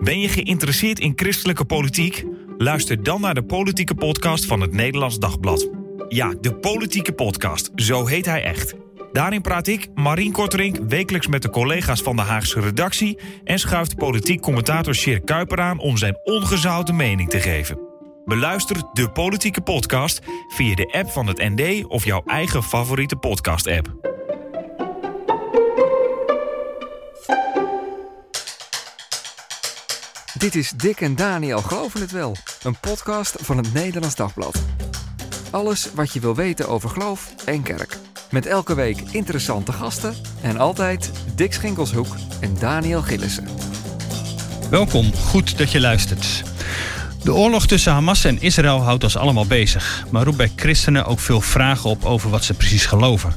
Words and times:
Ben 0.00 0.20
je 0.20 0.28
geïnteresseerd 0.28 0.98
in 0.98 1.12
christelijke 1.16 1.64
politiek? 1.64 2.24
Luister 2.58 3.02
dan 3.02 3.20
naar 3.20 3.34
de 3.34 3.44
politieke 3.44 3.94
podcast 3.94 4.46
van 4.46 4.60
het 4.60 4.72
Nederlands 4.72 5.18
Dagblad. 5.18 5.68
Ja, 6.08 6.34
de 6.40 6.54
politieke 6.54 7.12
podcast, 7.12 7.70
zo 7.74 8.06
heet 8.06 8.26
hij 8.26 8.42
echt. 8.42 8.74
Daarin 9.12 9.40
praat 9.40 9.66
ik, 9.66 9.88
Marien 9.94 10.32
Korterink, 10.32 10.76
wekelijks 10.88 11.26
met 11.26 11.42
de 11.42 11.50
collega's 11.50 12.02
van 12.02 12.16
de 12.16 12.22
Haagse 12.22 12.60
redactie... 12.60 13.18
en 13.44 13.58
schuift 13.58 13.96
politiek 13.96 14.40
commentator 14.40 14.94
Sjeer 14.94 15.20
Kuiper 15.20 15.60
aan 15.60 15.78
om 15.78 15.96
zijn 15.96 16.18
ongezouten 16.24 16.96
mening 16.96 17.30
te 17.30 17.40
geven. 17.40 17.78
Beluister 18.24 18.76
de 18.92 19.10
politieke 19.10 19.60
podcast 19.60 20.20
via 20.48 20.74
de 20.74 20.92
app 20.92 21.10
van 21.10 21.26
het 21.26 21.38
ND 21.38 21.84
of 21.86 22.04
jouw 22.04 22.22
eigen 22.26 22.62
favoriete 22.62 23.16
podcast-app. 23.16 24.16
Dit 30.38 30.54
is 30.54 30.70
Dick 30.76 31.00
en 31.00 31.16
Daniel 31.16 31.62
Geloven 31.62 32.00
het 32.00 32.10
Wel, 32.10 32.36
een 32.62 32.76
podcast 32.80 33.36
van 33.40 33.56
het 33.56 33.72
Nederlands 33.72 34.14
Dagblad. 34.14 34.62
Alles 35.50 35.88
wat 35.94 36.12
je 36.12 36.20
wil 36.20 36.34
weten 36.34 36.68
over 36.68 36.88
geloof 36.88 37.34
en 37.44 37.62
kerk. 37.62 37.96
Met 38.30 38.46
elke 38.46 38.74
week 38.74 39.00
interessante 39.10 39.72
gasten 39.72 40.14
en 40.42 40.58
altijd 40.58 41.10
Dick 41.34 41.52
Schinkelshoek 41.52 42.16
en 42.40 42.56
Daniel 42.58 43.02
Gillissen. 43.02 43.48
Welkom, 44.70 45.14
goed 45.14 45.58
dat 45.58 45.72
je 45.72 45.80
luistert. 45.80 46.42
De 47.22 47.34
oorlog 47.34 47.66
tussen 47.66 47.92
Hamas 47.92 48.24
en 48.24 48.40
Israël 48.40 48.82
houdt 48.82 49.04
ons 49.04 49.16
allemaal 49.16 49.46
bezig, 49.46 50.04
maar 50.10 50.24
roept 50.24 50.36
bij 50.36 50.52
christenen 50.56 51.04
ook 51.04 51.20
veel 51.20 51.40
vragen 51.40 51.90
op 51.90 52.04
over 52.04 52.30
wat 52.30 52.44
ze 52.44 52.54
precies 52.54 52.86
geloven. 52.86 53.34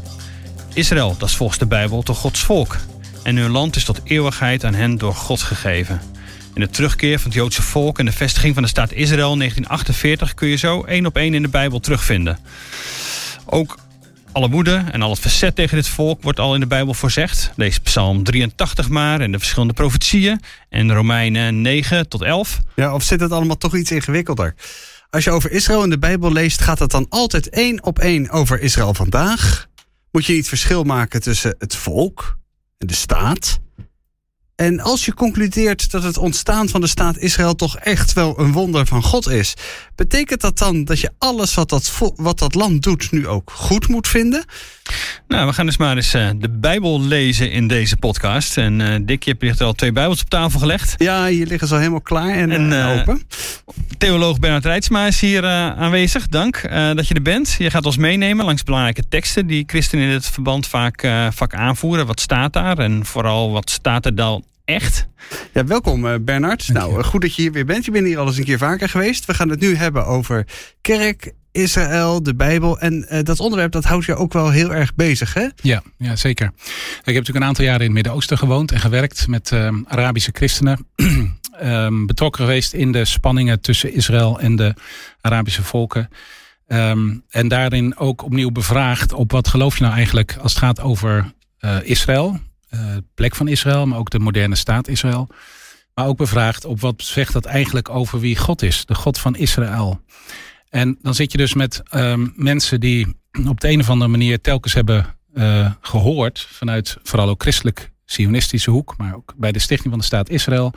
Israël, 0.73 1.15
dat 1.17 1.29
is 1.29 1.35
volgens 1.35 1.59
de 1.59 1.67
Bijbel 1.67 2.01
toch 2.01 2.19
Gods 2.19 2.43
volk. 2.43 2.77
En 3.23 3.35
hun 3.35 3.51
land 3.51 3.75
is 3.75 3.85
tot 3.85 4.01
eeuwigheid 4.03 4.63
aan 4.63 4.73
hen 4.73 4.97
door 4.97 5.15
God 5.15 5.41
gegeven. 5.41 6.10
In 6.53 6.61
de 6.61 6.69
terugkeer 6.69 7.19
van 7.19 7.31
het 7.31 7.39
Joodse 7.39 7.61
volk 7.61 7.99
en 7.99 8.05
de 8.05 8.11
vestiging 8.11 8.53
van 8.53 8.63
de 8.63 8.69
staat 8.69 8.91
Israël 8.91 9.31
in 9.31 9.37
1948 9.37 10.33
kun 10.33 10.47
je 10.47 10.55
zo 10.55 10.83
één 10.83 11.05
op 11.05 11.17
één 11.17 11.33
in 11.33 11.41
de 11.41 11.47
Bijbel 11.47 11.79
terugvinden. 11.79 12.39
Ook 13.45 13.77
alle 14.31 14.49
woede 14.49 14.83
en 14.91 15.01
al 15.01 15.09
het 15.09 15.19
verzet 15.19 15.55
tegen 15.55 15.77
dit 15.77 15.87
volk 15.87 16.23
wordt 16.23 16.39
al 16.39 16.53
in 16.53 16.59
de 16.59 16.67
Bijbel 16.67 16.93
voorzegd. 16.93 17.51
Lees 17.55 17.79
Psalm 17.79 18.23
83 18.23 18.89
maar 18.89 19.21
en 19.21 19.31
de 19.31 19.37
verschillende 19.37 19.73
profetieën. 19.73 20.41
En 20.69 20.93
Romeinen 20.93 21.61
9 21.61 22.07
tot 22.09 22.21
11. 22.21 22.59
Ja, 22.75 22.93
of 22.93 23.03
zit 23.03 23.19
het 23.19 23.31
allemaal 23.31 23.57
toch 23.57 23.75
iets 23.75 23.91
ingewikkelder? 23.91 24.55
Als 25.09 25.23
je 25.23 25.31
over 25.31 25.51
Israël 25.51 25.83
in 25.83 25.89
de 25.89 25.99
Bijbel 25.99 26.31
leest, 26.31 26.61
gaat 26.61 26.79
het 26.79 26.91
dan 26.91 27.05
altijd 27.09 27.49
één 27.49 27.83
op 27.83 27.99
één 27.99 28.29
over 28.29 28.61
Israël 28.61 28.93
vandaag? 28.93 29.67
Moet 30.11 30.25
je 30.25 30.33
niet 30.33 30.47
verschil 30.47 30.83
maken 30.83 31.21
tussen 31.21 31.55
het 31.57 31.75
volk 31.75 32.37
en 32.77 32.87
de 32.87 32.93
staat? 32.93 33.59
En 34.61 34.79
als 34.79 35.05
je 35.05 35.13
concludeert 35.13 35.91
dat 35.91 36.03
het 36.03 36.17
ontstaan 36.17 36.69
van 36.69 36.81
de 36.81 36.87
staat 36.87 37.17
Israël 37.17 37.55
toch 37.55 37.77
echt 37.77 38.13
wel 38.13 38.39
een 38.39 38.51
wonder 38.51 38.85
van 38.85 39.03
God 39.03 39.29
is, 39.29 39.53
betekent 39.95 40.41
dat 40.41 40.57
dan 40.57 40.83
dat 40.83 40.99
je 40.99 41.11
alles 41.17 41.53
wat 41.53 41.69
dat, 41.69 41.97
wat 42.15 42.39
dat 42.39 42.55
land 42.55 42.83
doet 42.83 43.11
nu 43.11 43.27
ook 43.27 43.51
goed 43.53 43.87
moet 43.87 44.07
vinden? 44.07 44.45
Nou, 45.27 45.47
we 45.47 45.53
gaan 45.53 45.65
dus 45.65 45.77
maar 45.77 45.95
eens 45.95 46.15
uh, 46.15 46.29
de 46.35 46.49
Bijbel 46.49 47.01
lezen 47.01 47.51
in 47.51 47.67
deze 47.67 47.97
podcast. 47.97 48.57
En 48.57 48.79
uh, 48.79 48.95
Dick, 49.01 49.23
je 49.23 49.35
hebt 49.37 49.59
er 49.59 49.65
al 49.65 49.73
twee 49.73 49.91
Bijbels 49.91 50.21
op 50.21 50.29
tafel 50.29 50.59
gelegd. 50.59 50.93
Ja, 50.97 51.27
hier 51.27 51.47
liggen 51.47 51.67
ze 51.67 51.73
al 51.73 51.79
helemaal 51.79 52.01
klaar 52.01 52.33
en, 52.33 52.51
en 52.51 52.71
uh, 52.71 52.99
open. 52.99 53.23
Theoloog 53.97 54.39
Bernard 54.39 54.65
Rijtsma 54.65 55.07
is 55.07 55.21
hier 55.21 55.45
aanwezig. 55.45 56.27
Dank 56.27 56.61
dat 56.95 57.07
je 57.07 57.13
er 57.13 57.21
bent. 57.21 57.55
Je 57.57 57.69
gaat 57.69 57.85
ons 57.85 57.97
meenemen 57.97 58.45
langs 58.45 58.63
belangrijke 58.63 59.03
teksten 59.09 59.47
die 59.47 59.63
christenen 59.67 60.05
in 60.05 60.11
het 60.11 60.25
verband 60.25 60.67
vaak, 60.67 61.07
vaak 61.33 61.53
aanvoeren. 61.53 62.05
Wat 62.05 62.19
staat 62.19 62.53
daar 62.53 62.77
en 62.77 63.05
vooral 63.05 63.51
wat 63.51 63.69
staat 63.69 64.05
er 64.05 64.15
dan 64.15 64.43
echt. 64.73 65.07
Ja, 65.53 65.65
welkom 65.65 66.05
uh, 66.05 66.15
Bernard. 66.21 66.67
nou, 66.67 66.97
uh, 66.97 67.03
goed 67.03 67.21
dat 67.21 67.35
je 67.35 67.41
hier 67.41 67.51
weer 67.51 67.65
bent. 67.65 67.85
Je 67.85 67.91
bent 67.91 68.05
hier 68.05 68.17
al 68.17 68.27
eens 68.27 68.37
een 68.37 68.43
keer 68.43 68.57
vaker 68.57 68.89
geweest. 68.89 69.25
We 69.25 69.33
gaan 69.33 69.49
het 69.49 69.59
nu 69.59 69.75
hebben 69.75 70.05
over 70.05 70.47
kerk, 70.81 71.33
Israël, 71.51 72.23
de 72.23 72.35
Bijbel. 72.35 72.79
En 72.79 73.05
uh, 73.09 73.23
dat 73.23 73.39
onderwerp 73.39 73.71
dat 73.71 73.83
houdt 73.83 74.05
je 74.05 74.15
ook 74.15 74.33
wel 74.33 74.49
heel 74.49 74.73
erg 74.73 74.95
bezig, 74.95 75.33
hè? 75.33 75.47
Ja, 75.61 75.83
ja 75.97 76.15
zeker. 76.15 76.45
Ik 76.45 76.53
heb 76.93 77.05
natuurlijk 77.05 77.37
een 77.37 77.43
aantal 77.43 77.65
jaren 77.65 77.79
in 77.79 77.85
het 77.85 77.95
Midden-Oosten 77.95 78.37
gewoond 78.37 78.71
en 78.71 78.79
gewerkt 78.79 79.27
met 79.27 79.51
Arabische 79.87 80.31
christenen. 80.33 80.87
um, 81.63 82.05
betrokken 82.11 82.43
geweest 82.43 82.73
in 82.73 82.91
de 82.91 83.05
spanningen 83.05 83.61
tussen 83.61 83.93
Israël 83.93 84.39
en 84.39 84.55
de 84.55 84.73
Arabische 85.21 85.63
volken. 85.63 86.09
Um, 86.67 87.23
en 87.29 87.47
daarin 87.47 87.97
ook 87.97 88.23
opnieuw 88.23 88.51
bevraagd 88.51 89.13
op 89.13 89.31
wat 89.31 89.47
geloof 89.47 89.77
je 89.77 89.83
nou 89.83 89.95
eigenlijk 89.95 90.37
als 90.41 90.53
het 90.53 90.63
gaat 90.63 90.81
over 90.81 91.33
Israël 91.83 92.39
plek 93.13 93.35
van 93.35 93.47
Israël, 93.47 93.85
maar 93.85 93.99
ook 93.99 94.09
de 94.09 94.19
moderne 94.19 94.55
staat 94.55 94.87
Israël. 94.87 95.27
Maar 95.93 96.07
ook 96.07 96.17
bevraagd 96.17 96.65
op 96.65 96.79
wat 96.79 97.03
zegt 97.03 97.33
dat 97.33 97.45
eigenlijk 97.45 97.89
over 97.89 98.19
wie 98.19 98.37
God 98.37 98.61
is, 98.61 98.85
de 98.85 98.95
God 98.95 99.19
van 99.19 99.35
Israël. 99.35 100.01
En 100.69 100.97
dan 101.01 101.15
zit 101.15 101.31
je 101.31 101.37
dus 101.37 101.53
met 101.53 101.81
um, 101.95 102.33
mensen 102.35 102.79
die 102.79 103.07
op 103.47 103.59
de 103.59 103.69
een 103.69 103.79
of 103.79 103.89
andere 103.89 104.11
manier 104.11 104.41
telkens 104.41 104.73
hebben 104.73 105.15
uh, 105.33 105.71
gehoord, 105.81 106.47
vanuit 106.51 106.97
vooral 107.03 107.29
ook 107.29 107.41
christelijk 107.41 107.91
sionistische 108.05 108.71
hoek, 108.71 108.93
maar 108.97 109.15
ook 109.15 109.33
bij 109.37 109.51
de 109.51 109.59
stichting 109.59 109.89
van 109.89 109.99
de 109.99 110.05
staat 110.05 110.29
Israël, 110.29 110.73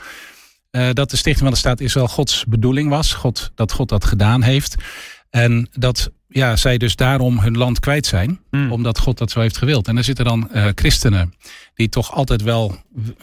uh, 0.71 0.88
dat 0.93 1.11
de 1.11 1.16
stichting 1.16 1.44
van 1.44 1.50
de 1.50 1.59
staat 1.59 1.81
Israël 1.81 2.09
Gods 2.09 2.44
bedoeling 2.44 2.88
was, 2.88 3.12
God, 3.12 3.53
dat 3.55 3.72
God 3.72 3.88
dat 3.88 4.05
gedaan 4.05 4.43
heeft. 4.43 4.75
En 5.34 5.69
dat 5.72 6.11
ja, 6.28 6.56
zij 6.56 6.78
dus 6.78 6.97
daarom 6.97 7.39
hun 7.39 7.56
land 7.56 7.81
kwijt 7.81 8.06
zijn, 8.06 8.41
mm. 8.50 8.72
omdat 8.72 8.99
God 8.99 9.19
dat 9.19 9.31
zo 9.31 9.41
heeft 9.41 9.56
gewild. 9.56 9.89
En 9.89 9.97
er 9.97 10.05
zitten 10.05 10.25
dan 10.25 10.49
uh, 10.55 10.67
christenen 10.75 11.34
die 11.75 11.89
toch 11.89 12.12
altijd 12.12 12.43
wel 12.43 12.77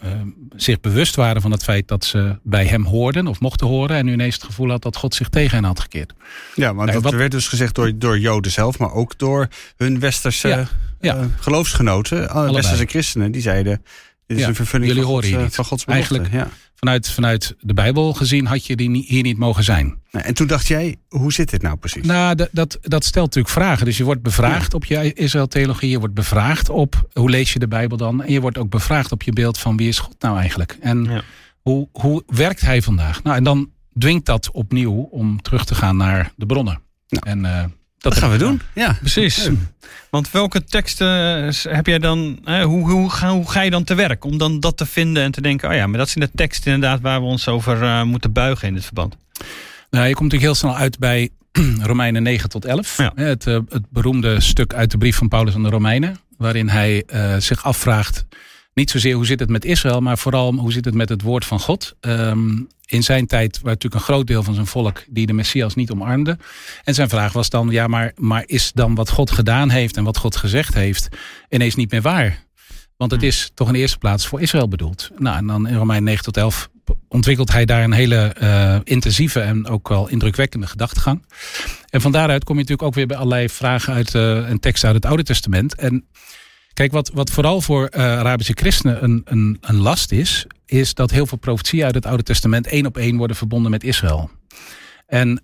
uh, 0.04 0.12
zich 0.56 0.80
bewust 0.80 1.16
waren 1.16 1.42
van 1.42 1.52
het 1.52 1.64
feit 1.64 1.88
dat 1.88 2.06
ze 2.06 2.40
bij 2.44 2.66
hem 2.66 2.86
hoorden 2.86 3.28
of 3.28 3.40
mochten 3.40 3.68
horen. 3.68 3.96
En 3.98 4.06
nu 4.06 4.14
ineens 4.14 4.34
het 4.34 4.44
gevoel 4.44 4.70
had 4.70 4.82
dat 4.82 4.96
God 4.96 5.16
zich 5.16 5.30
tegen 5.30 5.56
hen 5.56 5.64
had 5.64 5.80
gekeerd. 5.80 6.14
Ja, 6.56 6.74
maar 6.74 6.92
dat 6.92 7.04
wat... 7.04 7.14
werd 7.14 7.32
dus 7.32 7.48
gezegd 7.48 7.76
door, 7.76 7.92
door 7.96 8.20
Joden 8.20 8.52
zelf, 8.52 8.78
maar 8.78 8.94
ook 8.94 9.18
door 9.18 9.48
hun 9.78 10.00
westerse 10.00 10.48
ja, 10.48 10.68
ja. 11.00 11.16
Uh, 11.16 11.26
geloofsgenoten, 11.40 12.30
Allebei. 12.30 12.56
westerse 12.56 12.86
christenen, 12.86 13.32
die 13.32 13.42
zeiden. 13.42 13.84
Dit 14.28 14.38
is 14.38 14.44
ja, 14.44 14.50
een 14.50 14.56
vervulling 14.56 14.88
jullie 14.88 15.04
van, 15.04 15.12
horen 15.12 15.28
Gods, 15.30 15.38
hier 15.38 15.46
niet. 15.46 15.56
van 15.56 15.66
Gods 15.66 15.86
belofte. 15.86 16.14
Eigenlijk, 16.14 16.44
ja. 16.44 16.50
Vanuit, 16.86 17.10
vanuit 17.10 17.56
de 17.60 17.74
Bijbel 17.74 18.14
gezien 18.14 18.46
had 18.46 18.66
je 18.66 18.76
die 18.76 19.06
hier 19.08 19.24
niet 19.24 19.38
mogen 19.38 19.64
zijn. 19.64 20.00
En 20.12 20.34
toen 20.34 20.48
dacht 20.48 20.68
jij, 20.68 20.96
hoe 21.10 21.34
zit 21.34 21.50
dit 21.50 21.62
nou 21.62 21.78
precies? 21.78 22.06
Nou, 22.06 22.36
dat, 22.36 22.50
dat, 22.52 22.78
dat 22.82 23.06
stelt 23.06 23.26
natuurlijk 23.26 23.54
vragen. 23.54 23.86
Dus 23.86 23.98
je 23.98 24.04
wordt 24.04 24.22
bevraagd 24.22 24.72
ja. 24.72 24.78
op 24.78 24.86
je 24.86 25.14
Israël-theologie. 25.14 25.90
Je 25.90 26.00
wordt 26.00 26.14
bevraagd 26.14 26.70
op 26.70 27.08
hoe 27.14 27.30
lees 27.30 27.54
je 27.54 27.60
de 27.60 27.68
Bijbel 27.68 27.98
dan. 27.98 28.24
En 28.24 28.34
je 28.34 28.42
wordt 28.42 28.58
ook 28.58 28.70
bevraagd 28.70 29.12
op 29.12 29.22
je 29.22 29.34
beeld 29.34 29.58
van 29.58 29.78
wie 29.78 29.88
is 29.88 30.00
God 30.00 30.16
nou 30.20 30.38
eigenlijk. 30.38 30.78
En 30.80 31.04
ja. 31.04 31.22
hoe, 31.62 31.88
hoe 31.92 32.24
werkt 32.28 32.62
hij 32.62 32.82
vandaag? 32.82 33.24
Nou, 33.24 33.38
en 33.38 33.44
dan 33.44 33.70
dwingt 33.98 34.26
dat 34.26 34.52
opnieuw 34.52 35.08
om 35.12 35.42
terug 35.42 35.66
te 35.66 35.76
gaan 35.76 35.98
naar 35.98 36.32
de 36.36 36.46
bronnen. 36.46 36.82
Nou. 37.08 37.30
En 37.30 37.44
uh, 37.44 37.64
dat, 38.02 38.14
dat 38.14 38.22
gaan 38.22 38.32
we 38.32 38.38
doen. 38.38 38.62
Ja, 38.74 38.98
precies. 39.00 39.46
Ja. 39.46 39.52
Want 40.10 40.32
welke 40.32 40.64
teksten 40.64 41.08
heb 41.70 41.86
jij 41.86 42.00
dan, 42.00 42.40
hè, 42.44 42.64
hoe, 42.64 42.90
hoe, 42.90 43.10
ga, 43.10 43.32
hoe 43.32 43.52
ga 43.52 43.62
je 43.62 43.70
dan 43.70 43.84
te 43.84 43.94
werk 43.94 44.24
om 44.26 44.38
dan 44.38 44.60
dat 44.60 44.78
te 44.78 44.86
vinden 44.86 45.24
en 45.24 45.32
te 45.32 45.42
denken, 45.42 45.70
oh 45.70 45.76
ja, 45.76 45.88
maar 45.88 45.98
dat 45.98 46.10
zijn 46.10 46.26
de 46.26 46.32
teksten 46.36 46.74
inderdaad 46.74 47.02
waar 47.02 47.20
we 47.20 47.26
ons 47.26 47.48
over 47.48 47.82
uh, 47.82 48.04
moeten 48.04 48.32
buigen 48.32 48.68
in 48.68 48.74
dit 48.74 48.84
verband? 48.84 49.16
Nou, 49.90 50.08
je 50.08 50.14
komt 50.14 50.32
natuurlijk 50.32 50.42
heel 50.42 50.56
snel 50.56 50.76
uit 50.76 51.00
bij 51.00 51.30
Romeinen 51.92 52.24
9 52.24 52.50
tot 52.50 52.66
11. 52.66 52.98
Ja. 52.98 53.12
Het, 53.16 53.44
het 53.46 53.90
beroemde 53.90 54.40
stuk 54.42 54.74
uit 54.74 54.92
de 54.92 54.98
brief 54.98 55.16
van 55.16 55.28
Paulus 55.28 55.56
aan 55.56 55.64
de 55.64 55.70
Romeinen, 55.70 56.18
waarin 56.38 56.70
hij 56.70 57.04
uh, 57.14 57.38
zich 57.38 57.64
afvraagt, 57.64 58.26
niet 58.74 58.90
zozeer 58.90 59.16
hoe 59.16 59.26
zit 59.26 59.40
het 59.40 59.50
met 59.50 59.66
Israël, 59.66 60.02
maar 60.02 60.18
vooral 60.18 60.54
hoe 60.54 60.72
zit 60.72 60.86
het 60.86 60.94
met 60.94 61.10
het 61.10 61.22
woord 61.22 61.46
van 61.46 61.60
God. 61.60 61.96
Um, 62.02 62.68
in 62.92 63.04
zijn 63.04 63.28
tijd 63.28 63.52
was 63.52 63.64
natuurlijk 63.64 63.94
een 63.94 64.14
groot 64.14 64.28
deel 64.28 64.44
van 64.44 64.54
zijn 64.54 64.66
volk 64.66 65.04
die 65.10 65.26
de 65.26 65.34
Messias 65.34 65.76
niet 65.76 65.92
omarmde. 65.92 66.38
En 66.84 66.94
zijn 66.94 67.10
vraag 67.10 67.34
was 67.34 67.50
dan, 67.50 67.70
ja, 67.70 67.88
maar, 67.88 68.12
maar 68.16 68.44
is 68.46 68.72
dan 68.74 68.96
wat 68.96 69.10
God 69.10 69.32
gedaan 69.32 69.70
heeft 69.70 69.98
en 69.98 70.04
wat 70.04 70.18
God 70.18 70.36
gezegd 70.36 70.74
heeft 70.74 71.08
ineens 71.50 71.76
niet 71.76 71.92
meer 71.92 72.02
waar? 72.02 72.46
Want 72.98 73.12
het 73.12 73.24
is 73.24 73.52
toch 73.54 73.68
in 73.68 73.74
de 73.74 73.80
eerste 73.80 73.98
plaats 73.98 74.28
voor 74.28 74.42
Israël 74.42 74.68
bedoeld. 74.68 75.10
Nou, 75.18 75.38
en 75.38 75.48
dan 75.48 75.68
in 75.68 75.76
Romein 75.76 76.04
9 76.04 76.24
tot 76.24 76.38
11 76.38 76.70
ontwikkelt 77.08 77.52
hij 77.52 77.66
daar 77.66 77.84
een 77.84 77.92
hele 77.92 78.36
uh, 78.42 78.76
intensieve 78.84 79.40
en 79.40 79.68
ook 79.68 79.90
wel 79.90 80.08
indrukwekkende 80.08 80.68
gedachtegang. 80.68 81.26
En 81.90 82.02
van 82.02 82.12
daaruit 82.12 82.44
kom 82.44 82.56
je 82.56 82.62
natuurlijk 82.62 82.88
ook 82.88 82.96
weer 82.96 83.08
bij 83.08 83.18
allerlei 83.18 83.50
vragen 83.50 83.94
uit 83.94 84.14
uh, 84.14 84.50
en 84.50 84.60
teksten 84.60 84.88
uit 84.88 84.98
het 84.98 85.06
Oude 85.06 85.24
Testament. 85.24 85.76
En 85.76 86.06
kijk, 86.74 86.92
wat, 86.92 87.12
wat 87.14 87.32
vooral 87.32 87.62
voor 87.62 87.90
uh, 87.92 88.02
Arabische 88.02 88.54
christenen 88.56 89.04
een, 89.04 89.22
een, 89.26 89.58
een 89.62 89.78
last 89.78 90.12
is, 90.12 90.46
is 90.72 90.94
dat 90.94 91.12
heel 91.12 91.26
veel 91.26 91.38
profetieën 91.38 91.86
uit 91.86 91.96
het 91.96 92.06
Oude 92.06 92.24
Testament 92.24 92.68
één 92.68 92.86
op 92.86 92.98
één 92.98 93.18
worden 93.18 93.36
verbonden 93.36 93.72
met 93.72 93.84
Israël. 93.84 94.30
En, 95.08 95.44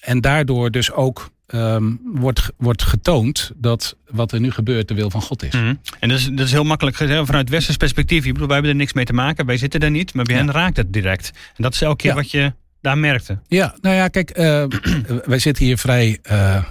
en 0.00 0.20
daardoor 0.20 0.70
dus 0.70 0.92
ook 0.92 1.30
um, 1.54 2.00
wordt, 2.04 2.50
wordt 2.56 2.82
getoond 2.82 3.50
dat 3.56 3.96
wat 4.10 4.32
er 4.32 4.40
nu 4.40 4.50
gebeurt 4.50 4.88
de 4.88 4.94
wil 4.94 5.10
van 5.10 5.22
God 5.22 5.42
is. 5.42 5.54
Mm 5.54 5.60
-hmm. 5.60 5.80
En 6.00 6.08
dat 6.08 6.18
is, 6.18 6.28
dat 6.28 6.46
is 6.46 6.52
heel 6.52 6.64
makkelijk 6.64 6.96
gezegd 6.96 7.26
vanuit 7.26 7.48
westers 7.48 7.76
perspectief. 7.76 8.24
Ik 8.24 8.32
bedoel, 8.32 8.46
wij 8.46 8.56
hebben 8.56 8.72
er 8.74 8.80
niks 8.80 8.92
mee 8.92 9.04
te 9.04 9.12
maken, 9.12 9.46
wij 9.46 9.56
zitten 9.56 9.80
daar 9.80 9.90
niet, 9.90 10.14
maar 10.14 10.24
bij 10.24 10.36
ja. 10.36 10.44
hen 10.44 10.52
raakt 10.52 10.76
het 10.76 10.92
direct. 10.92 11.30
En 11.56 11.62
dat 11.62 11.74
is 11.74 11.82
elke 11.82 11.96
keer 11.96 12.10
ja. 12.10 12.16
wat 12.16 12.30
je 12.30 12.52
daar 12.80 12.98
merkte. 12.98 13.38
Ja, 13.46 13.74
nou 13.80 13.96
ja, 13.96 14.08
kijk, 14.08 14.38
uh, 14.38 14.64
wij 15.32 15.38
zitten 15.38 15.64
hier 15.64 15.78
vrij, 15.78 16.18
uh, 16.30 16.64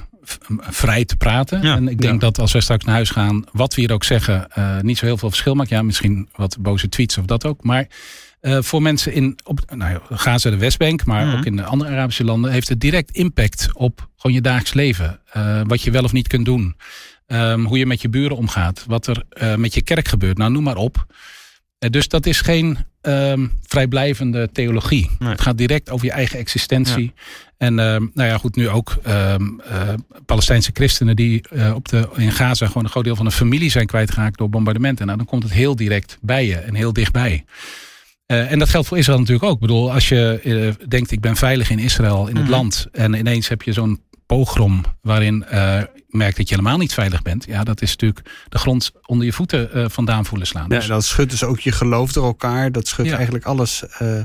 vrij 0.60 1.06
te 1.06 1.16
praten. 1.16 1.62
Ja. 1.62 1.76
En 1.76 1.88
ik 1.88 2.02
denk 2.02 2.22
dat 2.22 2.40
als 2.40 2.52
wij 2.52 2.62
straks 2.62 2.86
naar 2.86 2.96
huis 2.96 3.10
gaan, 3.10 3.46
wat 3.52 3.74
we 3.76 3.82
hier 3.82 3.92
ook 3.94 4.04
zeggen, 4.04 4.48
uh, 4.58 4.80
niet 4.80 4.98
zo 4.98 5.06
heel 5.06 5.18
veel 5.18 5.30
verschil 5.30 5.54
maakt. 5.56 5.70
Ja, 5.70 5.82
misschien 5.82 6.30
wat 6.36 6.58
boze 6.60 6.90
tweets 6.90 7.18
of 7.18 7.26
dat 7.26 7.46
ook. 7.46 7.64
Maar 7.64 7.88
Eh, 8.40 8.58
voor 8.62 8.82
mensen 8.82 9.14
in 9.14 9.38
op, 9.44 9.60
nou 9.76 10.00
Gaza, 10.10 10.50
de 10.50 10.58
Westbank, 10.58 11.06
maar 11.06 11.26
Mhm. 11.26 11.38
ook 11.38 11.46
in 11.46 11.56
de 11.56 11.64
andere 11.64 11.92
Arabische 11.92 12.24
landen, 12.24 12.52
heeft 12.52 12.70
het 12.70 12.80
direct 12.82 13.12
impact 13.12 13.70
op 13.74 14.08
gewoon 14.18 14.36
je 14.36 14.42
dagelijks 14.42 14.74
leven. 14.74 15.20
Eh, 15.32 15.62
wat 15.66 15.82
je 15.82 15.92
wel 15.92 16.04
of 16.04 16.12
niet 16.12 16.28
kunt 16.28 16.46
doen. 16.46 16.76
Ehm, 17.28 17.64
hoe 17.64 17.78
je 17.78 17.86
met 17.86 18.02
je 18.02 18.10
buren 18.10 18.38
omgaat. 18.38 18.84
Wat 18.88 19.08
er 19.08 19.24
eh, 19.30 19.56
met 19.56 19.74
je 19.74 19.82
kerk 19.82 20.08
gebeurt. 20.08 20.38
Nou, 20.38 20.52
noem 20.52 20.64
maar 20.64 20.76
op. 20.76 21.06
Eh, 21.80 21.90
dus 21.90 22.08
dat 22.08 22.26
is 22.26 22.42
geen 22.42 22.78
ehm, 23.02 23.48
vrijblijvende 23.68 24.50
theologie. 24.52 25.10
Nee. 25.20 25.30
Het 25.30 25.42
gaat 25.42 25.58
direct 25.58 25.90
over 25.90 26.06
je 26.06 26.12
eigen 26.12 26.40
existentie. 26.40 27.14
En 27.58 27.80
ehm, 27.80 28.06
nou 28.14 28.30
ja, 28.30 28.38
goed, 28.38 28.56
nu 28.56 28.70
ook 28.70 28.96
ehm, 29.04 29.44
eh, 29.60 29.90
Palestijnse 30.26 30.70
christenen 30.74 31.16
die 31.16 31.42
eh, 31.50 31.76
op 31.76 31.88
de, 31.88 32.10
in 32.16 32.32
Gaza 32.32 32.68
gewoon 32.68 32.84
een 32.84 32.90
groot 32.90 33.04
deel 33.04 33.16
van 33.16 33.26
hun 33.26 33.34
familie 33.34 33.70
zijn 33.70 33.86
kwijtgeraakt 33.86 34.38
door 34.38 34.50
bombardementen. 34.50 35.06
Nou, 35.06 35.18
dan 35.18 35.28
komt 35.28 35.44
het 35.44 35.52
heel 35.52 35.76
direct 35.76 36.18
bij 36.22 36.46
je 36.46 36.56
en 36.56 36.76
heel 36.76 36.94
dichtbij. 36.94 37.46
En 38.26 38.60
dat 38.60 38.70
geldt 38.70 38.88
voor 38.88 38.98
Israël 38.98 39.20
natuurlijk 39.20 39.46
ook. 39.46 39.54
Ik 39.54 39.60
bedoel, 39.60 39.94
als 39.94 40.10
je 40.10 40.76
denkt, 40.88 41.12
ik 41.12 41.20
ben 41.20 41.36
veilig 41.36 41.70
in 41.70 41.80
Israël, 41.80 42.28
in 42.28 42.36
het 42.36 42.44
Mhm. 42.44 42.52
land. 42.54 42.88
En 42.92 43.14
ineens 43.14 43.48
heb 43.48 43.62
je 43.62 43.74
zo'n 43.74 44.02
pogrom 44.36 44.84
waarin 45.02 45.46
je 45.50 45.90
merkt 46.08 46.38
dat 46.38 46.50
je 46.50 46.56
helemaal 46.56 46.78
niet 46.78 46.94
veilig 46.94 47.22
bent. 47.22 47.46
Ja, 47.46 47.64
dat 47.64 47.82
is 47.82 47.90
natuurlijk 47.90 48.30
de 48.50 48.58
grond 48.58 48.92
onder 49.06 49.26
je 49.26 49.34
voeten 49.34 49.74
eh, 49.74 49.86
vandaan 49.88 50.26
voelen 50.26 50.48
slaan. 50.48 50.66
Ja, 50.70 50.76
Dus- 50.78 50.88
dat 50.88 51.06
schudt 51.06 51.32
dus 51.32 51.44
ook 51.44 51.60
je 51.60 51.72
geloof 51.72 52.12
door 52.12 52.26
elkaar. 52.26 52.72
Dat 52.72 52.88
schudt 52.88 53.10
Ja. 53.10 53.16
eigenlijk 53.16 53.46
alles, 53.46 53.84
eh, 53.98 54.22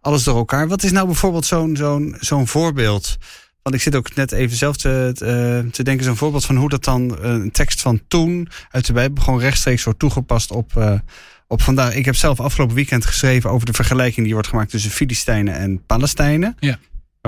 alles 0.00 0.24
door 0.24 0.36
elkaar. 0.36 0.68
Wat 0.68 0.82
is 0.82 0.92
nou 0.92 1.06
bijvoorbeeld 1.06 1.46
zo'n 1.46 1.76
zo'n 1.76 2.16
zo'n 2.20 2.46
voorbeeld? 2.46 3.16
Want 3.62 3.74
ik 3.74 3.82
zit 3.82 3.94
ook 3.96 4.14
net 4.14 4.32
even 4.32 4.56
zelf 4.56 4.76
te, 4.76 5.10
te, 5.14 5.66
te 5.72 5.82
denken, 5.82 6.04
zo'n 6.04 6.16
voorbeeld 6.16 6.44
van 6.44 6.56
hoe 6.56 6.68
dat 6.68 6.84
dan 6.84 7.18
een 7.24 7.50
tekst 7.50 7.80
van 7.80 8.00
toen 8.08 8.48
uit 8.70 8.86
de 8.86 8.92
Bijbel 8.92 9.22
gewoon 9.24 9.40
rechtstreeks 9.40 9.84
wordt 9.84 9.98
toegepast 9.98 10.50
op, 10.50 11.00
op 11.46 11.62
vandaag. 11.62 11.94
Ik 11.94 12.04
heb 12.04 12.14
zelf 12.16 12.40
afgelopen 12.40 12.74
weekend 12.74 13.06
geschreven 13.06 13.50
over 13.50 13.66
de 13.66 13.72
vergelijking 13.72 14.24
die 14.24 14.34
wordt 14.34 14.48
gemaakt 14.48 14.70
tussen 14.70 14.90
Filistijnen 14.90 15.54
en 15.54 15.84
Palestijnen. 15.86 16.56
Ja. 16.58 16.78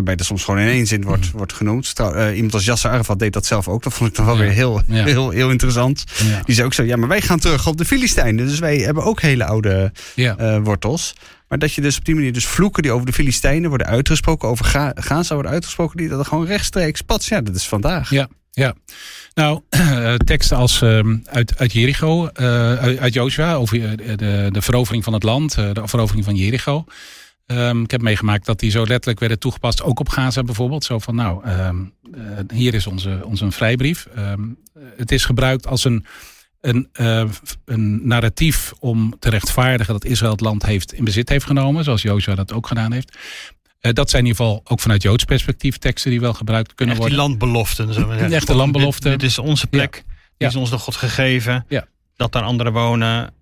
Waarbij 0.05 0.19
er 0.19 0.25
soms 0.25 0.45
gewoon 0.45 0.61
in 0.61 0.69
één 0.69 0.87
zin 0.87 1.03
wordt, 1.03 1.31
wordt 1.31 1.53
genoemd. 1.53 1.95
Trouw, 1.95 2.13
eh, 2.13 2.35
iemand 2.37 2.55
als 2.55 2.65
Yasser 2.65 2.91
Arafat 2.91 3.19
deed 3.19 3.33
dat 3.33 3.47
zelf 3.47 3.69
ook. 3.69 3.83
Dat 3.83 3.93
vond 3.93 4.11
ik 4.11 4.17
dan 4.17 4.25
wel 4.27 4.35
Ja. 4.35 4.41
weer 4.41 4.51
heel, 4.51 4.83
Ja. 4.89 5.05
heel, 5.05 5.31
heel 5.31 5.51
interessant. 5.51 6.05
ja. 6.25 6.41
Die 6.45 6.55
zei 6.55 6.67
ook 6.67 6.75
zo, 6.75 6.83
ja, 6.83 6.97
maar 6.97 7.09
wij 7.09 7.21
gaan 7.21 7.39
terug 7.39 7.67
op 7.67 7.77
de 7.77 7.85
Filistijnen. 7.85 8.47
Dus 8.47 8.59
wij 8.59 8.77
hebben 8.79 9.05
ook 9.05 9.21
hele 9.21 9.45
oude 9.45 9.93
eh, 10.17 10.57
wortels. 10.63 11.15
Maar 11.49 11.59
dat 11.59 11.73
je 11.75 11.81
dus 11.81 11.99
op 11.99 12.05
die 12.05 12.15
manier 12.15 12.33
dus 12.33 12.47
vloeken 12.47 12.83
die 12.83 12.93
over 12.93 13.07
de 13.07 13.13
Filistijnen 13.13 13.69
worden 13.69 13.87
uitgesproken, 13.87 14.49
over 14.49 14.65
Ga 14.65 14.93
Gaza 14.95 15.35
worden 15.35 15.53
uitgesproken, 15.53 15.97
die 15.97 16.09
dat 16.09 16.19
er 16.19 16.25
gewoon 16.27 16.47
rechtstreeks 16.47 17.01
pats. 17.03 17.29
Ja, 17.29 17.41
dat 17.41 17.55
is 17.55 17.69
vandaag. 17.69 18.11
Ja. 18.11 18.29
Ja, 18.53 18.75
nou, 19.35 19.61
eh, 19.69 20.15
teksten 20.15 20.57
als 20.57 20.83
ehm, 20.83 21.17
uit, 21.25 21.59
uit 21.59 21.73
Jericho, 21.73 22.29
uit, 22.33 22.99
uit 22.99 23.15
Joshua, 23.15 23.55
over 23.55 23.97
de, 23.97 24.49
de 24.53 24.63
verovering 24.63 25.05
van 25.05 25.13
het 25.13 25.23
land, 25.23 25.55
de 25.55 25.83
verovering 25.85 26.25
van 26.25 26.35
Jericho. 26.35 26.85
Ehm, 27.51 27.83
ik 27.83 27.91
heb 27.91 28.01
meegemaakt 28.03 28.47
dat 28.47 28.59
die 28.61 28.71
zo 28.71 28.87
letterlijk 28.87 29.21
werden 29.21 29.39
toegepast, 29.39 29.83
ook 29.83 30.01
op 30.01 30.09
Gaza 30.09 30.43
bijvoorbeeld. 30.43 30.85
Zo 30.85 30.99
van, 30.99 31.15
nou, 31.15 31.45
ehm, 31.45 31.77
eh, 32.15 32.21
hier 32.55 32.75
is 32.75 32.87
onze, 32.87 33.21
onze 33.25 33.51
vrijbrief. 33.51 34.07
Ehm, 34.15 34.41
het 34.97 35.13
is 35.13 35.25
gebruikt 35.25 35.67
als 35.67 35.85
een, 35.85 36.05
een, 36.61 36.89
eh, 36.93 37.25
een 37.65 38.07
narratief 38.07 38.73
om 38.79 39.15
te 39.19 39.31
rechtvaardigen 39.31 39.93
dat 39.93 40.05
Israël 40.05 40.33
het 40.33 40.41
land 40.41 40.67
heeft 40.67 40.93
in 40.93 41.05
bezit 41.05 41.29
heeft 41.29 41.45
genomen, 41.47 41.85
zoals 41.85 42.03
Joshua 42.03 42.35
dat 42.35 42.53
ook 42.53 42.67
gedaan 42.67 42.93
heeft. 42.93 43.17
Eh, 43.81 43.93
dat 43.93 44.11
zijn 44.11 44.23
in 44.25 44.29
ieder 44.31 44.45
geval 44.45 44.61
ook 44.65 44.81
vanuit 44.81 45.03
Joods 45.03 45.25
perspectief 45.25 45.77
teksten 45.79 46.11
die 46.11 46.21
wel 46.21 46.35
gebruikt 46.35 46.75
kunnen 46.75 46.95
Echt 46.97 47.05
die 47.07 47.17
worden. 47.17 47.29
landbeloften. 47.29 47.95
Zo. 47.95 48.11
Echte 48.11 48.55
landbelofte. 48.55 49.09
Dit, 49.09 49.21
dit 49.21 49.31
is 49.31 49.39
onze 49.39 49.67
plek. 49.67 49.93
Die 49.93 50.03
Ja. 50.37 50.47
is 50.49 50.57
ons 50.57 50.71
door 50.71 50.79
God 50.79 50.97
gegeven. 50.97 51.65
Ja. 51.69 51.87
Dat 52.17 52.33
daar 52.33 52.43
anderen 52.43 52.73
wonen. 52.73 53.33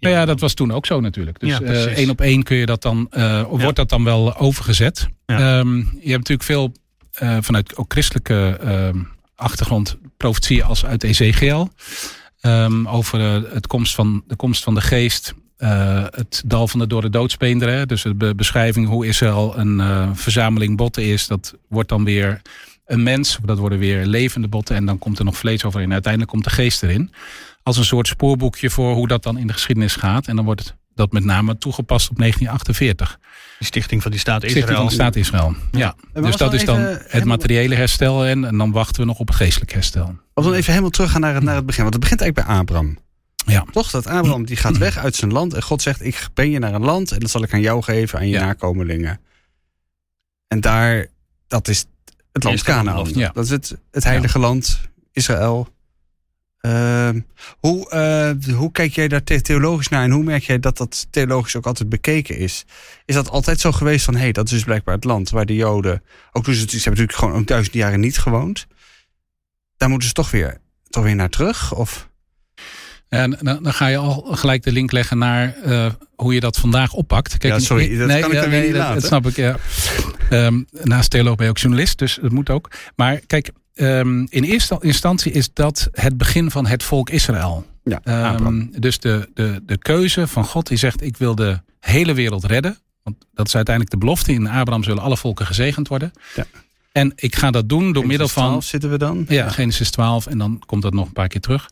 Nou 0.00 0.14
ja, 0.14 0.24
dat 0.24 0.40
was 0.40 0.54
toen 0.54 0.72
ook 0.72 0.86
zo 0.86 1.00
natuurlijk. 1.00 1.40
Dus 1.40 1.50
Ja, 1.50 1.60
eh, 1.60 1.84
één 1.84 2.10
op 2.10 2.20
één 2.20 2.42
kun 2.42 2.56
je 2.56 2.66
dat 2.66 2.82
dan, 2.82 3.06
eh, 3.10 3.42
wordt 3.42 3.76
dat 3.76 3.88
dan 3.88 4.04
wel 4.04 4.36
overgezet. 4.36 5.08
Ja. 5.26 5.58
Ehm, 5.58 5.76
je 5.76 5.84
hebt 6.10 6.28
natuurlijk 6.28 6.42
veel 6.42 6.72
eh, 7.12 7.36
vanuit 7.40 7.76
ook 7.76 7.92
christelijke 7.92 8.58
ehm, 8.62 8.98
achtergrond 9.34 9.98
profetieën 10.16 10.62
als 10.62 10.84
uit 10.84 11.02
Ezekiel. 11.04 11.70
Ehm, 12.40 12.86
over 12.86 13.20
het 13.54 13.66
komst 13.66 13.94
van, 13.94 14.22
de 14.26 14.36
komst 14.36 14.62
van 14.62 14.74
de 14.74 14.80
geest. 14.80 15.34
het 16.10 16.42
dal 16.46 16.68
van 16.68 16.80
de 16.80 16.86
door 16.86 17.00
de 17.02 17.10
doodsbeenderen. 17.10 17.88
Dus 17.88 18.02
de 18.02 18.14
be- 18.14 18.34
beschrijving 18.34 18.88
hoe 18.88 19.06
Israël 19.06 19.58
een 19.58 20.16
verzameling 20.16 20.76
botten 20.76 21.04
is. 21.04 21.26
Dat 21.26 21.54
wordt 21.68 21.88
dan 21.88 22.04
weer 22.04 22.42
een 22.86 23.02
mens. 23.02 23.38
Dat 23.44 23.58
worden 23.58 23.78
weer 23.78 24.06
levende 24.06 24.48
botten. 24.48 24.76
En 24.76 24.86
dan 24.86 24.98
komt 24.98 25.18
er 25.18 25.24
nog 25.24 25.36
vlees 25.36 25.64
overheen. 25.64 25.92
Uiteindelijk 25.92 26.32
komt 26.32 26.44
de 26.44 26.50
geest 26.50 26.82
erin. 26.82 27.12
Als 27.70 27.78
een 27.78 27.84
soort 27.84 28.06
spoorboekje 28.08 28.70
voor 28.70 28.94
hoe 28.94 29.08
dat 29.08 29.22
dan 29.22 29.38
in 29.38 29.46
de 29.46 29.52
geschiedenis 29.52 29.96
gaat. 29.96 30.26
En 30.26 30.36
dan 30.36 30.44
wordt 30.44 30.60
het 30.60 30.76
dat 30.94 31.12
met 31.12 31.24
name 31.24 31.58
toegepast 31.58 32.10
op 32.10 32.16
1948. 32.18 33.18
De 33.58 33.64
stichting 33.64 34.02
van 34.02 34.10
die 34.10 34.20
staat 34.20 34.36
Stichting 34.40 34.62
Israël. 34.64 34.78
van 34.80 34.88
de 34.88 34.94
staat 34.94 35.16
Israël. 35.16 35.54
Ja. 35.70 35.94
Dus 36.12 36.36
dat 36.36 36.54
is 36.54 36.64
dan 36.64 36.80
het 37.06 37.24
materiële 37.24 37.74
herstel. 37.74 38.24
En, 38.26 38.44
en 38.44 38.58
dan 38.58 38.70
wachten 38.72 39.00
we 39.00 39.06
nog 39.06 39.18
op 39.18 39.26
het 39.26 39.36
geestelijk 39.36 39.72
herstel. 39.72 40.04
Als 40.34 40.44
we 40.44 40.50
dan 40.50 40.52
even 40.54 40.70
helemaal 40.70 40.90
teruggaan 40.90 41.20
naar 41.20 41.34
het, 41.34 41.42
naar 41.42 41.54
het 41.54 41.66
begin. 41.66 41.82
Want 41.82 41.94
het 41.94 42.02
begint 42.02 42.20
eigenlijk 42.20 42.48
bij 42.48 42.58
Abraham. 42.58 42.98
Ja. 43.46 43.64
Toch? 43.72 43.90
Dat 43.90 44.06
Abraham 44.06 44.44
die 44.44 44.56
gaat 44.56 44.78
weg 44.78 44.98
uit 44.98 45.16
zijn 45.16 45.32
land. 45.32 45.54
En 45.54 45.62
God 45.62 45.82
zegt, 45.82 46.04
ik 46.04 46.28
breng 46.34 46.52
je 46.52 46.58
naar 46.58 46.74
een 46.74 46.84
land. 46.84 47.12
En 47.12 47.18
dat 47.18 47.30
zal 47.30 47.42
ik 47.42 47.52
aan 47.52 47.60
jou 47.60 47.82
geven, 47.82 48.18
aan 48.18 48.26
je 48.28 48.32
Ja. 48.32 48.44
nakomelingen. 48.44 49.20
En 50.48 50.60
daar, 50.60 51.06
dat 51.46 51.68
is 51.68 51.84
het 52.32 52.44
land 52.44 52.62
Canaan. 52.62 53.08
Ja. 53.14 53.30
Dat 53.34 53.44
is 53.44 53.50
het, 53.50 53.76
het 53.90 54.04
heilige 54.04 54.38
land, 54.38 54.80
Israël. 55.12 55.68
Ehm, 56.60 57.20
hoe, 57.58 57.90
eh, 57.90 58.54
hoe 58.54 58.72
kijk 58.72 58.92
jij 58.94 59.08
daar 59.08 59.22
the- 59.24 59.40
theologisch 59.40 59.88
naar? 59.88 60.02
En 60.02 60.10
hoe 60.10 60.24
merk 60.24 60.42
jij 60.42 60.58
dat 60.58 60.76
dat 60.76 61.06
theologisch 61.10 61.56
ook 61.56 61.66
altijd 61.66 61.88
bekeken 61.88 62.36
is? 62.36 62.64
Is 63.04 63.14
dat 63.14 63.30
altijd 63.30 63.60
zo 63.60 63.72
geweest 63.72 64.04
van, 64.04 64.14
hé, 64.14 64.20
hey, 64.20 64.32
dat 64.32 64.44
is 64.44 64.50
dus 64.50 64.64
blijkbaar 64.64 64.94
het 64.94 65.04
land 65.04 65.30
waar 65.30 65.46
de 65.46 65.54
Joden... 65.54 66.02
Ook 66.32 66.44
toen 66.44 66.54
ze, 66.54 66.60
ze 66.60 66.66
hebben 66.70 66.90
natuurlijk 66.90 67.18
gewoon 67.18 67.34
ook 67.34 67.46
duizend 67.46 67.74
jaren 67.74 68.00
niet 68.00 68.18
gewoond. 68.18 68.66
Daar 69.76 69.88
moeten 69.88 70.08
ze 70.08 70.14
toch 70.14 70.30
weer, 70.30 70.60
toch 70.88 71.04
weer 71.04 71.14
naar 71.14 71.28
terug? 71.28 71.74
Of... 71.74 72.08
En 73.08 73.38
dan, 73.40 73.62
dan 73.62 73.72
ga 73.74 73.86
je 73.86 73.96
al 73.96 74.26
gelijk 74.30 74.62
de 74.62 74.72
link 74.72 74.92
leggen 74.92 75.18
naar 75.18 75.54
eh, 75.64 75.90
hoe 76.16 76.34
je 76.34 76.40
dat 76.40 76.56
vandaag 76.58 76.92
oppakt. 76.92 77.38
Kijk, 77.38 77.52
Ja, 77.52 77.58
sorry, 77.58 77.96
dat 77.96 78.20
kan 78.20 78.32
ik 78.32 78.40
dan 78.40 78.50
weer 78.50 78.60
niet 78.62 78.70
dat, 78.72 78.78
laten. 78.80 78.94
dat 78.94 79.04
snap 79.04 79.26
ik, 79.26 79.36
ja. 79.36 79.56
Ehm, 80.30 80.62
naast 80.82 81.10
theoloog 81.10 81.34
ben 81.36 81.44
je 81.44 81.50
ook 81.50 81.58
journalist, 81.58 81.98
dus 81.98 82.18
dat 82.22 82.30
moet 82.32 82.50
ook. 82.50 82.70
Maar 82.96 83.20
kijk, 83.26 83.50
ehm, 83.80 84.26
in 84.28 84.42
eerste 84.44 84.78
instantie 84.80 85.32
is 85.32 85.52
dat 85.52 85.88
het 85.92 86.16
begin 86.16 86.50
van 86.50 86.66
het 86.66 86.82
volk 86.82 87.10
Israël. 87.10 87.66
Ja, 87.84 88.00
Ehm, 88.04 88.66
dus 88.78 88.98
de, 88.98 89.30
de, 89.34 89.62
de 89.66 89.78
keuze 89.78 90.26
van 90.26 90.44
God 90.44 90.66
die 90.66 90.76
zegt 90.76 91.02
ik 91.02 91.16
wil 91.16 91.34
de 91.34 91.60
hele 91.80 92.14
wereld 92.14 92.44
redden. 92.44 92.78
Want 93.02 93.16
dat 93.34 93.46
is 93.46 93.54
uiteindelijk 93.54 93.94
de 93.94 94.00
belofte. 94.00 94.32
In 94.32 94.48
Abraham 94.48 94.84
zullen 94.84 95.02
alle 95.02 95.16
volken 95.16 95.46
gezegend 95.46 95.88
worden. 95.88 96.12
Ja. 96.34 96.46
En 96.92 97.12
ik 97.16 97.36
ga 97.36 97.50
dat 97.50 97.68
doen 97.68 97.92
door 97.92 98.06
middel 98.06 98.28
van... 98.28 98.46
12 98.46 98.64
zitten 98.64 98.90
we 98.90 98.98
dan? 98.98 99.24
Ja, 99.28 99.48
Genesis 99.48 99.90
12 99.90 100.26
en 100.26 100.38
dan 100.38 100.62
komt 100.66 100.82
dat 100.82 100.92
nog 100.92 101.06
een 101.06 101.12
paar 101.12 101.28
keer 101.28 101.40
terug. 101.40 101.70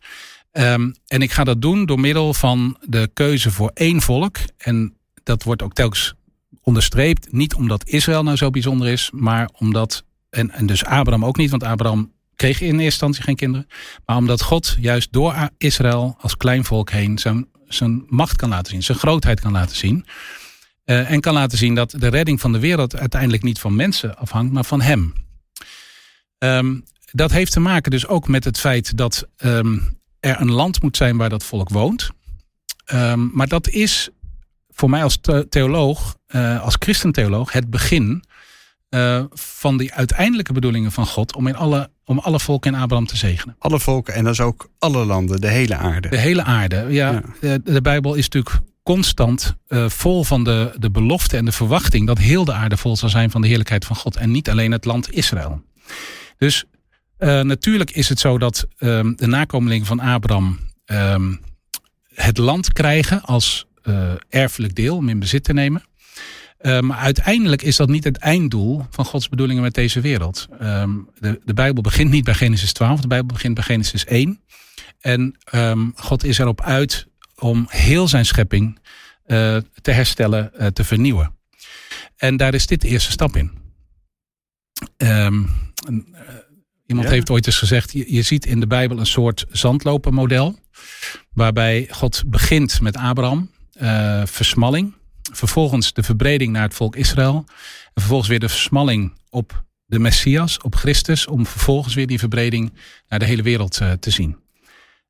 Ehm, 0.52 0.90
en 1.06 1.23
ik 1.23 1.32
ga 1.32 1.44
dat 1.44 1.62
doen 1.62 1.87
door 1.87 2.00
middel 2.00 2.35
van 2.35 2.76
de 2.85 3.11
keuze 3.14 3.50
voor 3.50 3.71
één 3.75 4.00
volk. 4.00 4.37
En 4.56 4.94
dat 5.23 5.42
wordt 5.42 5.62
ook 5.62 5.73
telkens 5.73 6.14
onderstreept. 6.62 7.32
Niet 7.32 7.54
omdat 7.54 7.87
Israël 7.87 8.23
nou 8.23 8.37
zo 8.37 8.50
bijzonder 8.50 8.88
is, 8.88 9.11
maar 9.14 9.50
omdat. 9.59 10.04
En, 10.30 10.50
en 10.50 10.66
dus 10.66 10.85
Abraham 10.85 11.25
ook 11.25 11.37
niet, 11.37 11.50
want 11.50 11.62
Abraham 11.62 12.12
kreeg 12.37 12.61
in 12.61 12.66
eerste 12.66 12.85
instantie 12.85 13.23
geen 13.23 13.37
kinderen. 13.37 13.66
Maar 14.06 14.16
omdat 14.16 14.42
God 14.42 14.76
juist 14.80 15.12
door 15.12 15.49
Israël 15.58 16.16
als 16.20 16.37
klein 16.37 16.64
volk 16.64 16.90
heen 16.90 17.18
zijn, 17.18 17.47
zijn 17.68 18.04
macht 18.06 18.37
kan 18.37 18.49
laten 18.49 18.73
zien, 18.73 18.82
zijn 18.82 18.99
grootheid 18.99 19.40
kan 19.40 19.52
laten 19.52 19.76
zien. 19.76 20.06
Eh, 20.85 21.11
en 21.11 21.20
kan 21.20 21.35
laten 21.35 21.58
zien 21.58 21.75
dat 21.75 21.90
de 21.90 22.08
redding 22.08 22.40
van 22.40 22.52
de 22.52 22.58
wereld 22.58 22.97
uiteindelijk 22.97 23.42
niet 23.42 23.58
van 23.58 23.76
mensen 23.76 24.16
afhangt, 24.16 24.52
maar 24.52 24.64
van 24.64 24.80
hem. 24.80 25.12
Ehm, 26.38 26.80
dat 27.12 27.30
heeft 27.30 27.52
te 27.52 27.61
maken 27.61 27.90
dus 27.90 28.06
ook 28.06 28.28
met 28.28 28.44
het 28.44 28.58
feit 28.58 28.97
dat 28.97 29.28
ehm, 29.37 29.78
er 30.20 30.40
een 30.40 30.52
land 30.52 30.82
moet 30.82 30.97
zijn 30.97 31.16
waar 31.16 31.28
dat 31.28 31.44
volk 31.44 31.68
woont. 31.68 32.11
Ehm, 32.85 33.26
maar 33.32 33.49
dat 33.49 33.68
is 33.68 34.08
voor 34.70 34.90
mij 34.90 35.02
als 35.02 35.18
the- 35.20 35.47
theoloog, 35.49 36.16
eh, 36.26 36.62
als 36.62 36.76
christentheoloog, 36.78 37.52
het 37.52 37.70
begin 37.70 38.25
eh, 38.88 39.25
van 39.33 39.76
die 39.76 39.95
uiteindelijke 39.95 40.52
bedoelingen 40.52 40.92
van 40.92 41.07
God 41.07 41.35
om, 41.35 41.47
in 41.47 41.57
alle, 41.57 41.90
om 42.04 42.18
alle 42.18 42.40
volken 42.40 42.75
in 42.75 42.80
Abraham 42.80 43.07
te 43.07 43.16
zegenen. 43.16 43.57
Alle 43.59 43.80
volken 43.80 44.14
en 44.14 44.25
dat 44.25 44.33
is 44.33 44.40
ook 44.40 44.71
alle 44.78 45.04
landen, 45.04 45.40
de 45.40 45.49
hele 45.49 45.76
aarde. 45.76 46.09
De 46.09 46.18
hele 46.18 46.45
aarde. 46.45 46.76
Ja, 46.88 47.12
Ja. 47.12 47.23
De, 47.40 47.61
de 47.64 47.80
Bijbel 47.80 48.14
is 48.14 48.28
natuurlijk 48.28 48.64
constant 48.83 49.57
eh, 49.66 49.88
vol 49.88 50.25
van 50.25 50.45
de, 50.45 50.73
de 50.78 50.90
belofte 50.90 51.37
en 51.37 51.45
de 51.45 51.52
verwachting 51.52 52.07
dat 52.07 52.18
heel 52.18 52.45
de 52.45 52.52
aarde 52.52 52.76
vol 52.76 52.97
zal 52.97 53.09
zijn 53.09 53.30
van 53.30 53.40
de 53.40 53.47
heerlijkheid 53.47 53.85
van 53.85 53.97
God. 53.97 54.16
En 54.16 54.30
niet 54.30 54.50
alleen 54.50 54.73
het 54.73 54.85
land 54.85 55.12
Israël. 55.12 55.62
Dus 56.38 56.64
eh, 57.18 57.40
natuurlijk 57.40 57.90
is 57.90 58.09
het 58.09 58.21
zo 58.21 58.38
dat 58.38 58.66
ehm, 58.78 59.14
de 59.14 59.26
nakomelingen 59.26 59.87
van 59.87 60.00
Abraham 60.00 60.59
ehm, 60.85 61.35
het 62.14 62.38
land 62.38 62.73
krijgen 62.73 63.23
als 63.23 63.66
eh, 63.83 64.12
erfelijk 64.28 64.75
deel 64.75 64.97
om 64.97 65.09
in 65.09 65.18
bezit 65.18 65.45
te 65.45 65.52
nemen. 65.52 65.83
Eh, 66.58 66.80
maar 66.80 66.98
uiteindelijk 66.98 67.62
is 67.62 67.76
dat 67.76 67.88
niet 67.88 68.04
het 68.04 68.16
einddoel 68.16 68.86
van 68.90 69.04
Gods 69.04 69.28
bedoelingen 69.28 69.62
met 69.62 69.74
deze 69.74 70.00
wereld. 70.00 70.46
Ehm, 70.58 70.90
de, 71.20 71.40
de 71.44 71.54
Bijbel 71.54 71.82
begint 71.82 72.10
niet 72.10 72.24
bij 72.24 72.34
Genesis 72.34 72.72
12, 72.72 73.00
de 73.00 73.06
Bijbel 73.08 73.34
begint 73.34 73.54
bij 73.54 73.64
Genesis 73.64 74.04
1. 74.04 74.40
En 75.00 75.36
ehm, 75.44 75.88
God 75.94 76.24
is 76.24 76.38
erop 76.38 76.60
uit 76.60 77.06
om 77.38 77.66
heel 77.68 78.08
zijn 78.08 78.26
schepping 78.26 78.78
eh, 79.24 79.56
te 79.82 79.90
herstellen, 79.90 80.54
eh, 80.54 80.66
te 80.66 80.84
vernieuwen. 80.84 81.34
En 82.16 82.36
daar 82.36 82.54
is 82.54 82.66
dit 82.66 82.80
de 82.80 82.88
eerste 82.88 83.10
stap 83.10 83.36
in. 83.36 83.50
Ehm, 84.96 85.42
eh, 85.42 85.94
iemand 86.86 87.06
Ja. 87.08 87.12
heeft 87.14 87.30
ooit 87.30 87.46
eens 87.46 87.58
gezegd: 87.58 87.92
je, 87.92 88.14
je 88.14 88.22
ziet 88.22 88.46
in 88.46 88.60
de 88.60 88.66
Bijbel 88.66 88.98
een 88.98 89.06
soort 89.06 89.46
zandlopermodel. 89.50 90.58
Waarbij 91.32 91.88
God 91.90 92.22
begint 92.26 92.80
met 92.80 92.96
Abraham, 92.96 93.50
versmalling. 94.24 94.94
Vervolgens 95.32 95.92
de 95.92 96.02
verbreding 96.02 96.52
naar 96.52 96.62
het 96.62 96.75
volk 96.75 96.97
Israël. 96.97 97.44
En 97.94 97.94
vervolgens 97.94 98.28
weer 98.28 98.40
de 98.40 98.49
versmalling 98.49 99.12
op 99.30 99.64
de 99.87 99.99
Messias, 99.99 100.61
op 100.61 100.75
Christus. 100.75 101.26
Om 101.26 101.47
vervolgens 101.47 101.94
weer 101.94 102.06
die 102.06 102.18
verbreding 102.18 102.73
naar 103.08 103.18
de 103.18 103.25
hele 103.25 103.42
wereld 103.42 103.80
eh, 103.80 103.92
te 103.92 104.11
zien. 104.11 104.37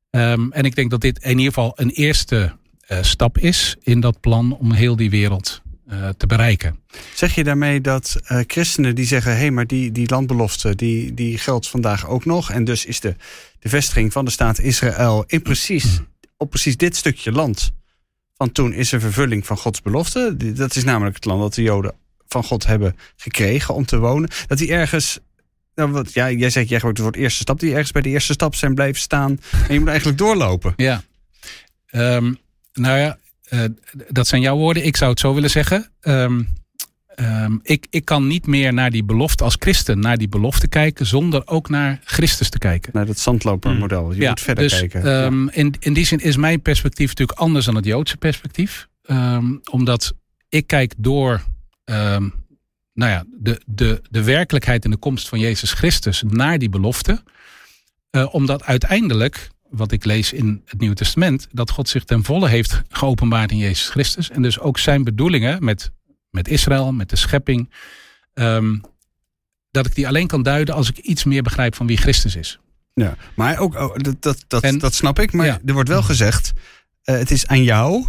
Ehm, 0.09 0.51
en 0.51 0.63
ik 0.63 0.75
denk 0.75 0.89
dat 0.91 1.01
dit 1.01 1.23
in 1.23 1.29
ieder 1.29 1.53
geval 1.53 1.71
een 1.75 1.89
eerste 1.89 2.57
eh, 2.79 2.97
stap 3.01 3.37
is 3.37 3.75
in 3.81 3.99
dat 3.99 4.19
plan 4.19 4.57
om 4.57 4.71
heel 4.71 4.95
die 4.95 5.09
wereld 5.09 5.61
eh, 5.87 6.09
te 6.17 6.27
bereiken. 6.27 6.79
Zeg 7.13 7.35
je 7.35 7.43
daarmee 7.43 7.81
dat 7.81 8.15
christenen 8.47 8.95
die 8.95 9.05
zeggen: 9.05 9.31
hé, 9.31 9.37
hey, 9.37 9.51
maar 9.51 9.67
die, 9.67 9.91
die 9.91 10.09
landbelofte 10.09 10.75
die, 10.75 11.13
die 11.13 11.37
geldt 11.37 11.67
vandaag 11.67 12.07
ook 12.07 12.25
nog. 12.25 12.51
En 12.51 12.63
dus 12.63 12.85
is 12.85 12.99
de, 12.99 13.15
de 13.59 13.69
vestiging 13.69 14.11
van 14.11 14.25
de 14.25 14.31
staat 14.31 14.59
Israël 14.59 15.23
in 15.27 15.41
precies, 15.41 15.99
op 16.37 16.49
precies 16.49 16.77
dit 16.77 16.95
stukje 16.95 17.31
land. 17.31 17.71
Van 18.39 18.51
toen 18.51 18.73
is 18.73 18.91
er 18.91 18.99
vervulling 18.99 19.45
van 19.45 19.57
Gods 19.57 19.81
belofte. 19.81 20.53
Dat 20.53 20.75
is 20.75 20.83
namelijk 20.83 21.15
het 21.15 21.25
land 21.25 21.41
dat 21.41 21.53
de 21.53 21.61
Joden 21.61 21.93
van 22.27 22.43
God 22.43 22.65
hebben 22.65 22.95
gekregen 23.15 23.73
om 23.73 23.85
te 23.85 23.99
wonen. 23.99 24.29
Dat 24.47 24.57
die 24.57 24.71
ergens. 24.71 25.19
Nou, 25.75 25.91
wat, 25.91 26.13
ja, 26.13 26.31
jij 26.31 26.49
zegt, 26.49 26.69
jij 26.69 26.79
het 26.83 26.97
woord 26.97 27.15
eerste 27.15 27.41
stap. 27.41 27.59
Die 27.59 27.71
ergens 27.71 27.91
bij 27.91 28.01
de 28.01 28.09
eerste 28.09 28.33
stap 28.33 28.55
zijn 28.55 28.75
blijven 28.75 29.01
staan. 29.01 29.39
En 29.67 29.73
je 29.73 29.79
moet 29.79 29.87
eigenlijk 29.87 30.17
doorlopen. 30.17 30.73
Ja. 30.75 31.03
Ehm, 31.85 32.33
nou 32.73 32.97
ja, 32.97 33.17
eh, 33.43 33.63
dat 34.07 34.27
zijn 34.27 34.41
jouw 34.41 34.57
woorden. 34.57 34.85
Ik 34.85 34.97
zou 34.97 35.11
het 35.11 35.19
zo 35.19 35.33
willen 35.33 35.49
zeggen. 35.49 35.91
Ehm, 36.01 36.41
ehm, 37.19 37.57
ik, 37.61 37.87
ik 37.89 38.05
kan 38.05 38.27
niet 38.27 38.47
meer 38.47 38.73
naar 38.73 38.91
die 38.91 39.03
belofte 39.03 39.43
als 39.43 39.55
christen, 39.59 39.99
naar 39.99 40.17
die 40.17 40.29
belofte 40.29 40.67
kijken, 40.67 41.05
zonder 41.05 41.47
ook 41.47 41.69
naar 41.69 41.99
Christus 42.03 42.49
te 42.49 42.57
kijken. 42.57 42.91
Naar 42.93 43.05
dat 43.05 43.19
zandlopermodel. 43.19 44.13
Je 44.13 44.27
moet 44.27 44.41
verder 44.41 44.63
dus, 44.63 44.79
kijken. 44.79 45.03
Ja. 45.03 45.23
ehm, 45.25 45.47
in, 45.47 45.73
in 45.79 45.93
die 45.93 46.05
zin 46.05 46.19
is 46.19 46.37
mijn 46.37 46.61
perspectief 46.61 47.07
natuurlijk 47.07 47.39
anders 47.39 47.65
dan 47.65 47.75
het 47.75 47.85
Joodse 47.85 48.17
perspectief. 48.17 48.87
Ehm, 49.03 49.55
omdat 49.71 50.13
ik 50.49 50.67
kijk 50.67 50.93
door 50.97 51.41
nou 52.99 53.11
ja, 53.11 53.23
de, 53.37 53.61
de, 53.65 54.01
de 54.09 54.23
werkelijkheid 54.23 54.85
en 54.85 54.91
de 54.91 54.97
komst 54.97 55.27
van 55.27 55.39
Jezus 55.39 55.71
Christus 55.71 56.23
naar 56.27 56.57
die 56.57 56.69
belofte. 56.69 57.23
Eh, 58.09 58.33
omdat 58.33 58.63
uiteindelijk, 58.63 59.49
wat 59.69 59.91
ik 59.91 60.05
lees 60.05 60.33
in 60.33 60.61
het 60.65 60.79
Nieuwe 60.79 60.95
Testament, 60.95 61.47
dat 61.51 61.69
God 61.69 61.89
zich 61.89 62.03
ten 62.03 62.23
volle 62.23 62.47
heeft 62.47 62.81
geopenbaard 62.89 63.51
in 63.51 63.57
Jezus 63.57 63.89
Christus. 63.89 64.29
En 64.29 64.41
dus 64.41 64.59
ook 64.59 64.77
zijn 64.77 65.03
bedoelingen 65.03 65.63
met, 65.63 65.91
met 66.31 66.47
Israël, 66.47 66.91
met 66.91 67.09
de 67.09 67.15
schepping. 67.15 67.73
ehm, 68.33 68.77
dat 69.71 69.85
ik 69.85 69.95
die 69.95 70.07
alleen 70.07 70.27
kan 70.27 70.43
duiden 70.43 70.75
als 70.75 70.89
ik 70.89 70.97
iets 70.97 71.23
meer 71.23 71.41
begrijp 71.43 71.75
van 71.75 71.87
wie 71.87 71.97
Christus 71.97 72.35
is. 72.35 72.59
Ja, 72.93 73.15
maar 73.35 73.57
ook, 73.59 73.75
oh, 73.75 73.95
dat, 73.97 74.21
dat, 74.21 74.43
dat, 74.47 74.63
En- 74.63 74.77
dat 74.77 74.93
snap 74.93 75.19
ik. 75.19 75.33
Maar 75.33 75.45
Ja. 75.45 75.59
er 75.65 75.73
wordt 75.73 75.89
wel 75.89 76.01
gezegd, 76.03 76.51
eh, 77.03 77.17
het 77.17 77.31
is 77.31 77.47
aan 77.47 77.63
jou 77.63 78.05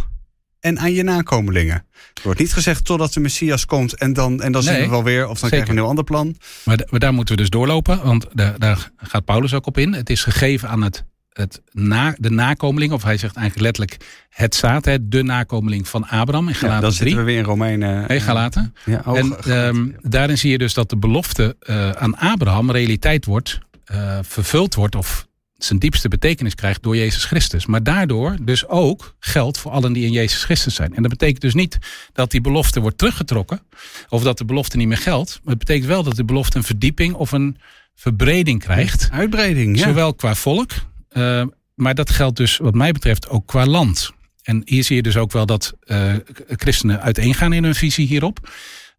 en 0.59 0.79
aan 0.79 0.93
je 0.93 1.03
nakomelingen. 1.03 1.75
Er 2.13 2.21
wordt 2.23 2.39
niet 2.39 2.53
gezegd 2.53 2.85
totdat 2.85 3.13
de 3.13 3.19
Messias 3.19 3.65
komt 3.65 3.95
en 3.95 4.13
dan, 4.13 4.41
en 4.41 4.51
dan 4.51 4.63
zien 4.63 4.73
Nee, 4.73 4.83
we 4.83 4.89
wel 4.89 5.03
weer. 5.03 5.27
Of 5.27 5.39
dan 5.39 5.49
krijgen 5.49 5.67
we 5.69 5.73
een 5.75 5.79
heel 5.81 5.89
ander 5.89 6.03
plan. 6.03 6.35
Maar, 6.65 6.79
maar 6.89 6.99
daar 6.99 7.13
moeten 7.13 7.35
we 7.35 7.41
dus 7.41 7.49
doorlopen, 7.49 8.03
want 8.03 8.25
daar, 8.33 8.59
daar 8.59 8.91
gaat 8.97 9.25
Paulus 9.25 9.53
ook 9.53 9.65
op 9.65 9.77
in. 9.77 9.93
Het 9.93 10.09
is 10.09 10.23
gegeven 10.23 10.69
aan 10.69 10.81
het, 10.81 11.03
het 11.33 11.61
na, 11.71 12.15
de 12.17 12.29
nakomeling, 12.29 12.91
of 12.91 13.03
hij 13.03 13.17
zegt 13.17 13.35
eigenlijk 13.35 13.65
letterlijk 13.65 14.05
het 14.29 14.55
zaad, 14.55 14.85
hè, 14.85 15.07
de 15.07 15.23
nakomeling 15.23 15.87
van 15.87 16.07
Abraham 16.07 16.47
in 16.47 16.53
Ja, 16.53 16.59
Galaten 16.59 16.81
dan 16.81 16.91
3. 16.91 17.07
zitten 17.07 17.17
we 17.17 17.31
weer 17.31 17.37
in 17.37 17.43
Romeinen. 17.43 18.07
Nee, 18.07 18.19
Galaten. 18.19 18.75
Ja, 18.85 19.01
oh, 19.05 19.17
en 19.17 19.25
Galaten, 19.25 19.65
ehm, 19.65 19.85
ja. 19.85 20.09
daarin 20.09 20.37
zie 20.37 20.51
je 20.51 20.57
dus 20.57 20.73
dat 20.73 20.89
de 20.89 20.97
belofte 20.97 21.55
eh, 21.59 21.89
aan 21.89 22.17
Abraham 22.17 22.71
realiteit 22.71 23.25
wordt, 23.25 23.59
eh, 23.85 24.19
vervuld 24.21 24.75
wordt 24.75 24.95
of 24.95 25.29
zijn 25.57 25.79
diepste 25.79 26.07
betekenis 26.07 26.55
krijgt 26.55 26.83
door 26.83 26.95
Jezus 26.95 27.25
Christus. 27.25 27.65
Maar 27.65 27.83
daardoor 27.83 28.35
dus 28.41 28.67
ook 28.67 29.15
geldt 29.19 29.57
voor 29.57 29.71
allen 29.71 29.93
die 29.93 30.05
in 30.05 30.11
Jezus 30.11 30.43
Christus 30.43 30.75
zijn. 30.75 30.95
En 30.95 31.01
dat 31.01 31.11
betekent 31.11 31.41
dus 31.41 31.53
niet 31.53 31.77
dat 32.13 32.31
die 32.31 32.41
belofte 32.41 32.79
wordt 32.79 32.97
teruggetrokken 32.97 33.61
of 34.09 34.23
dat 34.23 34.37
de 34.37 34.45
belofte 34.45 34.77
niet 34.77 34.87
meer 34.87 34.97
geldt. 34.97 35.39
Maar 35.43 35.53
het 35.53 35.65
betekent 35.65 35.87
wel 35.87 36.03
dat 36.03 36.15
de 36.15 36.25
belofte 36.25 36.57
een 36.57 36.63
verdieping 36.63 37.13
of 37.13 37.31
een 37.31 37.57
verbreding 37.95 38.59
krijgt. 38.59 39.09
Uitbreiding, 39.11 39.77
ja. 39.77 39.83
Zowel 39.87 40.13
qua 40.13 40.35
volk, 40.35 40.71
eh, 41.11 41.43
maar 41.75 41.95
dat 41.95 42.09
geldt 42.09 42.37
dus 42.37 42.57
wat 42.57 42.73
mij 42.73 42.91
betreft 42.91 43.29
ook 43.29 43.47
qua 43.47 43.65
land. 43.65 44.11
En 44.41 44.61
hier 44.65 44.83
zie 44.83 44.95
je 44.95 45.01
dus 45.01 45.17
ook 45.17 45.31
wel 45.31 45.45
dat 45.45 45.73
eh, 45.79 46.13
christenen 46.47 47.01
uiteengaan 47.01 47.53
in 47.53 47.63
hun 47.63 47.75
visie 47.75 48.07
hierop. 48.07 48.49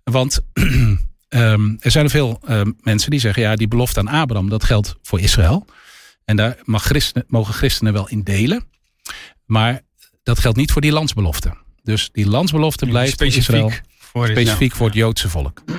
Want 0.04 0.40
ehm, 1.28 1.74
er 1.80 1.90
zijn 1.90 2.10
veel 2.10 2.40
eh, 2.44 2.60
mensen 2.80 3.10
die 3.10 3.20
zeggen, 3.20 3.42
ja, 3.42 3.56
die 3.56 3.68
belofte 3.68 4.00
aan 4.00 4.08
Abraham, 4.08 4.48
dat 4.48 4.64
geldt 4.64 4.96
voor 5.02 5.20
Israël. 5.20 5.66
En 6.24 6.36
daar 6.36 6.56
mag 6.64 6.82
christenen, 6.82 7.26
mogen 7.28 7.54
christenen 7.54 7.92
wel 7.92 8.08
in 8.08 8.22
delen. 8.22 8.64
Maar 9.44 9.80
dat 10.22 10.38
geldt 10.38 10.58
niet 10.58 10.72
voor 10.72 10.80
die 10.80 10.92
landsbelofte. 10.92 11.56
Dus 11.82 12.08
die 12.12 12.26
landsbelofte 12.28 12.86
blijft 12.86 13.16
voor 13.16 13.26
Israël 13.26 13.68
Specifiek 13.68 13.90
voor 14.12 14.22
Israël. 14.28 14.46
specifiek 14.46 14.74
voor 14.74 14.86
het 14.86 14.96
Joodse 14.96 15.28
volk. 15.28 15.62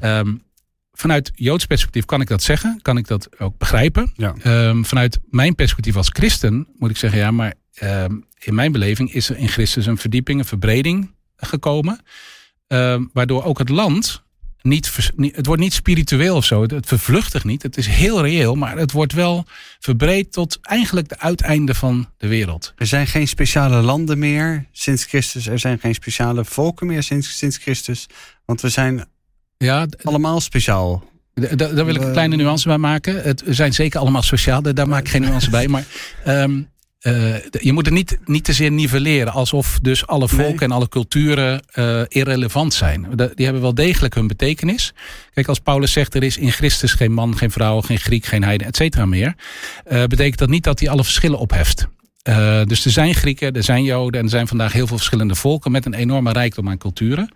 Ehm, 0.00 0.34
vanuit 0.92 1.32
Joods 1.34 1.66
perspectief 1.66 2.04
kan 2.04 2.20
ik 2.20 2.28
dat 2.28 2.42
zeggen, 2.42 2.78
kan 2.82 2.96
ik 2.96 3.06
dat 3.06 3.28
ook 3.38 3.58
begrijpen. 3.58 4.12
Ja. 4.16 4.34
Ehm, 4.42 4.82
vanuit 4.82 5.18
mijn 5.30 5.54
perspectief 5.54 5.96
als 5.96 6.08
christen 6.08 6.68
moet 6.78 6.90
ik 6.90 6.96
zeggen, 6.96 7.18
ja, 7.18 7.30
maar 7.30 7.54
ehm, 7.74 8.14
in 8.38 8.54
mijn 8.54 8.72
beleving 8.72 9.12
is 9.12 9.28
er 9.28 9.36
in 9.36 9.48
Christus 9.48 9.86
een 9.86 9.98
verdieping, 9.98 10.38
een 10.38 10.44
verbreding 10.44 11.14
gekomen. 11.36 12.00
Ehm, 12.66 13.04
waardoor 13.12 13.44
ook 13.44 13.58
het 13.58 13.68
land 13.68 14.22
niet, 14.62 15.12
het 15.16 15.46
wordt 15.46 15.62
niet 15.62 15.72
spiritueel 15.72 16.36
of 16.36 16.44
zo, 16.44 16.62
het, 16.62 16.70
het 16.70 16.86
vervluchtigt 16.86 17.44
niet. 17.44 17.62
Het 17.62 17.76
is 17.76 17.86
heel 17.86 18.22
reëel, 18.22 18.54
maar 18.54 18.76
het 18.76 18.92
wordt 18.92 19.12
wel 19.12 19.44
verbreed 19.78 20.32
tot 20.32 20.58
eigenlijk 20.60 21.08
de 21.08 21.18
uiteinde 21.18 21.74
van 21.74 22.08
de 22.18 22.28
wereld. 22.28 22.72
Er 22.76 22.86
zijn 22.86 23.06
geen 23.06 23.28
speciale 23.28 23.80
landen 23.80 24.18
meer 24.18 24.66
sinds 24.72 25.04
Christus. 25.04 25.46
Er 25.46 25.58
zijn 25.58 25.78
geen 25.78 25.94
speciale 25.94 26.44
volken 26.44 26.86
meer 26.86 27.02
sinds, 27.02 27.38
sinds 27.38 27.56
Christus. 27.56 28.06
Want 28.44 28.60
we 28.60 28.68
zijn 28.68 29.04
Ja, 29.62 29.86
allemaal 30.02 30.40
speciaal. 30.40 31.04
Da- 31.34 31.48
da- 31.56 31.68
Daar 31.68 31.84
wil 31.84 31.94
ik 31.94 32.00
een 32.00 32.06
We- 32.06 32.12
kleine 32.12 32.36
nuance 32.36 32.68
bij 32.68 32.78
maken. 32.78 33.22
Het 33.22 33.42
zijn 33.46 33.72
zeker 33.74 34.00
allemaal 34.00 34.22
sociaal, 34.22 34.62
daar 34.62 34.88
maak 34.88 35.00
ik 35.00 35.08
geen 35.08 35.22
nuance 35.22 35.50
bij. 35.50 35.68
Maar 35.68 35.84
ehm, 36.24 36.62
eh, 36.98 37.34
je 37.50 37.72
moet 37.72 37.84
het 37.84 37.94
niet, 37.94 38.18
niet 38.24 38.44
te 38.44 38.52
zeer 38.52 38.70
nivelleren. 38.70 39.32
Alsof 39.32 39.78
dus 39.82 40.06
alle 40.06 40.28
Nee. 40.32 40.44
volken 40.46 40.66
en 40.66 40.72
alle 40.72 40.88
culturen 40.88 41.62
eh, 41.72 42.00
irrelevant 42.08 42.74
zijn. 42.74 43.06
Die 43.34 43.44
hebben 43.44 43.62
wel 43.62 43.74
degelijk 43.74 44.14
hun 44.14 44.26
betekenis. 44.26 44.92
Kijk, 45.34 45.48
als 45.48 45.58
Paulus 45.58 45.92
zegt 45.92 46.14
er 46.14 46.22
is 46.22 46.36
in 46.36 46.52
Christus 46.52 46.92
geen 46.92 47.12
man, 47.12 47.36
geen 47.36 47.50
vrouw, 47.50 47.80
geen 47.80 47.98
Griek, 47.98 48.24
geen 48.26 48.44
heiden, 48.44 48.66
et 48.66 48.76
cetera 48.76 49.06
meer. 49.06 49.34
eh, 49.84 50.04
betekent 50.04 50.38
dat 50.38 50.48
niet 50.48 50.64
dat 50.64 50.80
hij 50.80 50.88
alle 50.88 51.04
verschillen 51.04 51.38
opheft. 51.38 51.86
Eh, 52.22 52.62
dus 52.64 52.84
er 52.84 52.90
zijn 52.90 53.14
Grieken, 53.14 53.52
er 53.52 53.62
zijn 53.62 53.84
Joden 53.84 54.18
en 54.18 54.24
er 54.26 54.30
zijn 54.32 54.48
vandaag 54.48 54.72
heel 54.72 54.86
veel 54.86 54.96
verschillende 54.96 55.34
volken 55.34 55.70
met 55.70 55.86
een 55.86 55.94
enorme 55.94 56.32
rijkdom 56.32 56.68
aan 56.68 56.78
culturen. 56.78 57.34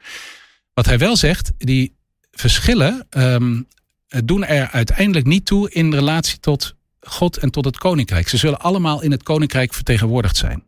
Wat 0.74 0.86
hij 0.86 0.98
wel 0.98 1.16
zegt, 1.16 1.52
die 1.58 1.95
verschillen 2.40 3.06
ehm, 3.10 3.62
doen 4.24 4.44
er 4.44 4.70
uiteindelijk 4.70 5.26
niet 5.26 5.46
toe 5.46 5.70
in 5.70 5.94
relatie 5.94 6.38
tot 6.38 6.74
God 7.00 7.36
en 7.36 7.50
tot 7.50 7.64
het 7.64 7.78
koninkrijk. 7.78 8.28
Ze 8.28 8.36
zullen 8.36 8.60
allemaal 8.60 9.02
in 9.02 9.10
het 9.10 9.22
koninkrijk 9.22 9.74
vertegenwoordigd 9.74 10.36
zijn. 10.36 10.64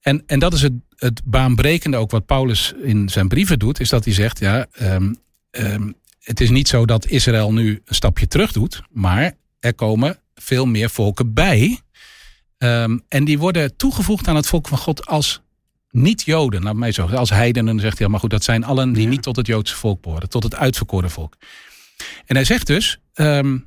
En, 0.00 0.22
en 0.26 0.38
dat 0.38 0.52
is 0.52 0.62
het, 0.62 0.72
het 0.96 1.22
baanbrekende 1.24 1.96
ook 1.96 2.10
wat 2.10 2.26
Paulus 2.26 2.72
in 2.82 3.08
zijn 3.08 3.28
brieven 3.28 3.58
doet, 3.58 3.80
is 3.80 3.88
dat 3.88 4.04
hij 4.04 4.14
zegt, 4.14 4.38
ja, 4.38 4.66
ehm, 4.72 5.14
ehm, 5.50 5.92
het 6.18 6.40
is 6.40 6.50
niet 6.50 6.68
zo 6.68 6.86
dat 6.86 7.06
Israël 7.06 7.52
nu 7.52 7.82
een 7.84 7.94
stapje 7.94 8.28
terug 8.28 8.52
doet, 8.52 8.82
maar 8.90 9.32
er 9.60 9.74
komen 9.74 10.18
veel 10.34 10.66
meer 10.66 10.90
volken 10.90 11.34
bij. 11.34 11.80
En 13.08 13.24
die 13.24 13.38
worden 13.38 13.76
toegevoegd 13.76 14.28
aan 14.28 14.36
het 14.36 14.46
volk 14.46 14.68
van 14.68 14.78
God 14.78 15.06
als 15.06 15.42
niet-Joden, 15.90 16.62
laat 16.62 16.74
mij 16.76 16.92
zo. 16.92 17.06
Als 17.06 17.30
heidenen 17.30 17.80
zegt 17.80 17.98
hij, 17.98 18.08
maar 18.08 18.20
goed, 18.20 18.30
dat 18.30 18.44
zijn 18.44 18.64
allen 18.64 18.92
die 18.92 19.02
Ja. 19.02 19.08
niet 19.08 19.22
tot 19.22 19.36
het 19.36 19.46
Joodse 19.46 19.76
volk 19.76 20.02
behoren, 20.02 20.28
tot 20.28 20.42
het 20.42 20.54
uitverkoren 20.54 21.10
volk. 21.10 21.34
En 22.26 22.34
hij 22.36 22.44
zegt 22.44 22.66
dus 22.66 22.98
ehm, 23.14 23.58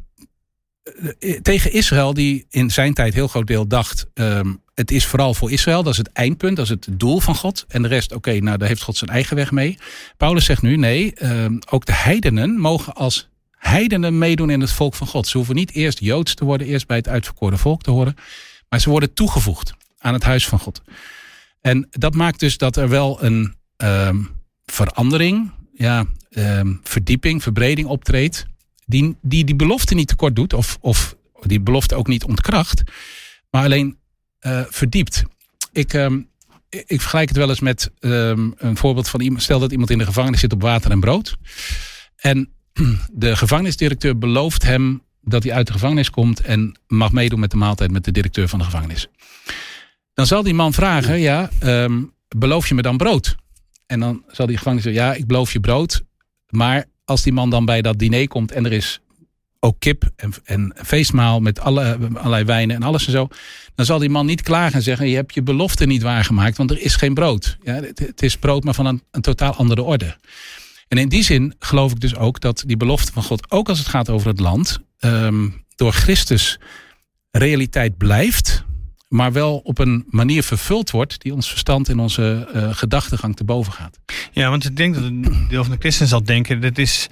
eh, 1.19 1.39
tegen 1.41 1.71
Israël, 1.73 2.13
die 2.13 2.45
in 2.49 2.69
zijn 2.71 2.93
tijd 2.93 3.13
heel 3.13 3.27
groot 3.27 3.47
deel 3.47 3.67
dacht: 3.67 4.05
ehm, 4.13 4.53
het 4.73 4.91
is 4.91 5.05
vooral 5.05 5.33
voor 5.33 5.51
Israël, 5.51 5.83
dat 5.83 5.91
is 5.91 5.97
het 5.97 6.11
eindpunt, 6.11 6.55
dat 6.55 6.65
is 6.65 6.71
het 6.71 6.87
doel 6.91 7.19
van 7.19 7.35
God. 7.35 7.65
En 7.67 7.81
de 7.81 7.87
rest, 7.87 8.11
oké, 8.13 8.39
nou 8.39 8.57
daar 8.57 8.67
heeft 8.67 8.81
God 8.81 8.97
zijn 8.97 9.09
eigen 9.09 9.35
weg 9.35 9.51
mee. 9.51 9.77
Paulus 10.17 10.45
zegt 10.45 10.61
nu: 10.61 10.75
nee, 10.77 11.13
ehm, 11.13 11.57
ook 11.69 11.85
de 11.85 11.93
heidenen 11.93 12.59
mogen 12.59 12.93
als 12.93 13.29
heidenen 13.57 14.17
meedoen 14.17 14.49
in 14.49 14.61
het 14.61 14.71
volk 14.71 14.95
van 14.95 15.07
God. 15.07 15.27
Ze 15.27 15.37
hoeven 15.37 15.55
niet 15.55 15.71
eerst 15.71 15.99
Joods 15.99 16.33
te 16.33 16.45
worden, 16.45 16.67
eerst 16.67 16.87
bij 16.87 16.97
het 16.97 17.07
uitverkoren 17.07 17.57
volk 17.59 17.81
te 17.81 17.91
horen, 17.91 18.15
maar 18.69 18.79
ze 18.79 18.89
worden 18.89 19.13
toegevoegd 19.13 19.73
aan 19.97 20.13
het 20.13 20.23
huis 20.23 20.47
van 20.47 20.59
God. 20.59 20.81
En 21.62 21.88
dat 21.89 22.13
maakt 22.13 22.39
dus 22.39 22.58
dat 22.58 22.77
er 22.77 22.89
wel 22.89 23.24
een 23.24 23.56
ehm, 23.77 24.24
verandering, 24.65 25.51
ja, 25.74 26.06
ehm, 26.30 26.74
verdieping, 26.84 27.44
verbreding 27.44 27.88
optreedt. 27.88 28.46
Die, 28.86 29.18
die 29.22 29.46
die 29.46 29.56
belofte 29.56 29.96
niet 29.96 30.08
tekort 30.08 30.36
doet, 30.36 30.53
of, 30.53 30.77
of 30.82 31.15
die 31.41 31.62
belofte 31.62 31.96
ook 31.96 32.08
niet 32.08 32.24
ontkracht, 32.24 32.84
maar 33.50 33.63
alleen 33.63 33.98
eh, 34.39 34.62
verdiept. 34.70 35.24
Ik, 35.72 35.94
ehm, 35.94 36.22
ik 36.70 37.01
vergelijk 37.01 37.30
het 37.30 37.38
wel 37.38 37.50
eens 37.50 37.60
met 37.60 37.91
een 38.00 38.77
voorbeeld 38.77 39.10
van 39.10 39.22
iemand. 39.22 39.44
Stel 39.44 39.60
dat 39.60 39.72
iemand 39.72 39.89
in 39.89 39.98
de 39.98 40.06
gevangenis 40.06 40.39
zit 40.39 40.53
op 40.53 40.62
water 40.62 40.91
en 40.91 41.00
brood. 41.00 41.38
En 42.15 42.50
de 43.12 43.36
gevangenisdirecteur 43.36 44.18
belooft 44.18 44.63
hem 44.63 45.01
dat 45.22 45.44
hij 45.44 45.53
uit 45.53 45.68
de 45.68 45.74
gevangenis 45.74 46.10
komt 46.10 46.39
en 46.39 46.80
mag 46.88 47.12
meedoen 47.12 47.39
met 47.39 47.51
de 47.51 47.58
maaltijd 47.58 47.91
met 47.91 48.06
de 48.06 48.12
directeur 48.12 48.48
van 48.48 48.60
de 48.60 48.65
gevangenis. 48.65 49.08
Dan 50.13 50.27
zal 50.27 50.44
die 50.44 50.53
man 50.53 50.74
vragen: 50.74 51.20
Ja, 51.20 51.50
ehm, 51.60 52.03
beloof 52.27 52.68
je 52.68 52.75
me 52.75 52.82
dan 52.82 52.98
brood? 52.98 53.36
En 53.86 54.00
dan 54.00 54.24
zal 54.27 54.46
die 54.46 54.58
gevangenis 54.58 54.84
zeggen: 54.86 55.03
Ja, 55.03 55.13
ik 55.13 55.27
beloof 55.27 55.53
je 55.53 55.60
brood. 55.60 56.03
Maar 56.50 56.86
als 57.06 57.22
die 57.22 57.34
man 57.34 57.50
dan 57.50 57.65
bij 57.65 57.82
dat 57.82 58.00
diner 58.00 58.27
komt 58.27 58.51
en 58.51 58.65
er 58.65 58.74
is 58.74 59.01
ook 59.63 59.75
kip 59.80 60.12
en, 60.15 60.34
en 60.44 60.74
feestmaal 60.84 61.39
met 61.39 61.60
alle, 61.60 61.98
allerlei 62.13 62.44
wijnen 62.44 62.75
en 62.75 62.84
alles 62.84 63.06
en 63.06 63.12
zo. 63.12 63.27
Dan 63.75 63.86
zal 63.86 64.00
die 64.00 64.10
man 64.10 64.25
niet 64.25 64.41
klagen 64.41 64.74
en 64.74 64.82
zeggen: 64.82 65.08
Je 65.08 65.15
hebt 65.15 65.34
je 65.34 65.44
belofte 65.44 65.86
niet 65.86 66.01
waargemaakt, 66.01 66.58
want 66.58 66.72
er 66.72 66.82
is 66.82 66.96
geen 66.96 67.13
brood. 67.13 67.58
Ja, 67.63 67.74
het, 67.74 68.22
is 68.22 68.38
brood, 68.38 68.63
maar 68.63 68.74
van 68.74 68.86
een, 68.86 69.03
een 69.12 69.22
totaal 69.22 69.53
andere 69.53 69.82
orde. 69.82 70.15
En 70.88 70.98
in 70.98 71.10
die 71.10 71.24
zin 71.24 71.56
geloof 71.60 71.91
ik 71.91 72.00
dus 72.00 72.15
ook 72.15 72.39
dat 72.39 72.63
die 72.65 72.77
belofte 72.77 73.12
van 73.12 73.24
God, 73.24 73.51
ook 73.51 73.70
als 73.70 73.80
het 73.80 73.88
gaat 73.88 74.10
over 74.10 74.27
het 74.27 74.39
land, 74.39 74.80
ehm, 75.00 75.50
door 75.75 75.94
Christus 75.94 76.60
realiteit 77.32 77.98
blijft, 77.98 78.61
maar 79.12 79.32
wel 79.32 79.58
op 79.58 79.80
een 79.80 80.06
manier 80.08 80.44
vervuld 80.44 80.91
wordt 80.91 81.22
die 81.22 81.34
ons 81.34 81.50
verstand 81.50 81.89
en 81.89 82.00
onze 82.00 82.48
uh, 82.56 82.74
gedachtegang 82.74 83.36
te 83.36 83.44
boven 83.44 83.74
gaat. 83.74 84.00
Ja, 84.32 84.50
want 84.50 84.65
ik 84.65 84.77
denk 84.77 84.94
dat 84.94 85.03
een 85.03 85.46
deel 85.50 85.63
van 85.63 85.74
de 85.74 85.80
christen 85.80 86.08
zal 86.08 86.24
denken, 86.24 86.62
dat 86.62 86.77
is, 86.77 87.08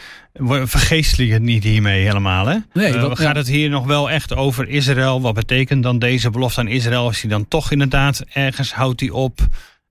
vergeestelijk 0.63 1.31
het 1.31 1.41
niet 1.41 1.63
hiermee 1.63 2.03
helemaal. 2.03 2.45
Hè? 2.45 2.57
Nee, 2.73 2.93
uh, 2.93 3.01
wat, 3.01 3.19
gaat 3.19 3.35
het 3.35 3.47
hier 3.47 3.69
nog 3.69 3.85
wel 3.85 4.09
echt 4.09 4.35
over 4.35 4.69
Israël? 4.69 5.21
Wat 5.21 5.33
betekent 5.33 5.83
dan 5.83 5.99
deze 5.99 6.29
belofte 6.29 6.59
aan 6.59 6.67
Israël? 6.67 7.09
Is 7.09 7.21
die 7.21 7.29
dan 7.29 7.47
toch 7.47 7.71
inderdaad 7.71 8.23
ergens, 8.29 8.73
houdt 8.73 8.99
die 8.99 9.13
op 9.13 9.39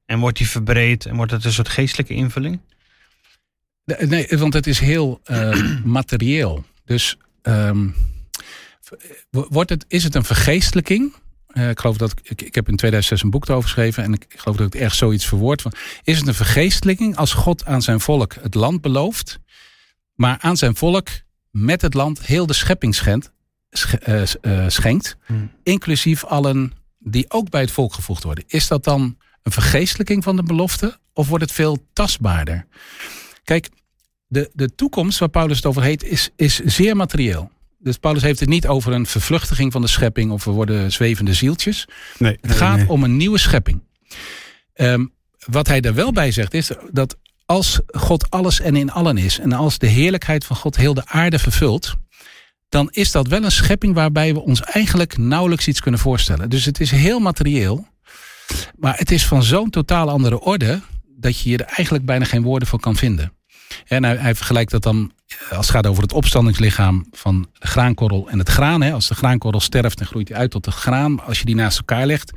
en 0.07 0.19
wordt 0.19 0.39
die 0.39 0.49
verbreed 0.49 1.07
en 1.07 1.17
wordt 1.17 1.33
het 1.33 1.45
een 1.45 1.53
soort 1.53 1.69
geestelijke 1.69 2.15
invulling? 2.15 2.61
Nee, 3.85 4.29
want 4.29 4.53
het 4.53 4.67
is 4.67 4.79
heel 4.79 5.21
uh, 5.31 5.63
materieel. 5.85 6.65
Dus 6.85 7.17
um, 7.43 7.95
wordt 9.31 9.71
het, 9.71 9.85
is 9.89 10.05
het 10.05 10.15
een 10.15 10.25
vergeestelijking? 10.25 11.13
Uh, 11.59 11.69
ik 11.69 11.81
geloof 11.81 11.97
dat 11.97 12.15
ik, 12.23 12.43
ik 12.43 12.55
heb 12.55 12.69
in 12.69 12.77
2006 12.77 13.23
een 13.23 13.31
boek 13.31 13.49
erover 13.49 13.69
geschreven 13.69 14.05
en 14.05 14.13
ik, 14.13 14.25
ik 14.29 14.39
geloof 14.39 14.57
dat 14.57 14.75
ik 14.75 14.81
erg 14.81 14.95
zoiets 14.95 15.27
verwoord 15.27 15.63
van. 15.63 15.73
Is 16.03 16.19
het 16.19 16.27
een 16.27 16.35
vergeestelijking 16.35 17.17
als 17.17 17.33
God 17.33 17.65
aan 17.65 17.83
zijn 17.83 18.01
volk 18.01 18.35
het 18.41 18.55
land 18.55 18.81
belooft, 18.81 19.39
maar 20.15 20.39
aan 20.41 20.57
zijn 20.57 20.77
volk 20.77 21.09
met 21.51 21.83
het 21.83 21.95
land 21.95 22.27
heel 22.27 22.47
de 22.47 22.53
schepping 22.53 22.95
schenkt, 22.95 23.33
uh, 24.09 24.23
uh, 24.43 24.69
schenkt 24.69 25.17
hmm. 25.27 25.51
inclusief 25.63 26.25
allen 26.25 26.73
die 26.99 27.31
ook 27.31 27.51
bij 27.51 27.61
het 27.61 27.71
volk 27.71 27.95
gevoegd 27.95 28.23
worden? 28.23 28.45
Is 28.47 28.69
dat 28.69 28.85
dan 28.85 29.17
een 29.43 29.53
vergeestelijking 29.53 30.25
van 30.25 30.37
de 30.37 30.43
belofte 30.43 30.99
of 31.13 31.29
wordt 31.29 31.45
het 31.45 31.53
veel 31.53 31.87
tastbaarder? 31.93 32.67
Kijk, 33.45 33.69
de, 34.27 34.51
de 34.53 34.75
toekomst 34.75 35.19
waar 35.19 35.29
Paulus 35.29 35.57
het 35.57 35.67
over 35.67 35.83
heet 35.83 36.05
is, 36.05 36.31
is 36.37 36.59
zeer 36.59 36.97
materieel. 36.97 37.51
Dus 37.79 37.97
Paulus 37.97 38.23
heeft 38.23 38.41
het 38.41 38.49
niet 38.49 38.67
over 38.67 38.93
een 38.93 39.07
vervluchtiging 39.07 39.73
van 39.73 39.81
de 39.81 39.89
schepping 39.89 40.31
of 40.31 40.45
we 40.45 40.51
worden 40.51 40.93
zwevende 40.93 41.35
zieltjes. 41.35 41.89
Nee, 42.19 42.39
het 42.41 42.53
gaat 42.53 42.77
nee. 42.77 42.89
om 42.89 43.05
een 43.05 43.17
nieuwe 43.17 43.39
schepping. 43.39 43.83
Um, 44.75 45.13
wat 45.47 45.67
hij 45.67 45.81
daar 45.81 45.95
wel 45.95 46.13
bij 46.13 46.31
zegt 46.31 46.55
is 46.55 46.71
dat 46.91 47.17
als 47.47 47.81
God 47.87 48.31
alles 48.31 48.61
en 48.61 48.77
in 48.77 48.91
allen 48.91 49.19
is 49.19 49.39
en 49.39 49.53
als 49.53 49.79
de 49.79 49.87
heerlijkheid 49.87 50.45
van 50.45 50.57
God 50.57 50.77
heel 50.77 50.95
de 50.95 51.07
aarde 51.07 51.39
vervult, 51.39 51.97
dan 52.69 52.89
is 52.91 53.11
dat 53.11 53.27
wel 53.27 53.45
een 53.45 53.51
schepping 53.51 53.95
waarbij 53.95 54.35
we 54.35 54.41
ons 54.41 54.63
eigenlijk 54.63 55.19
nauwelijks 55.19 55.69
iets 55.69 55.81
kunnen 55.81 56.01
voorstellen. 56.01 56.51
Dus 56.51 56.65
het 56.65 56.81
is 56.81 56.91
heel 56.91 57.19
materieel, 57.19 57.87
maar 58.77 58.99
het 58.99 59.11
is 59.11 59.27
van 59.27 59.43
zo'n 59.43 59.71
totaal 59.71 60.11
andere 60.11 60.41
orde 60.41 60.81
dat 61.17 61.41
je 61.41 61.51
je 61.51 61.59
er 61.59 61.73
eigenlijk 61.73 62.05
bijna 62.05 62.25
geen 62.25 62.43
woorden 62.43 62.69
voor 62.69 62.81
kan 62.81 62.97
vinden. 62.97 63.33
En 63.87 64.05
hij, 64.05 64.17
hij, 64.17 64.35
vergelijkt 64.35 64.71
dat 64.71 64.83
dan, 64.83 65.13
als 65.51 65.67
het 65.67 65.77
gaat 65.77 65.87
over 65.87 66.03
het 66.03 66.13
opstandingslichaam 66.13 67.07
van 67.11 67.49
de 67.59 67.67
graankorrel 67.67 68.29
en 68.29 68.39
het 68.39 68.49
graan. 68.49 68.83
Hè. 68.83 68.93
Als 68.93 69.09
de 69.09 69.15
graankorrel 69.15 69.61
sterft, 69.61 69.99
dan 69.99 70.07
groeit 70.07 70.29
hij 70.29 70.39
uit 70.39 70.51
tot 70.51 70.65
het 70.65 70.75
graan. 70.75 71.25
Als 71.25 71.39
je 71.39 71.45
die 71.45 71.55
naast 71.55 71.79
elkaar 71.79 72.07
legt, 72.07 72.33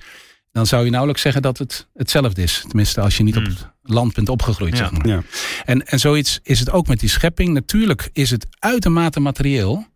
dan 0.51 0.65
zou 0.65 0.83
je 0.83 0.89
nauwelijks 0.89 1.21
zeggen 1.21 1.41
dat 1.41 1.57
het 1.57 1.87
hetzelfde 1.93 2.41
is. 2.41 2.63
Tenminste, 2.67 3.01
als 3.01 3.17
je 3.17 3.23
niet 3.23 3.35
mm. 3.35 3.41
op 3.41 3.47
het 3.47 3.67
land 3.81 4.13
bent 4.13 4.29
opgegroeid, 4.29 4.77
ja. 4.77 4.77
zeg 4.77 4.91
maar. 4.91 5.07
Ja. 5.07 5.23
En, 5.65 5.87
en 5.87 5.99
zoiets 5.99 6.39
is 6.43 6.59
het 6.59 6.71
ook 6.71 6.87
met 6.87 6.99
die 6.99 7.09
schepping. 7.09 7.53
Natuurlijk 7.53 8.09
is 8.13 8.29
het 8.29 8.47
uitermate 8.59 9.19
materieel. 9.19 9.89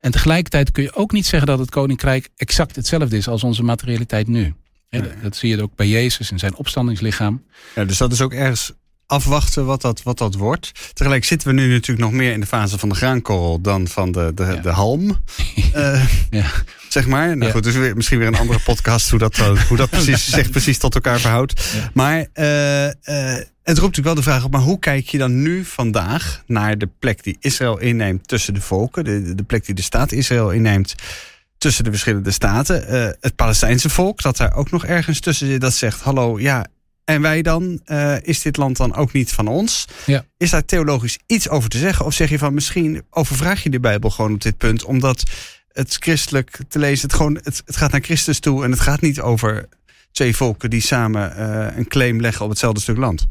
En 0.00 0.10
tegelijkertijd 0.10 0.70
kun 0.72 0.82
je 0.82 0.94
ook 0.94 1.12
niet 1.12 1.26
zeggen 1.26 1.48
dat 1.48 1.58
het 1.58 1.70
koninkrijk 1.70 2.28
exact 2.36 2.76
hetzelfde 2.76 3.16
is 3.16 3.28
als 3.28 3.44
onze 3.44 3.62
materialiteit 3.62 4.26
nu. 4.26 4.54
Ja, 4.88 5.00
dat, 5.00 5.22
dat 5.22 5.36
zie 5.36 5.56
je 5.56 5.62
ook 5.62 5.74
bij 5.74 5.88
Jezus 5.88 6.30
in 6.30 6.38
zijn 6.38 6.56
opstandingslichaam. 6.56 7.44
Ja, 7.74 7.84
dus 7.84 7.98
dat 7.98 8.12
is 8.12 8.20
ook 8.20 8.32
ergens 8.32 8.72
afwachten 9.06 9.64
wat 9.64 9.80
dat, 9.80 10.02
wat 10.02 10.18
dat 10.18 10.34
wordt. 10.34 10.72
Tegelijk 10.92 11.24
zitten 11.24 11.48
we 11.48 11.54
nu 11.54 11.72
natuurlijk 11.72 12.08
nog 12.08 12.12
meer 12.12 12.32
in 12.32 12.40
de 12.40 12.46
fase 12.46 12.78
van 12.78 12.88
de 12.88 12.94
graankorrel 12.94 13.60
dan 13.60 13.88
van 13.88 14.12
de, 14.12 14.32
de, 14.34 14.44
ja. 14.44 14.54
de 14.54 14.68
halm. 14.68 15.20
Uh, 15.74 16.04
ja. 16.30 16.46
Zeg 16.88 17.06
maar. 17.06 17.26
Nou 17.26 17.44
Ja. 17.44 17.50
goed, 17.50 17.62
dus 17.62 17.74
weer, 17.74 17.96
misschien 17.96 18.18
weer 18.18 18.26
een 18.26 18.36
andere 18.36 18.60
podcast 18.60 19.10
hoe 19.10 19.18
dat, 19.18 19.38
uh, 19.38 19.60
hoe 19.68 19.76
dat 19.76 19.90
precies, 19.90 20.30
zich 20.38 20.50
precies 20.50 20.78
tot 20.78 20.94
elkaar 20.94 21.20
verhoudt. 21.20 21.62
Maar 21.94 22.18
uh, 22.18 22.24
het 22.24 23.78
roept 23.78 23.96
natuurlijk 23.96 24.04
wel 24.04 24.14
de 24.14 24.22
vraag 24.22 24.44
op, 24.44 24.52
maar 24.52 24.60
hoe 24.60 24.78
kijk 24.78 25.08
je 25.08 25.18
dan 25.18 25.42
nu 25.42 25.64
vandaag 25.64 26.42
naar 26.46 26.78
de 26.78 26.88
plek 26.98 27.22
die 27.22 27.36
Israël 27.40 27.78
inneemt 27.78 28.28
tussen 28.28 28.54
de 28.54 28.60
volken, 28.60 29.04
de, 29.04 29.34
de 29.34 29.42
plek 29.42 29.66
die 29.66 29.74
de 29.74 29.82
staat 29.82 30.12
Israël 30.12 30.50
inneemt 30.50 30.94
tussen 31.58 31.84
de 31.84 31.90
verschillende 31.90 32.30
staten. 32.30 32.94
Uh, 32.94 33.08
het 33.20 33.36
Palestijnse 33.36 33.88
volk, 33.88 34.22
dat 34.22 34.36
daar 34.36 34.54
ook 34.54 34.70
nog 34.70 34.84
ergens 34.84 35.20
tussen 35.20 35.46
zit, 35.46 35.60
dat 35.60 35.74
zegt: 35.74 36.00
hallo, 36.00 36.40
ja. 36.40 36.66
En 37.06 37.22
wij 37.22 37.42
dan? 37.42 37.80
Uh, 37.86 38.16
is 38.22 38.42
dit 38.42 38.56
land 38.56 38.76
dan 38.76 38.94
ook 38.94 39.12
niet 39.12 39.32
van 39.32 39.48
ons? 39.48 39.84
Ja. 40.06 40.24
Is 40.36 40.50
daar 40.50 40.64
theologisch 40.64 41.18
iets 41.26 41.48
over 41.48 41.68
te 41.68 41.78
zeggen? 41.78 42.04
Of 42.04 42.14
zeg 42.14 42.28
je 42.28 42.38
van 42.38 42.54
misschien 42.54 43.04
overvraag 43.10 43.62
je 43.62 43.70
de 43.70 43.80
Bijbel 43.80 44.10
gewoon 44.10 44.32
op 44.32 44.42
dit 44.42 44.56
punt, 44.56 44.84
omdat 44.84 45.22
het 45.72 45.96
christelijk 46.00 46.58
te 46.68 46.78
lezen, 46.78 47.08
het, 47.08 47.16
gewoon, 47.16 47.34
het, 47.42 47.62
het 47.64 47.76
gaat 47.76 47.92
naar 47.92 48.00
Christus 48.00 48.38
toe 48.38 48.64
en 48.64 48.70
het 48.70 48.80
gaat 48.80 49.00
niet 49.00 49.20
over 49.20 49.68
twee 50.12 50.36
volken 50.36 50.70
die 50.70 50.80
samen 50.80 51.32
uh, 51.38 51.76
een 51.76 51.88
claim 51.88 52.20
leggen 52.20 52.44
op 52.44 52.50
hetzelfde 52.50 52.80
stuk 52.80 52.96
land? 52.96 53.26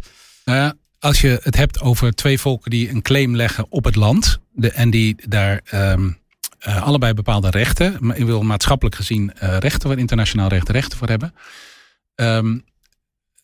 Nou 0.46 0.60
ja, 0.60 0.74
als 1.00 1.22
je 1.22 1.40
het 1.44 1.56
hebt 1.56 1.82
over 1.82 2.14
twee 2.14 2.40
volken 2.40 2.72
die 2.72 2.90
een 2.90 3.02
claim 3.02 3.36
leggen 3.36 3.66
op 3.70 3.84
het 3.84 3.96
land 3.96 4.40
de, 4.52 4.72
en 4.72 4.90
die 4.90 5.16
daar. 5.28 5.62
Um, 5.74 6.18
uh, 6.68 6.84
allebei 6.84 7.14
bepaalde 7.14 7.50
rechten. 7.50 8.12
Ik 8.14 8.26
wil 8.26 8.42
maatschappelijk 8.42 8.96
gezien 8.96 9.32
rechten, 9.40 9.98
internationaal 9.98 10.50
recht 10.50 10.70
rechten 10.70 10.98
voor 10.98 11.08
hebben. 11.08 11.34
Um, 12.16 12.64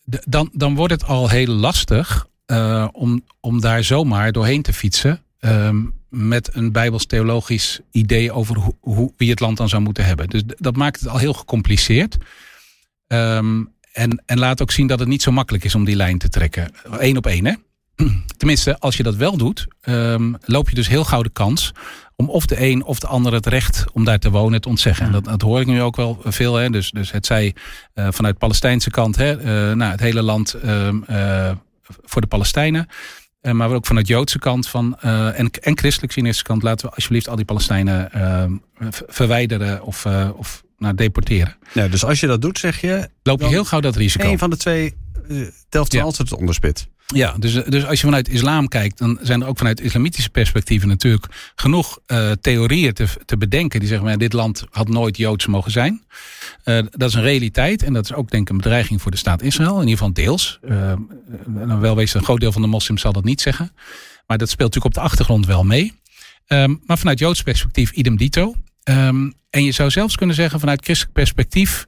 dan, 0.04 0.50
dan 0.52 0.74
wordt 0.74 0.92
het 0.92 1.04
al 1.04 1.28
heel 1.28 1.46
lastig 1.46 2.26
uh, 2.46 2.88
om, 2.92 3.24
om 3.40 3.60
daar 3.60 3.84
zomaar 3.84 4.32
doorheen 4.32 4.62
te 4.62 4.72
fietsen. 4.72 5.22
Um, 5.40 5.94
met 6.08 6.54
een 6.54 6.72
bijbels-theologisch 6.72 7.80
idee 7.90 8.32
over 8.32 8.56
hoe, 8.80 9.12
wie 9.16 9.30
het 9.30 9.40
land 9.40 9.56
dan 9.56 9.68
zou 9.68 9.82
moeten 9.82 10.04
hebben. 10.04 10.28
Dus 10.28 10.42
dat 10.46 10.76
maakt 10.76 11.00
het 11.00 11.08
al 11.08 11.18
heel 11.18 11.32
gecompliceerd. 11.32 12.16
Um, 13.06 13.72
en, 13.92 14.22
en 14.26 14.38
laat 14.38 14.62
ook 14.62 14.70
zien 14.70 14.86
dat 14.86 14.98
het 14.98 15.08
niet 15.08 15.22
zo 15.22 15.32
makkelijk 15.32 15.64
is 15.64 15.74
om 15.74 15.84
die 15.84 15.96
lijn 15.96 16.18
te 16.18 16.28
trekken. 16.28 16.72
Eén 16.98 17.16
op 17.16 17.26
één, 17.26 17.46
hè? 17.46 17.54
Tenminste, 18.36 18.78
als 18.78 18.96
je 18.96 19.02
dat 19.02 19.16
wel 19.16 19.36
doet, 19.36 19.66
um, 19.82 20.36
loop 20.44 20.68
je 20.68 20.74
dus 20.74 20.88
heel 20.88 21.04
gauw 21.04 21.22
de 21.22 21.30
kans 21.30 21.72
om 22.22 22.30
of 22.30 22.46
de 22.46 22.60
een 22.60 22.84
of 22.84 22.98
de 22.98 23.06
ander 23.06 23.32
het 23.32 23.46
recht 23.46 23.84
om 23.92 24.04
daar 24.04 24.18
te 24.18 24.30
wonen 24.30 24.60
te 24.60 24.68
ontzeggen. 24.68 25.06
En 25.06 25.12
dat, 25.12 25.24
dat 25.24 25.42
hoor 25.42 25.60
ik 25.60 25.66
nu 25.66 25.82
ook 25.82 25.96
wel 25.96 26.20
veel. 26.24 26.54
Hè? 26.54 26.70
Dus, 26.70 26.90
dus 26.90 27.10
het 27.10 27.26
zij 27.26 27.54
uh, 27.94 28.06
vanuit 28.10 28.34
de 28.34 28.40
Palestijnse 28.40 28.90
kant, 28.90 29.16
hè? 29.16 29.38
Uh, 29.38 29.76
nou, 29.76 29.90
het 29.90 30.00
hele 30.00 30.22
land 30.22 30.56
uh, 30.64 31.50
voor 32.02 32.20
de 32.20 32.26
Palestijnen. 32.26 32.86
Maar 33.52 33.70
ook 33.70 33.86
vanuit 33.86 34.06
Joodse 34.06 34.38
kant 34.38 34.68
van, 34.68 34.98
en, 35.00 35.50
en 35.50 35.78
christelijk 35.78 36.12
Zionistische 36.12 36.48
kant 36.48 36.62
laten 36.62 36.86
we 36.86 36.94
alsjeblieft 36.94 37.28
al 37.28 37.36
die 37.36 37.44
Palestijnen 37.44 38.10
uh, 38.16 38.44
verwijderen 39.06 39.82
of, 39.82 40.06
of 40.36 40.62
nou, 40.78 40.94
deporteren. 40.94 41.56
Ja, 41.72 41.88
dus 41.88 42.04
als 42.04 42.20
je 42.20 42.26
dat 42.26 42.42
doet, 42.42 42.58
zeg 42.58 42.80
je. 42.80 43.08
Loop 43.22 43.40
je 43.40 43.46
heel 43.46 43.64
gauw 43.64 43.80
dat 43.80 43.96
risico. 43.96 44.28
Een 44.28 44.38
van 44.38 44.50
de 44.50 44.56
twee 44.56 44.94
delft 45.68 45.92
ja. 45.92 46.02
altijd 46.02 46.30
het 46.30 46.38
onderspit. 46.38 46.88
Ja, 47.06 47.34
dus, 47.38 47.52
dus 47.52 47.86
als 47.86 48.00
je 48.00 48.06
vanuit 48.06 48.28
islam 48.28 48.68
kijkt, 48.68 48.98
dan 48.98 49.18
zijn 49.22 49.40
er 49.40 49.46
ook 49.46 49.58
vanuit 49.58 49.80
islamitische 49.80 50.30
perspectieven 50.30 50.88
natuurlijk 50.88 51.26
genoeg 51.54 51.98
uh, 52.06 52.30
theorieën 52.40 52.92
te, 52.92 53.06
te 53.24 53.36
bedenken. 53.36 53.80
Die 53.80 53.88
zeggen, 53.88 54.06
maar, 54.06 54.18
dit 54.18 54.32
land 54.32 54.64
had 54.70 54.88
nooit 54.88 55.16
Joods 55.16 55.46
mogen 55.46 55.70
zijn. 55.70 56.02
Uh, 56.64 56.78
dat 56.90 57.08
is 57.08 57.14
een 57.14 57.22
realiteit 57.22 57.82
en 57.82 57.92
dat 57.92 58.04
is 58.04 58.12
ook 58.12 58.30
denk 58.30 58.42
ik 58.42 58.48
een 58.48 58.56
bedreiging 58.56 59.02
voor 59.02 59.10
de 59.10 59.16
staat 59.16 59.42
Israël. 59.42 59.74
In 59.74 59.88
ieder 59.88 59.98
geval 59.98 60.12
deels. 60.12 60.58
Uh, 60.68 60.92
wel 61.80 61.96
wees 61.96 62.14
een 62.14 62.24
groot 62.24 62.40
deel 62.40 62.52
van 62.52 62.62
de 62.62 62.68
moslims 62.68 63.00
zal 63.00 63.12
dat 63.12 63.24
niet 63.24 63.40
zeggen. 63.40 63.72
Maar 64.26 64.38
dat 64.38 64.50
speelt 64.50 64.74
natuurlijk 64.74 64.96
op 64.96 65.02
de 65.02 65.08
achtergrond 65.10 65.46
wel 65.46 65.64
mee. 65.64 66.00
Um, 66.46 66.80
maar 66.86 66.98
vanuit 66.98 67.18
Joods 67.18 67.42
perspectief 67.42 67.90
idem 67.90 68.16
dito. 68.16 68.54
Um, 68.84 69.34
en 69.50 69.64
je 69.64 69.72
zou 69.72 69.90
zelfs 69.90 70.16
kunnen 70.16 70.36
zeggen 70.36 70.60
vanuit 70.60 70.84
christelijk 70.84 71.14
perspectief... 71.14 71.84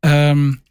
Um, 0.00 0.50
eh, 0.50 0.65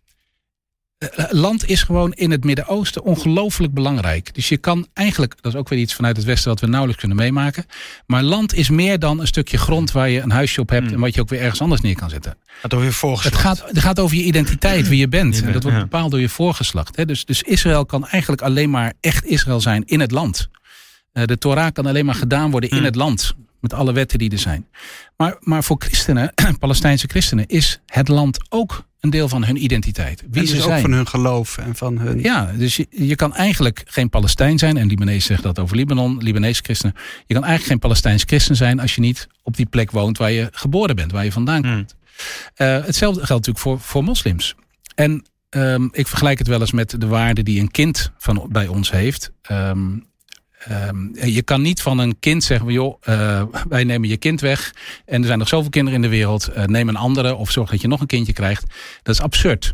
land 1.29 1.67
is 1.69 1.83
gewoon 1.83 2.13
in 2.13 2.31
het 2.31 2.43
Midden-Oosten 2.43 3.03
ongelooflijk 3.03 3.73
belangrijk. 3.73 4.33
Dus 4.33 4.49
je 4.49 4.57
kan 4.57 4.87
eigenlijk, 4.93 5.35
dat 5.41 5.53
is 5.53 5.59
ook 5.59 5.69
weer 5.69 5.79
iets 5.79 5.93
vanuit 5.93 6.17
het 6.17 6.25
Westen 6.25 6.49
wat 6.49 6.59
we 6.59 6.67
nauwelijks 6.67 6.99
kunnen 6.99 7.17
meemaken. 7.17 7.65
Maar 8.05 8.23
land 8.23 8.53
is 8.53 8.69
meer 8.69 8.99
dan 8.99 9.19
een 9.19 9.27
stukje 9.27 9.57
grond 9.57 9.91
waar 9.91 10.09
je 10.09 10.21
een 10.21 10.31
huisje 10.31 10.61
op 10.61 10.69
hebt. 10.69 10.85
Hmm. 10.85 10.93
En 10.93 10.99
wat 10.99 11.15
je 11.15 11.21
ook 11.21 11.29
weer 11.29 11.41
ergens 11.41 11.61
anders 11.61 11.81
neer 11.81 11.95
kan 11.95 12.09
zetten. 12.09 12.37
Gaat 12.61 12.73
over 12.73 12.85
je 12.85 12.91
Het 12.91 12.99
voorgeslacht. 12.99 13.41
gaat, 13.41 13.63
het 13.67 13.79
gaat 13.79 13.99
over 13.99 14.17
je 14.17 14.23
identiteit, 14.23 14.87
wie 14.87 14.99
je 14.99 15.07
bent. 15.07 15.41
En 15.41 15.51
dat 15.53 15.63
wordt 15.63 15.79
bepaald 15.79 16.11
door 16.11 16.19
je 16.19 16.29
voorgeslacht. 16.29 16.95
Hè. 16.95 17.05
Dus, 17.05 17.25
dus 17.25 17.41
Israël 17.41 17.85
kan 17.85 18.07
eigenlijk 18.07 18.41
alleen 18.41 18.69
maar 18.69 18.93
echt 19.01 19.25
Israël 19.25 19.61
zijn 19.61 19.83
in 19.85 19.99
het 19.99 20.11
land. 20.11 20.47
Eh, 21.11 21.25
de 21.25 21.37
Torah 21.37 21.71
kan 21.73 21.85
alleen 21.85 22.05
maar 22.05 22.15
gedaan 22.15 22.51
worden 22.51 22.69
in 22.69 22.75
Hmm. 22.75 22.85
het 22.85 22.95
land. 22.95 23.33
Met 23.59 23.73
alle 23.73 23.93
wetten 23.93 24.19
die 24.19 24.31
er 24.31 24.39
zijn. 24.39 24.67
Maar, 25.17 25.35
maar 25.39 25.63
voor 25.63 25.75
christenen, 25.79 26.33
Palestijnse 26.59 27.07
christenen, 27.07 27.47
is 27.47 27.79
het 27.85 28.07
land 28.07 28.37
ook 28.49 28.85
een 29.05 29.11
deel 29.11 29.29
van 29.29 29.45
hun 29.45 29.63
identiteit. 29.63 30.23
Wie 30.29 30.41
en 30.41 30.47
ze 30.47 30.55
dus 30.55 30.65
ook 30.65 30.79
van 30.79 30.91
hun 30.91 31.07
geloof 31.07 31.57
en 31.57 31.75
van 31.75 31.97
hun... 31.97 32.21
Ja, 32.21 32.51
dus 32.57 32.75
je, 32.75 32.87
je 32.89 33.15
kan 33.15 33.35
eigenlijk 33.35 33.83
geen 33.85 34.09
Palestijn 34.09 34.57
zijn. 34.57 34.77
En 34.77 34.87
Libanees 34.87 35.25
zegt 35.25 35.43
dat 35.43 35.59
over 35.59 35.75
Libanon, 35.75 36.17
Libanese 36.23 36.61
christenen. 36.63 36.95
Je 37.25 37.33
kan 37.33 37.43
eigenlijk 37.43 37.71
geen 37.71 37.79
Palestijns 37.79 38.23
christen 38.23 38.55
zijn 38.55 38.79
als 38.79 38.95
je 38.95 39.01
niet 39.01 39.27
op 39.43 39.55
die 39.55 39.65
plek 39.65 39.91
woont 39.91 40.17
waar 40.17 40.31
je 40.31 40.47
geboren 40.51 40.95
bent, 40.95 41.11
waar 41.11 41.23
je 41.23 41.31
vandaan 41.31 41.61
komt. 41.61 41.95
Hmm. 41.97 42.67
Eh, 42.67 42.85
hetzelfde 42.85 43.25
geldt 43.25 43.47
natuurlijk 43.47 43.59
voor, 43.59 43.79
voor 43.79 44.03
moslims. 44.03 44.55
En 44.95 45.25
ehm, 45.49 45.87
ik 45.91 46.07
vergelijk 46.07 46.39
het 46.39 46.47
wel 46.47 46.59
eens 46.59 46.71
met 46.71 47.01
de 47.01 47.07
waarde 47.07 47.43
die 47.43 47.59
een 47.59 47.71
kind 47.71 48.11
van, 48.17 48.47
bij 48.51 48.67
ons 48.67 48.91
heeft. 48.91 49.31
Ehm, 49.41 49.97
ehm, 50.67 51.25
je 51.27 51.41
kan 51.41 51.61
niet 51.61 51.81
van 51.81 51.97
een 51.97 52.19
kind 52.19 52.43
zeggen, 52.43 52.71
joh, 52.71 52.97
eh, 53.01 53.43
wij 53.69 53.83
nemen 53.83 54.09
je 54.09 54.17
kind 54.17 54.41
weg. 54.41 54.73
En 55.05 55.19
er 55.21 55.25
zijn 55.27 55.39
nog 55.39 55.47
zoveel 55.47 55.69
kinderen 55.69 55.95
in 56.03 56.09
de 56.09 56.15
wereld. 56.15 56.47
eh, 56.47 56.63
neem 56.63 56.89
een 56.89 56.95
andere 56.95 57.35
of 57.35 57.51
zorg 57.51 57.69
dat 57.69 57.81
je 57.81 57.87
nog 57.87 58.01
een 58.01 58.07
kindje 58.07 58.33
krijgt. 58.33 58.63
Dat 59.03 59.15
is 59.15 59.21
absurd. 59.21 59.73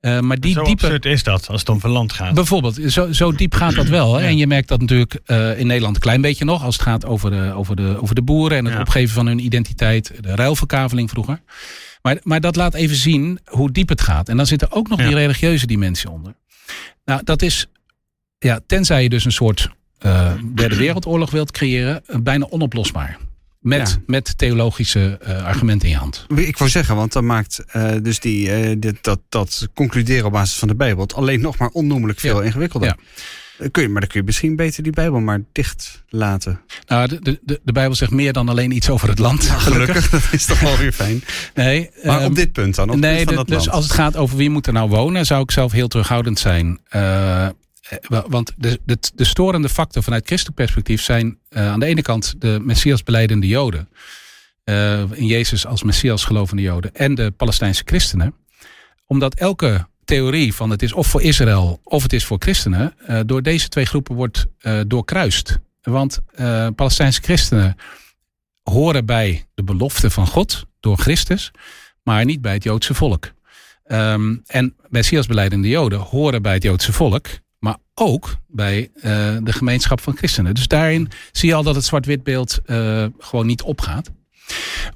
Eh, 0.00 0.20
maar 0.20 0.40
die 0.40 0.52
Zo 0.52 0.62
diepe, 0.64 0.84
absurd 0.84 1.04
is 1.04 1.22
dat 1.22 1.48
als 1.48 1.60
het 1.60 1.68
om 1.68 1.80
verland 1.80 2.12
gaat. 2.12 2.34
Bijvoorbeeld, 2.34 2.78
zo, 2.92 3.12
zo 3.12 3.32
diep 3.32 3.54
gaat 3.54 3.74
dat 3.74 3.88
wel. 3.88 4.14
Hè? 4.14 4.20
Ja. 4.22 4.28
En 4.28 4.36
je 4.36 4.46
merkt 4.46 4.68
dat 4.68 4.80
natuurlijk 4.80 5.14
in 5.58 5.66
Nederland 5.66 5.94
een 5.96 6.02
klein 6.02 6.20
beetje 6.20 6.44
nog. 6.44 6.64
Als 6.64 6.74
het 6.74 6.84
gaat 6.84 7.04
over 7.06 7.30
de, 7.30 7.52
over 7.54 7.76
de, 7.76 7.98
over 8.00 8.14
de 8.14 8.22
boeren 8.22 8.58
en 8.58 8.64
het 8.64 8.74
Ja. 8.74 8.80
opgeven 8.80 9.14
van 9.14 9.26
hun 9.26 9.44
identiteit. 9.44 10.12
De 10.20 10.34
ruilverkaveling 10.34 11.10
vroeger. 11.10 11.40
Maar, 12.02 12.18
maar 12.22 12.40
dat 12.40 12.56
laat 12.56 12.74
even 12.74 12.96
zien 12.96 13.38
hoe 13.44 13.70
diep 13.72 13.88
het 13.88 14.00
gaat. 14.00 14.28
En 14.28 14.36
dan 14.36 14.46
zit 14.46 14.62
er 14.62 14.72
ook 14.72 14.88
nog 14.88 14.98
Ja. 15.00 15.06
die 15.06 15.14
religieuze 15.14 15.66
dimensie 15.66 16.10
onder. 16.10 16.34
Nou, 17.04 17.20
dat 17.24 17.42
is, 17.42 17.66
ja, 18.38 18.60
tenzij 18.66 19.02
je 19.02 19.08
dus 19.08 19.24
een 19.24 19.32
soort 19.32 19.68
eh, 20.02 20.32
derde 20.54 20.76
wereldoorlog 20.76 21.30
wilt 21.30 21.50
creëren, 21.50 22.02
eh, 22.06 22.16
bijna 22.22 22.46
onoplosbaar. 22.50 23.18
Met, 23.60 23.88
Ja. 23.90 24.02
met 24.06 24.38
theologische 24.38 25.18
eh, 25.22 25.44
argumenten 25.44 25.88
in 25.88 25.94
je 25.94 26.00
hand. 26.00 26.26
Ik 26.34 26.58
wou 26.58 26.70
zeggen, 26.70 26.96
want 26.96 27.12
dan 27.12 27.26
maakt 27.26 27.64
dus 28.02 28.20
die, 28.20 28.78
dit, 28.78 28.96
dat, 29.00 29.20
dat 29.28 29.68
concluderen 29.74 30.24
op 30.26 30.32
basis 30.32 30.58
van 30.58 30.68
de 30.68 30.74
Bijbel 30.74 31.02
het 31.02 31.14
alleen 31.14 31.40
nog 31.40 31.58
maar 31.58 31.68
onnoemelijk 31.68 32.20
veel 32.20 32.38
Ja. 32.38 32.44
ingewikkelder. 32.46 32.88
Ja. 32.88 32.96
Kun 33.70 33.82
je, 33.82 33.88
maar 33.88 34.00
dan 34.00 34.10
kun 34.10 34.20
je 34.20 34.26
misschien 34.26 34.56
beter 34.56 34.82
die 34.82 34.92
Bijbel 34.92 35.20
maar 35.20 35.40
dicht 35.52 36.02
laten. 36.08 36.60
Nou, 36.86 37.08
de, 37.08 37.20
de- 37.44 37.60
de, 37.64 37.72
Bijbel 37.72 37.94
zegt 37.94 38.10
meer 38.10 38.32
dan 38.32 38.48
alleen 38.48 38.70
iets 38.70 38.90
over 38.90 39.08
het 39.08 39.18
land. 39.18 39.44
Gelukkig, 39.48 40.10
dat 40.10 40.22
is 40.32 40.44
toch 40.44 40.60
wel 40.60 40.76
weer 40.76 40.92
fijn. 40.92 41.22
Nee, 41.54 41.90
Maar 42.04 42.18
ehm, 42.18 42.26
op 42.26 42.34
dit 42.34 42.52
punt 42.52 42.74
dan, 42.74 42.84
op 42.84 42.90
het 42.92 43.00
nee, 43.00 43.14
punt 43.16 43.26
van 43.26 43.36
dat 43.36 43.46
dus 43.46 43.56
land. 43.56 43.70
als 43.70 43.84
het 43.84 43.92
gaat 43.94 44.16
over 44.16 44.36
wie 44.36 44.50
moet 44.50 44.66
er 44.66 44.72
nou 44.72 44.88
wonen, 44.88 45.26
zou 45.26 45.42
ik 45.42 45.50
zelf 45.50 45.72
heel 45.72 45.88
terughoudend 45.88 46.38
zijn. 46.38 46.80
Want 48.08 48.52
de, 48.56 48.80
de, 48.84 48.98
de 49.14 49.24
storende 49.24 49.68
factor 49.68 50.02
vanuit 50.02 50.26
christelijk 50.26 50.56
perspectief 50.56 51.02
zijn 51.02 51.38
eh, 51.48 51.68
aan 51.68 51.80
de 51.80 51.86
ene 51.86 52.02
kant 52.02 52.34
de 52.38 52.58
Messias 52.62 53.02
beleidende 53.02 53.46
Joden. 53.46 53.88
eh, 54.64 55.02
in 55.12 55.26
Jezus 55.26 55.66
als 55.66 55.82
Messias 55.82 56.24
gelovende 56.24 56.62
Joden. 56.62 56.94
En 56.94 57.14
de 57.14 57.30
Palestijnse 57.30 57.82
christenen. 57.84 58.34
Omdat 59.06 59.34
elke 59.34 59.86
theorie 60.04 60.54
van 60.54 60.70
het 60.70 60.82
is 60.82 60.92
of 60.92 61.06
voor 61.06 61.22
Israël 61.22 61.80
of 61.84 62.02
het 62.02 62.12
is 62.12 62.24
voor 62.24 62.36
christenen. 62.38 62.94
eh, 63.06 63.20
door 63.26 63.42
deze 63.42 63.68
twee 63.68 63.84
groepen 63.84 64.14
wordt 64.14 64.46
eh, 64.58 64.80
doorkruist. 64.86 65.58
Want 65.82 66.20
eh, 66.34 66.66
Palestijnse 66.76 67.20
christenen 67.22 67.76
horen 68.62 69.06
bij 69.06 69.46
de 69.54 69.62
belofte 69.62 70.10
van 70.10 70.26
God 70.26 70.64
door 70.80 70.96
Christus. 70.98 71.50
Maar 72.02 72.24
niet 72.24 72.40
bij 72.40 72.52
het 72.52 72.62
Joodse 72.64 72.94
volk. 72.94 73.32
Ehm, 73.84 74.36
en 74.46 74.76
Messias 74.88 75.26
beleidende 75.26 75.68
Joden 75.68 75.98
horen 75.98 76.42
bij 76.42 76.54
het 76.54 76.62
Joodse 76.62 76.92
volk, 76.92 77.26
maar 77.62 77.76
ook 77.94 78.36
bij 78.48 78.90
eh, 78.94 79.02
de 79.42 79.52
gemeenschap 79.52 80.00
van 80.00 80.16
christenen. 80.16 80.54
Dus 80.54 80.68
daarin 80.68 81.08
zie 81.32 81.48
je 81.48 81.54
al 81.54 81.62
dat 81.62 81.74
het 81.74 81.84
zwart-wit 81.84 82.22
beeld 82.22 82.60
eh, 82.64 83.04
gewoon 83.18 83.46
niet 83.46 83.62
opgaat. 83.62 84.10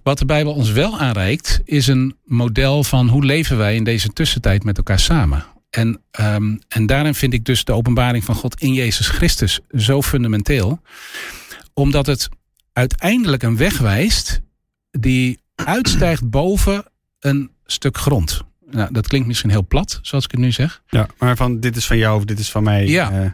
Wat 0.02 0.18
de 0.18 0.24
Bijbel 0.24 0.52
ons 0.52 0.70
wel 0.70 0.98
aanreikt, 0.98 1.60
is 1.64 1.86
een 1.86 2.16
model 2.24 2.84
van 2.84 3.08
hoe 3.08 3.24
leven 3.24 3.56
wij 3.56 3.74
in 3.74 3.84
deze 3.84 4.08
tussentijd 4.08 4.64
met 4.64 4.76
elkaar 4.76 4.98
samen. 4.98 5.44
En, 5.70 6.00
ehm, 6.10 6.56
en 6.68 6.86
daarin 6.86 7.14
vind 7.14 7.32
ik 7.32 7.44
dus 7.44 7.64
de 7.64 7.72
openbaring 7.72 8.24
van 8.24 8.34
God 8.34 8.60
in 8.60 8.72
Jezus 8.72 9.08
Christus 9.08 9.60
zo 9.70 10.02
fundamenteel, 10.02 10.80
omdat 11.74 12.06
het 12.06 12.28
uiteindelijk 12.72 13.42
een 13.42 13.56
weg 13.56 13.78
wijst 13.78 14.40
die 14.90 15.40
uitstijgt 15.54 16.30
boven 16.30 16.84
een 17.20 17.50
stuk 17.64 17.96
grond. 17.96 18.42
Nou, 18.70 18.92
dat 18.92 19.06
klinkt 19.08 19.26
misschien 19.26 19.50
heel 19.50 19.66
plat, 19.66 19.98
zoals 20.02 20.24
ik 20.24 20.30
het 20.30 20.40
nu 20.40 20.52
zeg. 20.52 20.82
Ja, 20.88 21.06
maar 21.18 21.36
van 21.36 21.60
dit 21.60 21.76
is 21.76 21.86
van 21.86 21.96
jou 21.96 22.16
of 22.16 22.24
dit 22.24 22.38
is 22.38 22.50
van 22.50 22.62
mij. 22.62 22.86
Ja. 22.86 23.10
eh, 23.12 23.30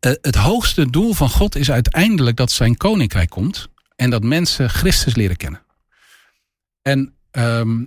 Eh, 0.00 0.12
het 0.20 0.34
hoogste 0.34 0.90
doel 0.90 1.12
van 1.12 1.28
God 1.30 1.56
is 1.56 1.70
uiteindelijk 1.70 2.36
dat 2.36 2.50
zijn 2.50 2.76
koninkrijk 2.76 3.30
komt 3.30 3.68
en 3.96 4.10
dat 4.10 4.22
mensen 4.22 4.70
Christus 4.70 5.14
leren 5.14 5.36
kennen. 5.36 5.62
En 6.82 7.14
ehm, 7.30 7.84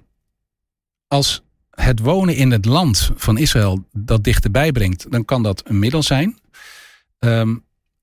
als 1.08 1.42
het 1.72 2.00
wonen 2.00 2.36
in 2.36 2.52
het 2.52 2.66
land 2.66 3.12
van 3.16 3.38
Israël 3.38 3.88
dat 3.92 4.24
dichterbij 4.24 4.72
brengt, 4.72 5.12
dan 5.12 5.26
kan 5.26 5.44
dat 5.44 5.62
een 5.66 5.80
middel 5.80 6.04
zijn. 6.04 6.40
Ehm, 7.20 7.56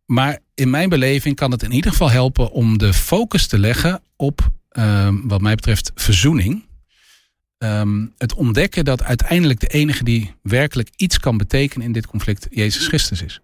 maar 0.06 0.38
in 0.54 0.70
mijn 0.70 0.88
beleving 0.88 1.36
kan 1.36 1.50
het 1.50 1.62
in 1.62 1.72
ieder 1.72 1.90
geval 1.90 2.10
helpen 2.10 2.50
om 2.50 2.78
de 2.78 2.92
focus 2.94 3.46
te 3.46 3.58
leggen 3.58 4.02
op, 4.16 4.50
ehm, 4.68 5.14
wat 5.24 5.40
mij 5.40 5.54
betreft, 5.54 5.90
verzoening. 5.94 6.64
Ehm, 7.64 8.06
het 8.18 8.34
ontdekken 8.34 8.84
dat 8.84 9.02
uiteindelijk 9.02 9.60
de 9.60 9.66
enige 9.66 10.04
die 10.04 10.34
werkelijk 10.42 10.88
iets 10.96 11.18
kan 11.18 11.36
betekenen 11.36 11.86
in 11.86 11.92
dit 11.92 12.06
conflict 12.06 12.46
Jezus 12.50 12.86
Christus 12.86 13.22
is. 13.22 13.40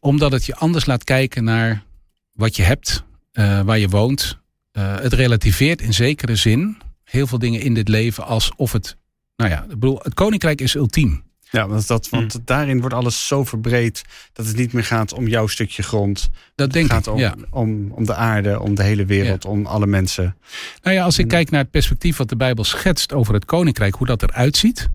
Omdat 0.00 0.32
het 0.32 0.44
je 0.46 0.56
anders 0.56 0.86
laat 0.86 1.04
kijken 1.04 1.44
naar 1.44 1.84
wat 2.32 2.56
je 2.56 2.62
hebt, 2.62 3.04
eh, 3.32 3.60
waar 3.60 3.78
je 3.78 3.88
woont. 3.88 4.38
Eh, 4.72 4.96
het 4.96 5.12
relativeert 5.12 5.80
in 5.82 5.94
zekere 5.94 6.36
zin 6.36 6.76
heel 7.04 7.26
veel 7.26 7.38
dingen 7.38 7.60
in 7.60 7.74
dit 7.74 7.88
leven 7.88 8.24
alsof 8.24 8.72
het. 8.72 8.96
Nou 9.36 9.50
ja, 9.50 9.62
ik 9.62 9.68
bedoel, 9.68 9.98
het 10.02 10.14
koninkrijk 10.14 10.60
is 10.60 10.74
ultiem. 10.74 11.22
Ja, 11.54 11.68
want, 11.68 11.86
dat, 11.86 12.08
want 12.08 12.32
Hmm. 12.32 12.42
daarin 12.44 12.80
wordt 12.80 12.94
alles 12.94 13.26
zo 13.26 13.44
verbreed 13.44 14.04
dat 14.32 14.46
het 14.46 14.56
niet 14.56 14.72
meer 14.72 14.84
gaat 14.84 15.12
om 15.12 15.28
jouw 15.28 15.46
stukje 15.46 15.82
grond. 15.82 16.30
Dat 16.54 16.72
denk 16.72 16.84
het 16.84 16.94
gaat 16.94 17.06
ik. 17.06 17.12
om, 17.12 17.18
Ja. 17.18 17.34
om, 17.50 17.90
om 17.90 18.04
de 18.04 18.14
aarde, 18.14 18.60
om 18.60 18.74
de 18.74 18.82
hele 18.82 19.04
wereld, 19.04 19.44
om 19.44 19.66
alle 19.66 19.86
mensen. 19.86 20.36
Nou 20.82 20.96
ja, 20.96 21.04
als 21.04 21.18
ik 21.18 21.28
kijk 21.28 21.50
naar 21.50 21.60
het 21.60 21.70
perspectief 21.70 22.16
wat 22.16 22.28
de 22.28 22.36
Bijbel 22.36 22.64
schetst 22.64 23.12
over 23.12 23.34
het 23.34 23.44
koninkrijk, 23.44 23.94
hoe 23.94 24.06
dat 24.06 24.22
eruit 24.22 24.56
ziet, 24.56 24.88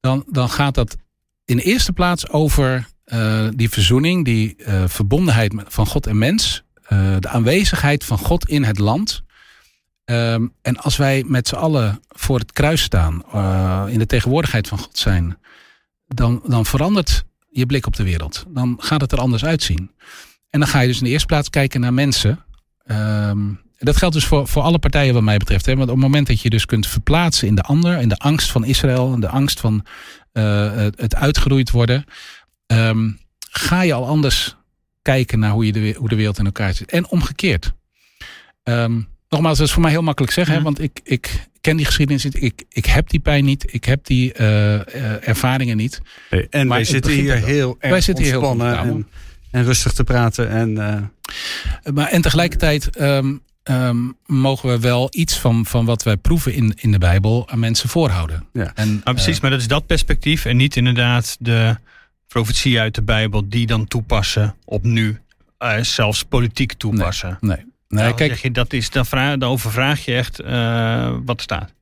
dan, 0.00 0.24
dan 0.28 0.48
gaat 0.50 0.74
dat 0.74 0.96
in 1.44 1.56
de 1.56 1.62
eerste 1.62 1.92
plaats 1.92 2.28
over 2.28 2.86
eh, 3.04 3.48
die 3.54 3.70
verzoening, 3.70 4.24
die 4.24 4.56
eh, 4.56 4.84
verbondenheid 4.86 5.54
van 5.66 5.86
God 5.86 6.06
en 6.06 6.18
mens, 6.18 6.62
eh, 6.82 7.16
de 7.18 7.28
aanwezigheid 7.28 8.04
van 8.04 8.18
God 8.18 8.48
in 8.48 8.64
het 8.64 8.78
land. 8.78 9.22
Ehm, 10.04 10.46
en 10.62 10.76
als 10.76 10.96
wij 10.96 11.24
met 11.26 11.48
z'n 11.48 11.54
allen 11.54 12.00
voor 12.08 12.38
het 12.38 12.52
kruis 12.52 12.82
staan, 12.82 13.24
in 13.88 13.98
de 13.98 14.06
tegenwoordigheid 14.06 14.68
van 14.68 14.78
God 14.78 14.98
zijn, 14.98 15.38
dan, 16.14 16.42
dan 16.46 16.66
verandert 16.66 17.24
je 17.48 17.66
blik 17.66 17.86
op 17.86 17.96
de 17.96 18.02
wereld. 18.02 18.44
Dan 18.48 18.76
gaat 18.78 19.00
het 19.00 19.12
er 19.12 19.18
anders 19.18 19.44
uitzien. 19.44 19.90
En 20.50 20.60
dan 20.60 20.68
ga 20.68 20.80
je 20.80 20.86
dus 20.86 20.98
in 20.98 21.04
de 21.04 21.10
eerste 21.10 21.26
plaats 21.26 21.50
kijken 21.50 21.80
naar 21.80 21.94
mensen. 21.94 22.44
Ehm, 22.84 23.38
dat 23.78 23.96
geldt 23.96 24.14
dus 24.14 24.24
voor, 24.24 24.48
voor 24.48 24.62
alle 24.62 24.78
partijen 24.78 25.14
wat 25.14 25.22
mij 25.22 25.36
betreft. 25.36 25.66
Hè? 25.66 25.76
Want 25.76 25.88
op 25.88 25.94
het 25.94 26.04
moment 26.04 26.26
dat 26.26 26.40
je 26.40 26.50
dus 26.50 26.66
kunt 26.66 26.86
verplaatsen 26.86 27.48
in 27.48 27.54
de 27.54 27.62
ander, 27.62 27.98
in 27.98 28.08
de 28.08 28.16
angst 28.16 28.50
van 28.50 28.64
Israël, 28.64 29.12
in 29.12 29.20
de 29.20 29.28
angst 29.28 29.60
van 29.60 29.86
eh, 30.32 30.72
het, 30.96 31.14
uitgeroeid 31.14 31.70
worden, 31.70 32.04
ehm, 32.66 33.10
ga 33.38 33.82
je 33.82 33.92
al 33.92 34.06
anders 34.06 34.56
kijken 35.02 35.38
naar 35.38 35.50
hoe, 35.50 35.66
je 35.66 35.72
de, 35.72 35.94
hoe 35.98 36.08
de 36.08 36.16
wereld 36.16 36.38
in 36.38 36.44
elkaar 36.44 36.74
zit. 36.74 36.90
En 36.90 37.08
omgekeerd. 37.08 37.72
Ehm, 38.62 39.00
nogmaals, 39.28 39.58
dat 39.58 39.66
is 39.66 39.72
voor 39.72 39.82
mij 39.82 39.90
heel 39.90 40.02
makkelijk 40.02 40.32
zeggen, 40.32 40.54
hè? 40.54 40.60
Mhm. 40.60 40.68
want 40.68 40.80
ik, 40.82 41.00
ik 41.02 41.48
ken 41.60 41.76
die 41.76 41.86
geschiedenis 41.86 42.24
niet. 42.24 42.42
Ik, 42.42 42.64
ik 42.68 42.86
heb 42.86 43.10
die 43.10 43.20
pijn 43.20 43.44
niet. 43.44 43.74
Ik 43.74 43.84
heb 43.84 44.06
die 44.06 44.32
eh, 44.32 44.74
eh, 44.74 45.28
ervaringen 45.28 45.76
niet. 45.76 46.00
En 46.50 46.66
Maar 46.66 46.76
wij 46.76 46.86
zitten 46.86 47.12
hier 47.12 47.30
er 47.30 47.44
heel 47.44 47.76
erg 47.78 47.90
Wij 47.90 48.00
zitten 48.00 48.24
hier 48.24 48.32
heel 48.32 48.42
ontspannen 48.42 49.06
en, 49.50 49.64
rustig 49.64 49.92
te 49.92 50.04
praten. 50.04 50.50
En, 50.50 50.78
eh, 50.78 51.92
Maar 51.92 52.08
en 52.08 52.22
tegelijkertijd 52.22 52.96
ehm, 52.96 53.36
ehm, 53.62 53.96
mogen 54.26 54.68
we 54.68 54.80
wel 54.80 55.08
iets 55.10 55.38
van, 55.38 55.66
van 55.66 55.84
wat 55.84 56.02
wij 56.02 56.16
proeven 56.16 56.54
in, 56.54 56.74
in 56.76 56.90
de 56.90 56.98
Bijbel 56.98 57.48
aan 57.48 57.58
mensen 57.58 57.88
voorhouden. 57.88 58.46
Ja. 58.52 58.72
En, 58.74 58.88
Nou, 58.88 59.16
precies, 59.16 59.40
maar 59.40 59.50
dat 59.50 59.60
is 59.60 59.68
dat 59.68 59.86
perspectief 59.86 60.44
en 60.44 60.56
niet 60.56 60.76
inderdaad 60.76 61.36
de 61.40 61.76
profetie 62.26 62.80
uit 62.80 62.94
de 62.94 63.02
Bijbel 63.02 63.48
die 63.48 63.66
dan 63.66 63.86
toepassen 63.86 64.54
op 64.64 64.84
nu, 64.84 65.18
eh, 65.58 65.80
zelfs 65.80 66.24
politiek 66.24 66.72
toepassen. 66.72 67.38
nee, 67.40 67.56
nee 67.56 67.68
Nou, 67.90 68.14
kijk, 68.14 68.30
zeg 68.30 68.42
je, 68.42 68.50
dat 68.50 68.72
is, 68.72 68.90
dan, 68.90 69.06
vraag, 69.06 69.36
dan 69.36 69.50
overvraag 69.50 70.04
je 70.04 70.14
echt 70.14 70.40
eh, 70.40 71.16
wat 71.24 71.36
er 71.36 71.42
staat. 71.42 71.72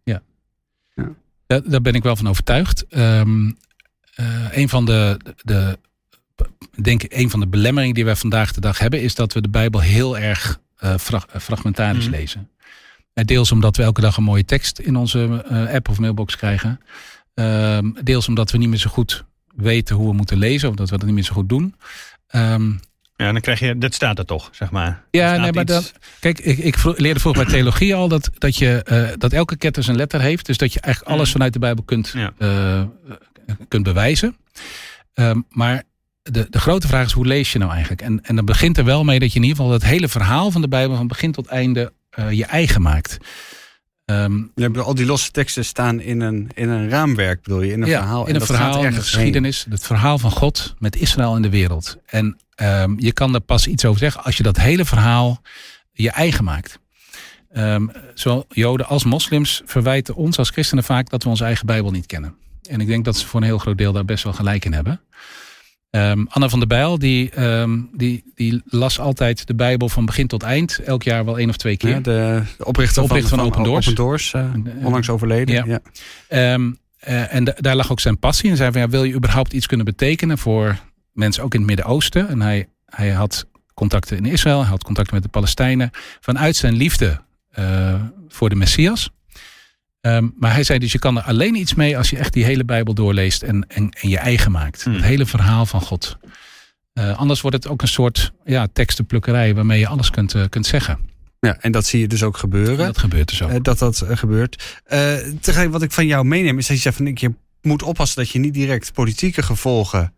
Daar, 1.46 1.62
daar 1.64 1.80
ben 1.80 1.94
ik 1.94 2.02
wel 2.02 2.16
van 2.16 2.28
overtuigd. 2.28 2.84
Um, 2.90 3.56
een 4.50 4.68
van 4.68 4.84
de, 4.84 5.20
de, 5.42 5.78
denk 6.82 7.02
ik, 7.02 7.12
een 7.12 7.30
van 7.30 7.40
de 7.40 7.46
belemmeringen 7.46 7.94
die 7.94 8.04
wij 8.04 8.16
vandaag 8.16 8.52
de 8.52 8.60
dag 8.60 8.78
hebben, 8.78 9.02
is 9.02 9.14
dat 9.14 9.32
we 9.32 9.40
de 9.40 9.48
Bijbel 9.48 9.80
heel 9.80 10.18
erg 10.18 10.60
uh, 10.84 10.94
fragmentarisch 11.38 12.06
mm. 12.06 12.10
lezen. 12.10 12.50
Deels 13.14 13.52
omdat 13.52 13.76
we 13.76 13.82
elke 13.82 14.00
dag 14.00 14.16
een 14.16 14.22
mooie 14.22 14.44
tekst 14.44 14.78
in 14.78 14.96
onze 14.96 15.44
app 15.72 15.88
of 15.88 15.98
mailbox 15.98 16.36
krijgen. 16.36 16.80
Ehm, 17.34 17.90
deels 18.02 18.28
omdat 18.28 18.50
we 18.50 18.58
niet 18.58 18.68
meer 18.68 18.78
zo 18.78 18.90
goed 18.90 19.24
weten 19.54 19.96
hoe 19.96 20.08
we 20.08 20.14
moeten 20.14 20.38
lezen, 20.38 20.68
of 20.68 20.74
dat 20.74 20.90
we 20.90 20.96
dat 20.96 21.06
niet 21.06 21.14
meer 21.14 21.24
zo 21.24 21.34
goed 21.34 21.48
doen. 21.48 21.74
Um, 22.30 22.80
ja, 23.18 23.32
dan 23.32 23.40
krijg 23.40 23.58
je, 23.58 23.78
dat 23.78 23.94
staat 23.94 24.18
er 24.18 24.24
toch, 24.24 24.48
zeg 24.52 24.70
maar. 24.70 25.02
Ja, 25.10 25.36
nee, 25.36 25.52
maar 25.52 25.64
dan, 25.64 25.82
kijk, 26.20 26.38
ik, 26.38 26.58
ik 26.58 26.76
leerde 26.84 27.20
vroeger 27.20 27.44
bij 27.44 27.52
theologie 27.52 27.94
al 27.94 28.08
dat, 28.08 28.30
dat, 28.38 28.56
je, 28.56 28.86
uh, 28.90 29.08
dat 29.18 29.32
elke 29.32 29.56
ketter 29.56 29.82
zijn 29.82 29.96
letter 29.96 30.20
heeft. 30.20 30.46
Dus 30.46 30.56
dat 30.56 30.72
je 30.72 30.80
eigenlijk 30.80 31.14
alles 31.14 31.30
vanuit 31.30 31.52
de 31.52 31.58
Bijbel 31.58 31.84
kunt, 31.84 32.12
ja. 32.14 32.32
uh, 32.38 32.82
kunt 33.68 33.82
bewijzen. 33.82 34.36
Um, 35.14 35.46
maar 35.50 35.82
de, 36.22 36.46
de 36.50 36.60
grote 36.60 36.88
vraag 36.88 37.06
is, 37.06 37.12
hoe 37.12 37.26
lees 37.26 37.52
je 37.52 37.58
nou 37.58 37.70
eigenlijk? 37.70 38.02
En, 38.02 38.20
en 38.22 38.36
dan 38.36 38.44
begint 38.44 38.78
er 38.78 38.84
wel 38.84 39.04
mee 39.04 39.18
dat 39.18 39.32
je 39.32 39.36
in 39.38 39.44
ieder 39.44 39.58
geval 39.58 39.72
het 39.72 39.84
hele 39.84 40.08
verhaal 40.08 40.50
van 40.50 40.60
de 40.60 40.68
Bijbel 40.68 40.96
van 40.96 41.06
begin 41.06 41.32
tot 41.32 41.46
einde 41.46 41.92
uh, 42.18 42.30
je 42.30 42.44
eigen 42.44 42.82
maakt. 42.82 43.16
Um, 44.10 44.52
al 44.76 44.94
die 44.94 45.06
losse 45.06 45.30
teksten 45.30 45.64
staan 45.64 46.00
in 46.00 46.20
een, 46.20 46.50
in 46.54 46.68
een 46.68 46.88
raamwerk, 46.88 47.42
bedoel 47.42 47.62
je? 47.62 47.72
In 47.72 47.82
een 47.82 47.88
ja, 47.88 47.98
verhaal. 47.98 48.26
In 48.26 48.34
een 48.34 48.40
verhaal, 48.40 48.84
in 48.84 48.90
de 48.90 48.96
geschiedenis. 48.96 49.66
Het 49.70 49.86
verhaal 49.86 50.18
van 50.18 50.30
God 50.30 50.74
met 50.78 50.96
Israël 50.96 51.36
in 51.36 51.42
de 51.42 51.50
wereld. 51.50 51.96
En 52.06 52.38
um, 52.62 53.00
je 53.00 53.12
kan 53.12 53.34
er 53.34 53.40
pas 53.40 53.66
iets 53.66 53.84
over 53.84 53.98
zeggen 53.98 54.24
als 54.24 54.36
je 54.36 54.42
dat 54.42 54.56
hele 54.56 54.84
verhaal 54.84 55.42
je 55.92 56.10
eigen 56.10 56.44
maakt. 56.44 56.78
Um, 57.56 57.90
zowel 58.14 58.44
Joden 58.48 58.86
als 58.86 59.04
moslims 59.04 59.62
verwijten 59.64 60.14
ons 60.14 60.38
als 60.38 60.50
christenen 60.50 60.84
vaak 60.84 61.10
dat 61.10 61.22
we 61.22 61.28
onze 61.28 61.44
eigen 61.44 61.66
Bijbel 61.66 61.90
niet 61.90 62.06
kennen. 62.06 62.34
En 62.70 62.80
ik 62.80 62.86
denk 62.86 63.04
dat 63.04 63.16
ze 63.16 63.26
voor 63.26 63.40
een 63.40 63.46
heel 63.46 63.58
groot 63.58 63.78
deel 63.78 63.92
daar 63.92 64.04
best 64.04 64.24
wel 64.24 64.32
gelijk 64.32 64.64
in 64.64 64.72
hebben. 64.72 65.00
Um, 65.90 66.26
Anna 66.28 66.48
van 66.48 66.58
der 66.58 66.68
Bijl, 66.68 66.98
die, 66.98 67.42
um, 67.42 67.90
die, 67.92 68.24
die 68.34 68.62
las 68.64 69.00
altijd 69.00 69.46
de 69.46 69.54
Bijbel 69.54 69.88
van 69.88 70.06
begin 70.06 70.26
tot 70.26 70.42
eind. 70.42 70.78
Elk 70.78 71.02
jaar 71.02 71.24
wel 71.24 71.38
één 71.38 71.48
of 71.48 71.56
twee 71.56 71.76
keer. 71.76 71.90
Ja, 71.90 72.00
de, 72.00 72.42
de 72.58 72.64
oprichter, 72.64 72.94
de 73.02 73.08
oprichter 73.08 73.28
van, 73.28 73.38
van, 73.38 73.46
Open 73.46 73.62
Doors. 73.62 73.86
Open 73.86 74.04
Doors 74.04 74.32
uh, 74.32 74.44
onlangs 74.82 75.10
overleden. 75.10 75.54
Ja. 75.54 75.80
ja. 76.28 76.54
Um, 76.54 76.78
uh, 77.08 77.34
en 77.34 77.44
daar 77.44 77.76
lag 77.76 77.90
ook 77.90 78.00
zijn 78.00 78.18
passie. 78.18 78.50
En 78.50 78.56
zei 78.56 78.72
van, 78.72 78.80
ja, 78.80 78.88
wil 78.88 79.04
je 79.04 79.14
überhaupt 79.14 79.52
iets 79.52 79.66
kunnen 79.66 79.86
betekenen 79.86 80.38
voor 80.38 80.78
mensen 81.12 81.42
ook 81.42 81.54
in 81.54 81.60
het 81.60 81.68
Midden-Oosten? 81.68 82.28
En 82.28 82.40
hij, 82.40 82.68
hij 82.84 83.10
had 83.10 83.46
contacten 83.74 84.16
in 84.16 84.26
Israël. 84.26 84.60
Hij 84.60 84.68
had 84.68 84.84
contacten 84.84 85.14
met 85.14 85.22
de 85.22 85.30
Palestijnen. 85.30 85.90
Vanuit 86.20 86.56
zijn 86.56 86.74
liefde 86.74 87.20
uh, 87.58 87.94
voor 88.28 88.48
de 88.48 88.54
Messias. 88.54 89.10
Um, 90.16 90.34
maar 90.38 90.52
hij 90.52 90.62
zei 90.62 90.78
dus 90.78 90.92
je 90.92 90.98
kan 90.98 91.16
er 91.16 91.22
alleen 91.22 91.54
iets 91.54 91.74
mee 91.74 91.96
als 91.96 92.10
je 92.10 92.16
echt 92.16 92.32
die 92.32 92.44
hele 92.44 92.64
Bijbel 92.64 92.94
doorleest 92.94 93.42
en, 93.42 93.66
en, 93.68 93.90
en 93.90 94.08
je 94.08 94.18
eigen 94.18 94.52
maakt. 94.52 94.82
Hmm. 94.82 94.94
Het 94.94 95.02
hele 95.02 95.26
verhaal 95.26 95.66
van 95.66 95.80
God. 95.80 96.16
Uh, 96.94 97.18
anders 97.18 97.40
wordt 97.40 97.56
het 97.56 97.68
ook 97.68 97.82
een 97.82 97.88
soort 97.88 98.32
ja, 98.44 98.68
tekstenplukkerij 98.72 99.54
waarmee 99.54 99.78
je 99.78 99.86
alles 99.86 100.10
kunt, 100.10 100.34
uh, 100.34 100.44
kunt 100.48 100.66
zeggen. 100.66 100.98
Ja, 101.40 101.56
en 101.60 101.72
dat 101.72 101.86
zie 101.86 102.00
je 102.00 102.06
dus 102.06 102.22
ook 102.22 102.36
gebeuren. 102.36 102.86
dat 102.86 102.98
gebeurt 102.98 103.28
dus 103.28 103.42
ook. 103.42 103.50
Uh, 103.50 103.56
dat 103.62 103.78
dat 103.78 104.04
gebeurt. 104.08 104.80
tegelijk 105.40 105.70
wat 105.70 105.82
ik 105.82 105.92
van 105.92 106.06
jou 106.06 106.24
meeneem 106.24 106.58
is 106.58 106.66
dat 106.66 106.76
je 106.76 106.82
zegt 106.82 106.96
van 106.96 107.10
je 107.14 107.34
moet 107.62 107.82
oppassen 107.82 108.18
dat 108.22 108.30
je 108.30 108.38
niet 108.38 108.54
direct 108.54 108.92
politieke 108.92 109.42
gevolgen 109.42 110.12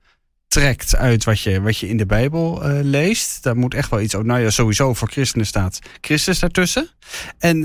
trekt 0.51 0.97
uit 0.97 1.25
wat 1.25 1.41
je, 1.41 1.61
wat 1.61 1.79
je 1.79 1.89
in 1.89 1.97
de 1.97 2.07
Bijbel 2.07 2.71
uh, 2.71 2.79
leest. 2.83 3.43
Daar 3.43 3.57
moet 3.57 3.75
echt 3.75 3.91
wel 3.91 4.01
iets. 4.01 4.15
Nou 4.15 4.41
ja, 4.41 4.51
sowieso 4.51 4.95
voor 4.95 5.09
christenen 5.09 5.47
staat 5.47 5.79
Christus 6.01 6.39
daartussen. 6.39 6.89
En, 7.39 7.59
uh, 7.59 7.65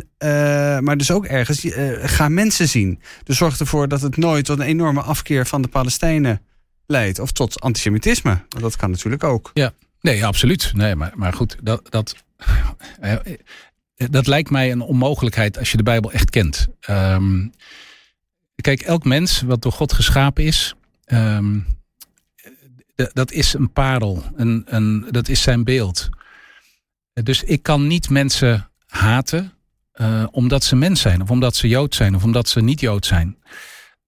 maar 0.79 0.97
dus 0.97 1.11
ook 1.11 1.25
ergens, 1.25 1.65
uh, 1.65 1.97
ga 2.01 2.29
mensen 2.29 2.69
zien. 2.69 3.01
Dus 3.23 3.37
zorg 3.37 3.59
ervoor 3.59 3.87
dat 3.87 4.01
het 4.01 4.17
nooit 4.17 4.45
tot 4.45 4.59
een 4.59 4.65
enorme 4.65 5.01
afkeer 5.01 5.45
van 5.45 5.61
de 5.61 5.67
Palestijnen 5.67 6.41
leidt. 6.85 7.19
Of 7.19 7.31
tot 7.31 7.61
antisemitisme. 7.61 8.45
Want 8.49 8.63
dat 8.63 8.75
kan 8.75 8.91
natuurlijk 8.91 9.23
ook. 9.23 9.51
Ja, 9.53 9.73
nee, 10.01 10.25
absoluut. 10.25 10.71
Nee, 10.75 10.95
maar, 10.95 11.11
maar 11.15 11.33
goed, 11.33 11.57
dat, 11.61 11.81
dat, 11.89 12.15
dat 13.95 14.27
lijkt 14.27 14.49
mij 14.49 14.71
een 14.71 14.81
onmogelijkheid 14.81 15.57
als 15.57 15.71
je 15.71 15.77
de 15.77 15.83
Bijbel 15.83 16.11
echt 16.11 16.29
kent. 16.29 16.67
Um, 16.89 17.51
kijk, 18.55 18.81
elk 18.81 19.03
mens 19.03 19.41
wat 19.41 19.61
door 19.61 19.71
God 19.71 19.93
geschapen 19.93 20.43
is. 20.43 20.75
Um, 21.05 21.65
dat 22.95 23.31
is 23.31 23.53
een 23.53 23.71
parel. 23.71 24.23
Een, 24.35 24.63
een, 24.65 25.07
dat 25.11 25.27
is 25.27 25.41
zijn 25.41 25.63
beeld. 25.63 26.09
Dus 27.13 27.43
ik 27.43 27.63
kan 27.63 27.87
niet 27.87 28.09
mensen 28.09 28.69
haten 28.85 29.53
uh, 29.95 30.23
omdat 30.31 30.63
ze 30.63 30.75
mens 30.75 31.01
zijn, 31.01 31.21
of 31.21 31.29
omdat 31.29 31.55
ze 31.55 31.67
Jood 31.67 31.95
zijn, 31.95 32.15
of 32.15 32.23
omdat 32.23 32.49
ze 32.49 32.61
niet 32.61 32.79
Jood 32.79 33.05
zijn. 33.05 33.37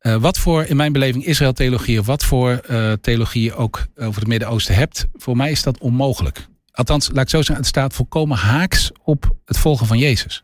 Uh, 0.01 0.15
wat 0.15 0.37
voor, 0.37 0.63
in 0.63 0.75
mijn 0.75 0.91
beleving, 0.91 1.25
Israël-theologie, 1.25 1.99
of 1.99 2.05
wat 2.05 2.23
voor 2.23 2.61
uh, 2.69 2.91
theologie 2.93 3.43
je 3.43 3.55
ook 3.55 3.85
over 3.95 4.19
het 4.19 4.29
Midden-Oosten 4.29 4.75
hebt, 4.75 5.07
voor 5.13 5.37
mij 5.37 5.51
is 5.51 5.63
dat 5.63 5.77
onmogelijk. 5.77 6.47
Althans, 6.71 7.09
laat 7.13 7.23
ik 7.23 7.29
zo 7.29 7.37
zeggen, 7.37 7.55
het 7.55 7.65
staat 7.65 7.93
volkomen 7.93 8.37
haaks 8.37 8.91
op 9.03 9.35
het 9.45 9.57
volgen 9.57 9.87
van 9.87 9.97
Jezus. 9.97 10.43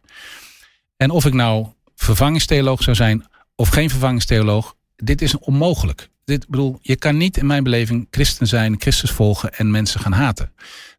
En 0.97 1.09
of 1.09 1.25
ik 1.25 1.33
nou 1.33 1.67
vervangingstheoloog 1.95 2.83
zou 2.83 2.95
zijn 2.95 3.25
of 3.55 3.69
geen 3.69 3.89
vervangingstheoloog, 3.89 4.75
dit 4.95 5.21
is 5.21 5.37
onmogelijk 5.37 6.09
dit 6.25 6.47
bedoel, 6.47 6.79
je 6.81 6.95
kan 6.95 7.17
niet 7.17 7.37
in 7.37 7.45
mijn 7.45 7.63
beleving 7.63 8.07
christen 8.11 8.47
zijn, 8.47 8.75
Christus 8.79 9.11
volgen 9.11 9.53
en 9.53 9.71
mensen 9.71 9.99
gaan 9.99 10.11
haten. 10.11 10.51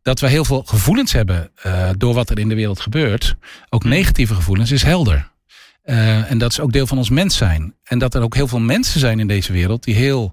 Dat 0.02 0.20
we 0.20 0.28
heel 0.28 0.44
veel 0.44 0.62
gevoelens 0.62 1.12
hebben 1.12 1.50
uh, 1.66 1.90
door 1.96 2.14
wat 2.14 2.30
er 2.30 2.38
in 2.38 2.48
de 2.48 2.54
wereld 2.54 2.80
gebeurt, 2.80 3.34
ook 3.68 3.82
hmm. 3.82 3.90
negatieve 3.90 4.34
gevoelens, 4.34 4.70
is 4.70 4.82
helder. 4.82 5.32
Uh, 5.84 6.30
en 6.30 6.38
dat 6.38 6.50
is 6.50 6.60
ook 6.60 6.72
deel 6.72 6.86
van 6.86 6.98
ons 6.98 7.10
mens 7.10 7.36
zijn. 7.36 7.74
En 7.84 7.98
dat 7.98 8.14
er 8.14 8.22
ook 8.22 8.34
heel 8.34 8.48
veel 8.48 8.60
mensen 8.60 9.00
zijn 9.00 9.20
in 9.20 9.26
deze 9.26 9.52
wereld 9.52 9.84
die 9.84 9.94
heel 9.94 10.32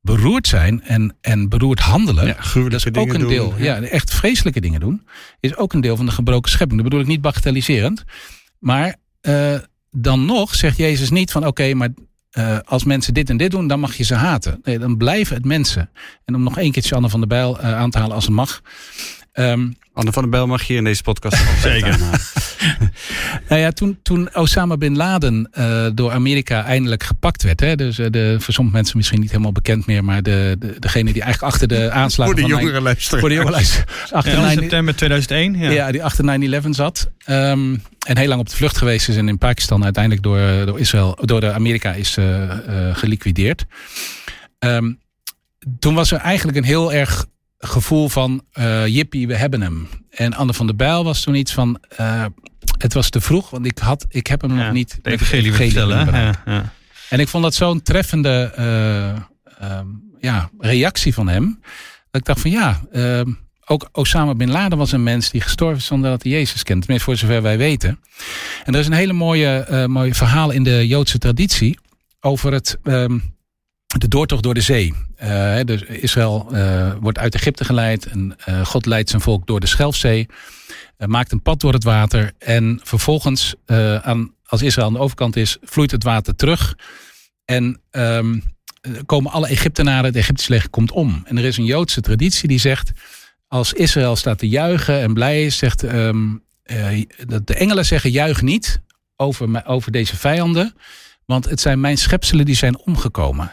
beroerd 0.00 0.46
zijn 0.46 0.82
en, 0.82 1.16
en 1.20 1.48
beroerd 1.48 1.80
handelen. 1.80 2.26
Ja, 2.26 2.36
dat 2.54 2.72
is 2.72 2.86
ook 2.86 3.12
een 3.12 3.28
deel. 3.28 3.50
Doen, 3.50 3.62
ja. 3.62 3.80
echt 3.80 4.14
vreselijke 4.14 4.60
dingen 4.60 4.80
doen. 4.80 5.06
Is 5.40 5.56
ook 5.56 5.72
een 5.72 5.80
deel 5.80 5.96
van 5.96 6.06
de 6.06 6.12
gebroken 6.12 6.50
schepping. 6.50 6.80
Dat 6.80 6.88
bedoel 6.88 7.04
ik 7.04 7.10
niet 7.10 7.20
bagatelliserend. 7.20 8.04
Maar 8.58 8.96
uh, 9.22 9.58
dan 9.90 10.24
nog 10.24 10.54
zegt 10.54 10.76
Jezus 10.76 11.10
niet 11.10 11.30
van 11.30 11.40
oké, 11.40 11.50
okay, 11.50 11.72
maar 11.72 11.88
uh, 12.38 12.58
als 12.64 12.84
mensen 12.84 13.14
dit 13.14 13.30
en 13.30 13.36
dit 13.36 13.50
doen, 13.50 13.66
dan 13.66 13.80
mag 13.80 13.94
je 13.94 14.04
ze 14.04 14.14
haten. 14.14 14.60
Nee, 14.62 14.78
dan 14.78 14.96
blijven 14.96 15.36
het 15.36 15.44
mensen. 15.44 15.90
En 16.24 16.34
om 16.34 16.42
nog 16.42 16.58
één 16.58 16.72
keertje 16.72 16.94
Anne 16.94 17.08
van 17.08 17.20
der 17.20 17.28
Bijl 17.28 17.58
uh, 17.58 17.74
aan 17.74 17.90
te 17.90 17.98
halen 17.98 18.14
als 18.14 18.24
het 18.24 18.34
mag. 18.34 18.62
Um, 19.34 19.76
Anne 19.92 20.12
van 20.12 20.22
der 20.22 20.30
Bijl 20.30 20.46
mag 20.46 20.66
hier 20.66 20.76
in 20.76 20.84
deze 20.84 21.02
podcast 21.02 21.36
Zeker. 21.62 21.98
nou 23.48 23.60
ja, 23.60 23.70
toen, 23.70 23.98
toen 24.02 24.34
Osama 24.34 24.76
Bin 24.76 24.96
Laden 24.96 25.50
uh, 25.58 25.86
door 25.94 26.12
Amerika 26.12 26.64
eindelijk 26.64 27.02
gepakt 27.02 27.42
werd. 27.42 27.60
Hè, 27.60 27.76
dus 27.76 27.96
de, 27.96 28.36
voor 28.38 28.54
sommige 28.54 28.76
mensen 28.76 28.96
misschien 28.96 29.20
niet 29.20 29.30
helemaal 29.30 29.52
bekend 29.52 29.86
meer. 29.86 30.04
Maar 30.04 30.22
de, 30.22 30.56
de, 30.58 30.76
degene 30.78 31.12
die 31.12 31.22
eigenlijk 31.22 31.52
achter 31.52 31.68
de 31.68 31.90
aanslagen... 31.90 32.34
voor 32.38 32.48
de 32.48 32.54
jongere 32.54 32.80
luisteraars. 32.80 33.20
Voor 33.20 33.28
de 33.28 33.34
jongere 33.34 33.54
luisteraars. 33.54 34.12
Achter 34.12 34.32
ja, 34.32 34.50
september 34.50 34.96
2001. 34.96 35.58
Ja. 35.58 35.70
ja, 35.70 35.92
die 35.92 36.04
achter 36.04 36.62
9-11 36.64 36.68
zat. 36.70 37.10
Um, 37.26 37.82
en 38.06 38.18
heel 38.18 38.28
lang 38.28 38.40
op 38.40 38.48
de 38.48 38.56
vlucht 38.56 38.76
geweest 38.76 39.08
is. 39.08 39.16
En 39.16 39.28
in 39.28 39.38
Pakistan 39.38 39.84
uiteindelijk 39.84 40.24
door, 40.24 40.66
door, 40.66 40.80
Israël, 40.80 41.18
door 41.20 41.40
de 41.40 41.52
Amerika 41.52 41.92
is 41.92 42.16
uh, 42.16 42.24
uh, 42.24 42.96
geliquideerd. 42.96 43.66
Um, 44.58 44.98
toen 45.78 45.94
was 45.94 46.10
er 46.10 46.18
eigenlijk 46.18 46.58
een 46.58 46.64
heel 46.64 46.92
erg 46.92 47.26
gevoel 47.68 48.08
van 48.08 48.42
uh, 48.58 48.86
jippie, 48.86 49.26
we 49.26 49.36
hebben 49.36 49.62
hem. 49.62 49.88
En 50.10 50.34
Anne 50.34 50.54
van 50.54 50.66
der 50.66 50.76
Bijl 50.76 51.04
was 51.04 51.20
toen 51.20 51.34
iets 51.34 51.52
van, 51.52 51.78
uh, 52.00 52.24
het 52.78 52.92
was 52.92 53.10
te 53.10 53.20
vroeg, 53.20 53.50
want 53.50 53.66
ik, 53.66 53.78
had, 53.78 54.06
ik 54.08 54.26
heb 54.26 54.40
hem 54.40 54.56
ja, 54.56 54.64
nog 54.64 54.72
niet 54.72 54.98
de 55.02 55.10
evangelie 55.10 55.52
vertellen. 55.52 56.12
Ja, 56.12 56.42
ja. 56.44 56.72
En 57.08 57.20
ik 57.20 57.28
vond 57.28 57.42
dat 57.42 57.54
zo'n 57.54 57.82
treffende 57.82 58.52
uh, 59.62 59.80
ja, 60.20 60.50
reactie 60.58 61.14
van 61.14 61.28
hem. 61.28 61.60
Dat 62.10 62.20
ik 62.20 62.26
dacht 62.26 62.40
van 62.40 62.50
ja, 62.50 62.80
ook 63.64 63.88
Osama 63.92 64.34
Bin 64.34 64.50
Laden 64.50 64.78
was 64.78 64.92
een 64.92 65.02
mens 65.02 65.30
die 65.30 65.40
gestorven 65.40 65.78
is 65.78 65.84
zonder 65.84 66.10
dat 66.10 66.22
hij 66.22 66.32
Jezus 66.32 66.62
kent. 66.62 66.80
Tenminste 66.80 67.10
voor 67.10 67.18
zover 67.18 67.42
wij 67.42 67.58
weten. 67.58 68.00
En 68.64 68.74
er 68.74 68.80
is 68.80 68.86
een 68.86 68.92
hele 68.92 69.12
mooie, 69.12 69.84
mooie 69.88 70.14
verhaal 70.14 70.50
in 70.50 70.62
de 70.62 70.86
Joodse 70.86 71.18
traditie 71.18 71.78
over 72.20 72.52
het... 72.52 72.78
Um, 72.84 73.38
de 73.98 74.08
doortocht 74.08 74.42
door 74.42 74.54
de 74.54 74.60
zee. 74.60 74.94
Uh, 75.22 75.60
dus 75.64 75.82
Israël 75.82 76.48
uh, 76.52 76.92
wordt 77.00 77.18
uit 77.18 77.34
Egypte 77.34 77.64
geleid 77.64 78.06
en 78.06 78.36
uh, 78.48 78.64
God 78.64 78.86
leidt 78.86 79.10
zijn 79.10 79.22
volk 79.22 79.46
door 79.46 79.60
de 79.60 79.66
Schelfzee. 79.66 80.28
maakt 81.06 81.32
een 81.32 81.42
pad 81.42 81.60
door 81.60 81.72
het 81.72 81.84
water 81.84 82.32
en 82.38 82.80
vervolgens, 82.82 83.54
aan, 84.02 84.34
als 84.46 84.62
Israël 84.62 84.86
aan 84.86 84.92
de 84.92 84.98
overkant 84.98 85.36
is, 85.36 85.56
vloeit 85.62 85.90
het 85.90 86.02
water 86.02 86.36
terug. 86.36 86.76
En 87.44 87.80
um, 87.90 88.42
komen 89.06 89.32
alle 89.32 89.46
Egyptenaren, 89.48 90.04
het 90.04 90.16
Egyptische 90.16 90.52
leger 90.52 90.70
komt 90.70 90.90
om. 90.90 91.22
En 91.24 91.38
er 91.38 91.44
is 91.44 91.56
een 91.56 91.64
Joodse 91.64 92.00
traditie 92.00 92.48
die 92.48 92.58
zegt, 92.58 92.92
als 93.48 93.72
Israël 93.72 94.16
staat 94.16 94.38
te 94.38 94.48
juichen 94.48 95.00
en 95.00 95.14
blij 95.14 95.44
is, 95.44 95.56
zegt 95.56 95.82
um, 95.82 96.42
dat 97.26 97.46
de 97.46 97.54
engelen 97.54 97.86
zeggen 97.86 98.10
juich 98.10 98.42
niet 98.42 98.82
over, 99.16 99.66
over 99.66 99.92
deze 99.92 100.16
vijanden. 100.16 100.74
Want 101.26 101.48
het 101.48 101.60
zijn 101.60 101.80
mijn 101.80 101.98
schepselen 101.98 102.44
die 102.44 102.54
zijn 102.54 102.78
omgekomen. 102.78 103.52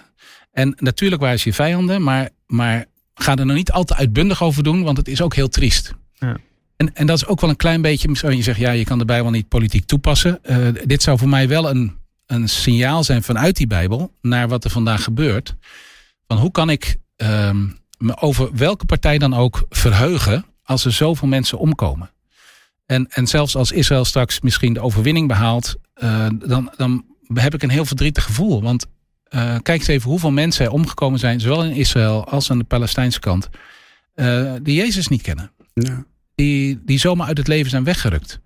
En 0.57 0.75
natuurlijk 0.77 1.21
waren 1.21 1.39
ze 1.39 1.49
je 1.49 1.55
vijanden, 1.55 2.03
maar, 2.03 2.29
maar 2.47 2.85
ga 3.13 3.35
er 3.35 3.45
nog 3.45 3.55
niet 3.55 3.71
al 3.71 3.83
te 3.83 3.95
uitbundig 3.95 4.43
over 4.43 4.63
doen, 4.63 4.83
want 4.83 4.97
het 4.97 5.07
is 5.07 5.21
ook 5.21 5.35
heel 5.35 5.49
triest. 5.49 5.93
Ja. 6.13 6.37
En, 6.75 6.95
en 6.95 7.07
dat 7.07 7.17
is 7.17 7.25
ook 7.25 7.41
wel 7.41 7.49
een 7.49 7.55
klein 7.55 7.81
beetje, 7.81 8.07
misschien 8.07 8.35
je 8.35 8.43
zegt, 8.43 8.59
ja, 8.59 8.71
je 8.71 8.83
kan 8.83 8.97
de 8.97 9.05
Bijbel 9.05 9.31
niet 9.31 9.47
politiek 9.47 9.85
toepassen. 9.85 10.39
Uh, 10.43 10.67
dit 10.85 11.01
zou 11.03 11.17
voor 11.17 11.29
mij 11.29 11.47
wel 11.47 11.69
een, 11.69 11.97
een 12.25 12.49
signaal 12.49 13.03
zijn 13.03 13.23
vanuit 13.23 13.55
die 13.55 13.67
Bijbel 13.67 14.13
naar 14.21 14.47
wat 14.47 14.63
er 14.63 14.69
vandaag 14.69 15.03
gebeurt. 15.03 15.55
Van 16.27 16.37
hoe 16.37 16.51
kan 16.51 16.69
ik 16.69 16.97
ehm, 17.15 17.67
me 17.97 18.17
over 18.17 18.49
welke 18.55 18.85
partij 18.85 19.17
dan 19.17 19.33
ook 19.33 19.65
verheugen 19.69 20.45
als 20.63 20.85
er 20.85 20.91
zoveel 20.91 21.27
mensen 21.27 21.57
omkomen? 21.57 22.11
En, 22.85 23.07
en 23.09 23.27
zelfs 23.27 23.55
als 23.55 23.71
Israël 23.71 24.05
straks 24.05 24.41
misschien 24.41 24.73
de 24.73 24.81
overwinning 24.81 25.27
behaalt, 25.27 25.75
uh, 26.03 26.27
dan, 26.45 26.71
dan 26.77 27.05
heb 27.33 27.53
ik 27.53 27.63
een 27.63 27.69
heel 27.69 27.85
verdrietig 27.85 28.23
gevoel. 28.23 28.61
Want 28.61 28.85
uh, 29.29 29.55
kijk 29.61 29.79
eens 29.79 29.87
even 29.87 30.09
hoeveel 30.09 30.31
mensen 30.31 30.65
er 30.65 30.71
omgekomen 30.71 31.19
zijn, 31.19 31.39
zowel 31.39 31.63
in 31.63 31.75
Israël 31.75 32.25
als 32.25 32.51
aan 32.51 32.57
de 32.57 32.63
Palestijnse 32.63 33.19
kant, 33.19 33.49
uh, 34.15 34.53
die 34.61 34.75
Jezus 34.75 35.07
niet 35.07 35.21
kennen. 35.21 35.51
Ja. 35.73 36.05
Die, 36.35 36.81
die 36.85 36.99
zomaar 36.99 37.27
uit 37.27 37.37
het 37.37 37.47
leven 37.47 37.69
zijn 37.69 37.83
weggerukt. 37.83 38.39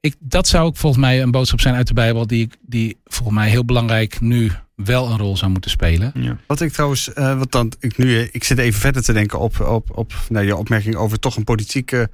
Ik, 0.00 0.14
dat 0.18 0.48
zou 0.48 0.66
ook 0.66 0.76
volgens 0.76 1.02
mij 1.02 1.22
een 1.22 1.30
boodschap 1.30 1.60
zijn 1.60 1.74
uit 1.74 1.86
de 1.86 1.94
Bijbel, 1.94 2.26
die, 2.26 2.48
die 2.60 3.00
volgens 3.04 3.38
mij 3.38 3.48
heel 3.48 3.64
belangrijk 3.64 4.20
nu 4.20 4.50
wel 4.74 5.10
een 5.10 5.18
rol 5.18 5.36
zou 5.36 5.50
moeten 5.50 5.70
spelen. 5.70 6.12
Ja. 6.14 6.36
Wat 6.46 6.60
ik 6.60 6.72
trouwens, 6.72 7.10
uh, 7.14 7.38
wat 7.38 7.52
dan, 7.52 7.72
ik, 7.78 7.98
nu, 7.98 8.20
ik 8.32 8.44
zit 8.44 8.58
even 8.58 8.80
verder 8.80 9.02
te 9.02 9.12
denken 9.12 9.38
op, 9.38 9.60
op, 9.60 9.96
op 9.96 10.12
nou, 10.28 10.46
je 10.46 10.56
opmerking 10.56 10.94
over 10.96 11.18
toch 11.18 11.36
een 11.36 11.44
politieke 11.44 12.10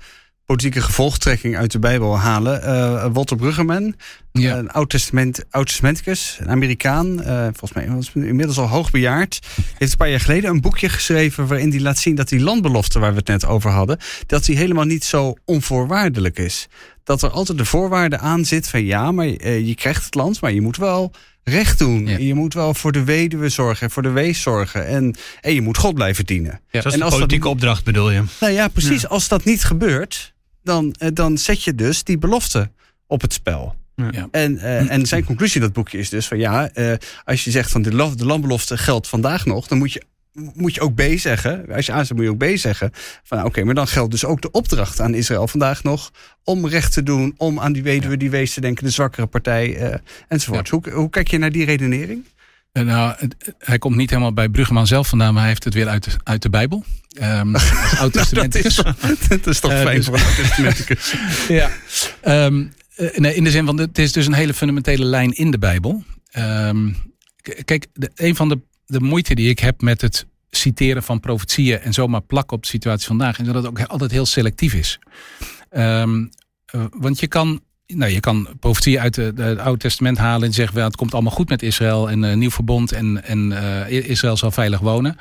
politieke 0.46 0.80
gevolgtrekking 0.80 1.56
uit 1.56 1.72
de 1.72 1.78
Bijbel 1.78 2.18
halen. 2.18 2.60
Uh, 2.64 3.06
Walter 3.12 3.36
Bruggeman, 3.36 3.94
ja. 4.32 4.56
een 4.56 4.70
oud-testament, 4.70 5.44
oud-testamenticus, 5.50 6.36
een 6.40 6.50
Amerikaan, 6.50 7.20
uh, 7.20 7.42
volgens 7.42 7.72
mij 7.72 8.24
inmiddels 8.28 8.58
al 8.58 8.68
hoogbejaard, 8.68 9.46
heeft 9.78 9.92
een 9.92 9.98
paar 9.98 10.10
jaar 10.10 10.20
geleden 10.20 10.50
een 10.50 10.60
boekje 10.60 10.88
geschreven 10.88 11.46
waarin 11.46 11.70
hij 11.70 11.80
laat 11.80 11.98
zien 11.98 12.14
dat 12.14 12.28
die 12.28 12.40
landbelofte 12.40 12.98
waar 12.98 13.10
we 13.10 13.18
het 13.18 13.26
net 13.26 13.46
over 13.46 13.70
hadden, 13.70 13.98
dat 14.26 14.44
die 14.44 14.56
helemaal 14.56 14.84
niet 14.84 15.04
zo 15.04 15.34
onvoorwaardelijk 15.44 16.38
is. 16.38 16.68
Dat 17.04 17.22
er 17.22 17.30
altijd 17.30 17.58
de 17.58 17.64
voorwaarde 17.64 18.18
aan 18.18 18.44
zit 18.44 18.68
van 18.68 18.84
ja, 18.84 19.12
maar 19.12 19.26
je 19.46 19.74
krijgt 19.74 20.04
het 20.04 20.14
land, 20.14 20.40
maar 20.40 20.52
je 20.52 20.60
moet 20.60 20.76
wel 20.76 21.12
recht 21.42 21.78
doen. 21.78 22.06
Ja. 22.06 22.18
Je 22.18 22.34
moet 22.34 22.54
wel 22.54 22.74
voor 22.74 22.92
de 22.92 23.04
weduwe 23.04 23.48
zorgen, 23.48 23.90
voor 23.90 24.02
de 24.02 24.10
wees 24.10 24.42
zorgen. 24.42 24.86
En, 24.86 25.14
en 25.40 25.54
je 25.54 25.62
moet 25.62 25.78
God 25.78 25.94
blijven 25.94 26.26
dienen. 26.26 26.60
Ja, 26.70 26.80
dat 26.80 26.92
is 26.94 27.00
en 27.00 27.08
politieke 27.08 27.42
dat, 27.42 27.52
opdracht 27.52 27.84
bedoel 27.84 28.10
je? 28.10 28.22
Nou 28.40 28.52
ja, 28.52 28.68
precies. 28.68 29.02
Ja. 29.02 29.08
Als 29.08 29.28
dat 29.28 29.44
niet 29.44 29.64
gebeurt, 29.64 30.34
dan, 30.66 30.94
eh, 30.98 31.08
dan 31.12 31.38
zet 31.38 31.62
je 31.62 31.74
dus 31.74 32.04
die 32.04 32.18
belofte 32.18 32.70
op 33.06 33.20
het 33.20 33.32
spel. 33.32 33.74
Ja. 34.10 34.28
En, 34.30 34.54
uh, 34.54 34.90
en 34.90 35.06
zijn 35.06 35.24
conclusie 35.24 35.60
dat 35.60 35.72
boekje 35.72 35.98
is 35.98 36.08
dus 36.08 36.26
van 36.26 36.38
ja, 36.38 36.70
uh, 36.74 36.92
als 37.24 37.44
je 37.44 37.50
zegt 37.50 37.70
van 37.70 37.82
de, 37.82 37.90
de 38.16 38.26
landbelofte 38.26 38.78
geldt 38.78 39.08
vandaag 39.08 39.46
nog, 39.46 39.66
dan 39.66 39.78
moet 39.78 39.92
je, 39.92 40.02
moet 40.54 40.74
je 40.74 40.80
ook 40.80 40.94
B 40.94 41.02
zeggen. 41.14 41.66
Als 41.74 41.86
je 41.86 41.92
aanzet 41.92 42.16
moet 42.16 42.24
je 42.24 42.30
ook 42.30 42.38
B 42.38 42.56
zeggen. 42.58 42.90
Van 43.22 43.38
oké, 43.38 43.46
okay, 43.46 43.64
maar 43.64 43.74
dan 43.74 43.86
geldt 43.86 44.10
dus 44.10 44.24
ook 44.24 44.42
de 44.42 44.50
opdracht 44.50 45.00
aan 45.00 45.14
Israël 45.14 45.48
vandaag 45.48 45.82
nog 45.82 46.12
om 46.44 46.66
recht 46.66 46.92
te 46.92 47.02
doen, 47.02 47.34
om 47.36 47.60
aan 47.60 47.72
die 47.72 47.82
weduwe, 47.82 48.16
die 48.16 48.30
wees 48.30 48.54
te 48.54 48.60
denken, 48.60 48.84
de 48.84 48.90
zwakkere 48.90 49.26
partij 49.26 49.90
uh, 49.90 49.94
enzovoort. 50.28 50.68
Hoe, 50.68 50.90
hoe 50.90 51.10
kijk 51.10 51.28
je 51.28 51.38
naar 51.38 51.52
die 51.52 51.64
redenering? 51.64 52.24
Nou, 52.84 53.16
hij 53.58 53.78
komt 53.78 53.96
niet 53.96 54.10
helemaal 54.10 54.32
bij 54.32 54.48
Bruggeman 54.48 54.86
zelf 54.86 55.08
vandaan, 55.08 55.32
maar 55.32 55.40
hij 55.40 55.50
heeft 55.50 55.64
het 55.64 55.74
weer 55.74 55.88
uit 55.88 56.04
de, 56.04 56.10
uit 56.22 56.42
de 56.42 56.50
Bijbel. 56.50 56.84
Um, 57.22 57.54
als 57.54 57.70
oud-testamenticus. 57.98 58.76
dat, 59.28 59.46
is 59.46 59.60
toch 59.60 59.72
fijn 59.72 59.88
uh, 59.88 59.94
dus, 59.94 60.04
voor 60.04 60.14
een 60.14 60.24
oud-testamenticus. 60.24 61.14
ja. 61.48 61.70
Um, 62.46 62.72
nee, 63.14 63.34
in 63.34 63.44
de 63.44 63.50
zin 63.50 63.66
van, 63.66 63.78
het 63.78 63.98
is 63.98 64.12
dus 64.12 64.26
een 64.26 64.32
hele 64.32 64.54
fundamentele 64.54 65.04
lijn 65.04 65.32
in 65.32 65.50
de 65.50 65.58
Bijbel. 65.58 66.04
Um, 66.38 66.96
kijk, 67.64 67.86
de, 67.92 68.10
een 68.14 68.36
van 68.36 68.48
de, 68.48 68.60
de 68.86 69.00
moeite 69.00 69.34
die 69.34 69.50
ik 69.50 69.58
heb 69.58 69.80
met 69.80 70.00
het 70.00 70.26
citeren 70.50 71.02
van 71.02 71.20
profetieën 71.20 71.80
en 71.80 71.92
zomaar 71.92 72.22
plakken 72.22 72.56
op 72.56 72.62
de 72.62 72.68
situatie 72.68 73.06
vandaag, 73.06 73.38
is 73.38 73.46
dat 73.46 73.54
het 73.54 73.66
ook 73.66 73.82
altijd 73.82 74.10
heel 74.10 74.26
selectief 74.26 74.74
is. 74.74 74.98
Um, 75.70 76.30
uh, 76.74 76.84
want 76.90 77.20
je 77.20 77.26
kan 77.26 77.60
nou, 77.86 78.12
je 78.12 78.20
kan 78.20 78.48
profetieën 78.60 79.00
uit 79.00 79.16
het 79.16 79.58
Oude 79.58 79.78
Testament 79.78 80.18
halen 80.18 80.48
en 80.48 80.54
zeggen: 80.54 80.74
well, 80.74 80.84
het 80.84 80.96
komt 80.96 81.12
allemaal 81.12 81.32
goed 81.32 81.48
met 81.48 81.62
Israël 81.62 82.10
en 82.10 82.22
uh, 82.22 82.34
nieuw 82.34 82.50
verbond 82.50 82.92
en, 82.92 83.24
en 83.24 83.50
uh, 83.50 84.08
Israël 84.08 84.36
zal 84.36 84.50
veilig 84.50 84.80
wonen. 84.80 85.14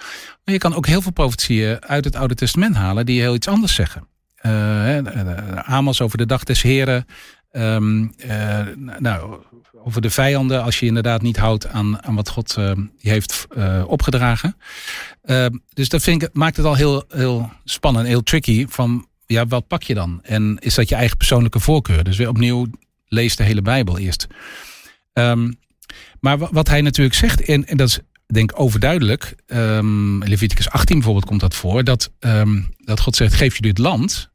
Maar 0.43 0.53
je 0.53 0.57
kan 0.57 0.75
ook 0.75 0.87
heel 0.87 1.01
veel 1.01 1.11
profetieën 1.11 1.85
uit 1.85 2.05
het 2.05 2.15
Oude 2.15 2.35
Testament 2.35 2.75
halen 2.75 3.05
die 3.05 3.21
heel 3.21 3.35
iets 3.35 3.47
anders 3.47 3.73
zeggen. 3.73 4.07
Uh, 4.41 4.97
Amos 5.57 6.01
over 6.01 6.17
de 6.17 6.25
dag 6.25 6.43
des 6.43 6.61
Heren. 6.61 7.05
Um, 7.51 8.13
nou, 8.99 9.39
over 9.83 10.01
de 10.01 10.09
vijanden, 10.09 10.63
als 10.63 10.79
je 10.79 10.85
inderdaad 10.85 11.21
niet 11.21 11.37
houdt 11.37 11.67
aan, 11.67 12.03
aan 12.03 12.15
wat 12.15 12.29
God 12.29 12.53
je 12.97 13.09
heeft 13.09 13.47
opgedragen. 13.87 14.57
Ehm, 15.21 15.57
dus 15.73 15.89
dat 15.89 16.01
vind 16.01 16.23
ik, 16.23 16.29
maakt 16.33 16.57
het 16.57 16.65
al 16.65 16.75
heel, 16.75 17.03
heel 17.09 17.51
spannend, 17.63 18.07
heel 18.07 18.23
tricky. 18.23 18.65
Van 18.69 19.07
ja, 19.25 19.45
wat 19.47 19.67
pak 19.67 19.83
je 19.83 19.93
dan? 19.93 20.19
En 20.23 20.57
is 20.59 20.75
dat 20.75 20.89
je 20.89 20.95
eigen 20.95 21.17
persoonlijke 21.17 21.59
voorkeur? 21.59 22.03
Dus 22.03 22.17
weer 22.17 22.29
opnieuw 22.29 22.67
lees 23.07 23.35
de 23.35 23.43
hele 23.43 23.61
Bijbel 23.61 23.97
eerst. 23.97 24.27
Um, 25.13 25.55
maar 26.19 26.37
wat 26.37 26.67
hij 26.67 26.81
natuurlijk 26.81 27.15
zegt, 27.15 27.41
en, 27.41 27.67
en 27.67 27.77
dat 27.77 27.87
is 27.87 27.99
denk 28.27 28.51
ik 28.51 28.59
overduidelijk. 28.59 29.35
Um, 29.47 30.23
Leviticus 30.23 30.69
18 30.69 30.95
bijvoorbeeld 30.95 31.25
komt 31.25 31.39
dat 31.39 31.55
voor. 31.55 31.83
Dat, 31.83 32.11
um, 32.19 32.67
dat 32.77 32.99
God 32.99 33.15
zegt, 33.15 33.33
geef 33.33 33.55
je 33.55 33.61
dit 33.61 33.77
land. 33.77 34.29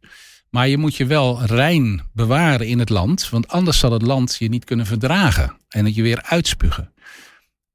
Maar 0.50 0.68
je 0.68 0.78
moet 0.78 0.96
je 0.96 1.06
wel 1.06 1.44
rein 1.44 2.02
bewaren 2.12 2.66
in 2.66 2.78
het 2.78 2.88
land. 2.88 3.28
Want 3.28 3.48
anders 3.48 3.78
zal 3.78 3.92
het 3.92 4.02
land 4.02 4.36
je 4.38 4.48
niet 4.48 4.64
kunnen 4.64 4.86
verdragen. 4.86 5.56
En 5.68 5.84
het 5.84 5.94
je 5.94 6.02
weer 6.02 6.22
uitspugen. 6.22 6.92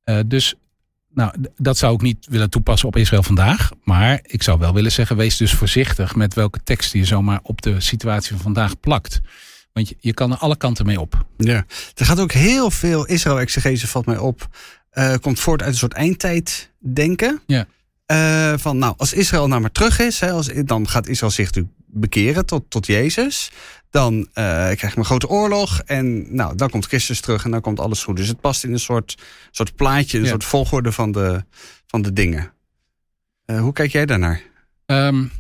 Uh, 0.05 0.19
dus 0.25 0.55
nou, 1.15 1.33
dat 1.57 1.77
zou 1.77 1.93
ik 1.93 2.01
niet 2.01 2.27
willen 2.29 2.49
toepassen 2.49 2.87
op 2.87 2.95
Israël 2.95 3.23
vandaag. 3.23 3.71
Maar 3.83 4.19
ik 4.21 4.43
zou 4.43 4.59
wel 4.59 4.73
willen 4.73 4.91
zeggen, 4.91 5.15
wees 5.15 5.37
dus 5.37 5.53
voorzichtig 5.53 6.15
met 6.15 6.33
welke 6.33 6.63
teksten 6.63 6.99
je 6.99 7.05
zomaar 7.05 7.39
op 7.43 7.61
de 7.61 7.79
situatie 7.79 8.31
van 8.31 8.41
vandaag 8.41 8.79
plakt. 8.79 9.21
Want 9.73 9.89
je, 9.89 9.95
je 9.99 10.13
kan 10.13 10.31
er 10.31 10.37
alle 10.37 10.57
kanten 10.57 10.85
mee 10.85 10.99
op. 10.99 11.25
Ja, 11.37 11.65
er 11.95 12.05
gaat 12.05 12.19
ook 12.19 12.31
heel 12.31 12.71
veel 12.71 13.05
Israël-exegese, 13.05 13.87
valt 13.87 14.05
mij 14.05 14.17
op. 14.17 14.47
Uh, 14.93 15.13
komt 15.21 15.39
voort 15.39 15.61
uit 15.61 15.71
een 15.71 15.77
soort 15.77 15.93
eindtijd 15.93 16.71
denken. 16.79 17.41
Ja. 17.45 17.65
Uh, 18.11 18.57
van 18.57 18.77
nou, 18.77 18.93
als 18.97 19.13
Israël 19.13 19.47
nou 19.47 19.61
maar 19.61 19.71
terug 19.71 19.99
is, 19.99 20.19
hè, 20.19 20.31
als, 20.31 20.49
dan 20.65 20.89
gaat 20.89 21.07
Israël 21.07 21.31
zich 21.31 21.45
natuurlijk 21.45 21.75
bekeren 21.87 22.45
tot, 22.45 22.69
tot 22.69 22.85
Jezus. 22.85 23.51
Dan 23.95 24.13
uh, 24.17 24.25
krijg 24.33 24.81
je 24.81 24.97
een 24.97 25.05
grote 25.05 25.27
oorlog. 25.27 25.81
En 25.85 26.35
nou, 26.35 26.55
dan 26.55 26.69
komt 26.69 26.85
Christus 26.85 27.19
terug 27.21 27.45
en 27.45 27.51
dan 27.51 27.61
komt 27.61 27.79
alles 27.79 28.03
goed. 28.03 28.15
Dus 28.15 28.27
het 28.27 28.41
past 28.41 28.63
in 28.63 28.73
een 28.73 28.79
soort, 28.79 29.17
soort 29.51 29.75
plaatje, 29.75 30.17
een 30.17 30.23
ja. 30.23 30.29
soort 30.29 30.43
volgorde 30.43 30.91
van 30.91 31.11
de, 31.11 31.43
van 31.87 32.01
de 32.01 32.13
dingen. 32.13 32.51
Uh, 33.45 33.59
hoe 33.59 33.73
kijk 33.73 33.91
jij 33.91 34.05
daarnaar? 34.05 34.41
Um, 34.85 35.31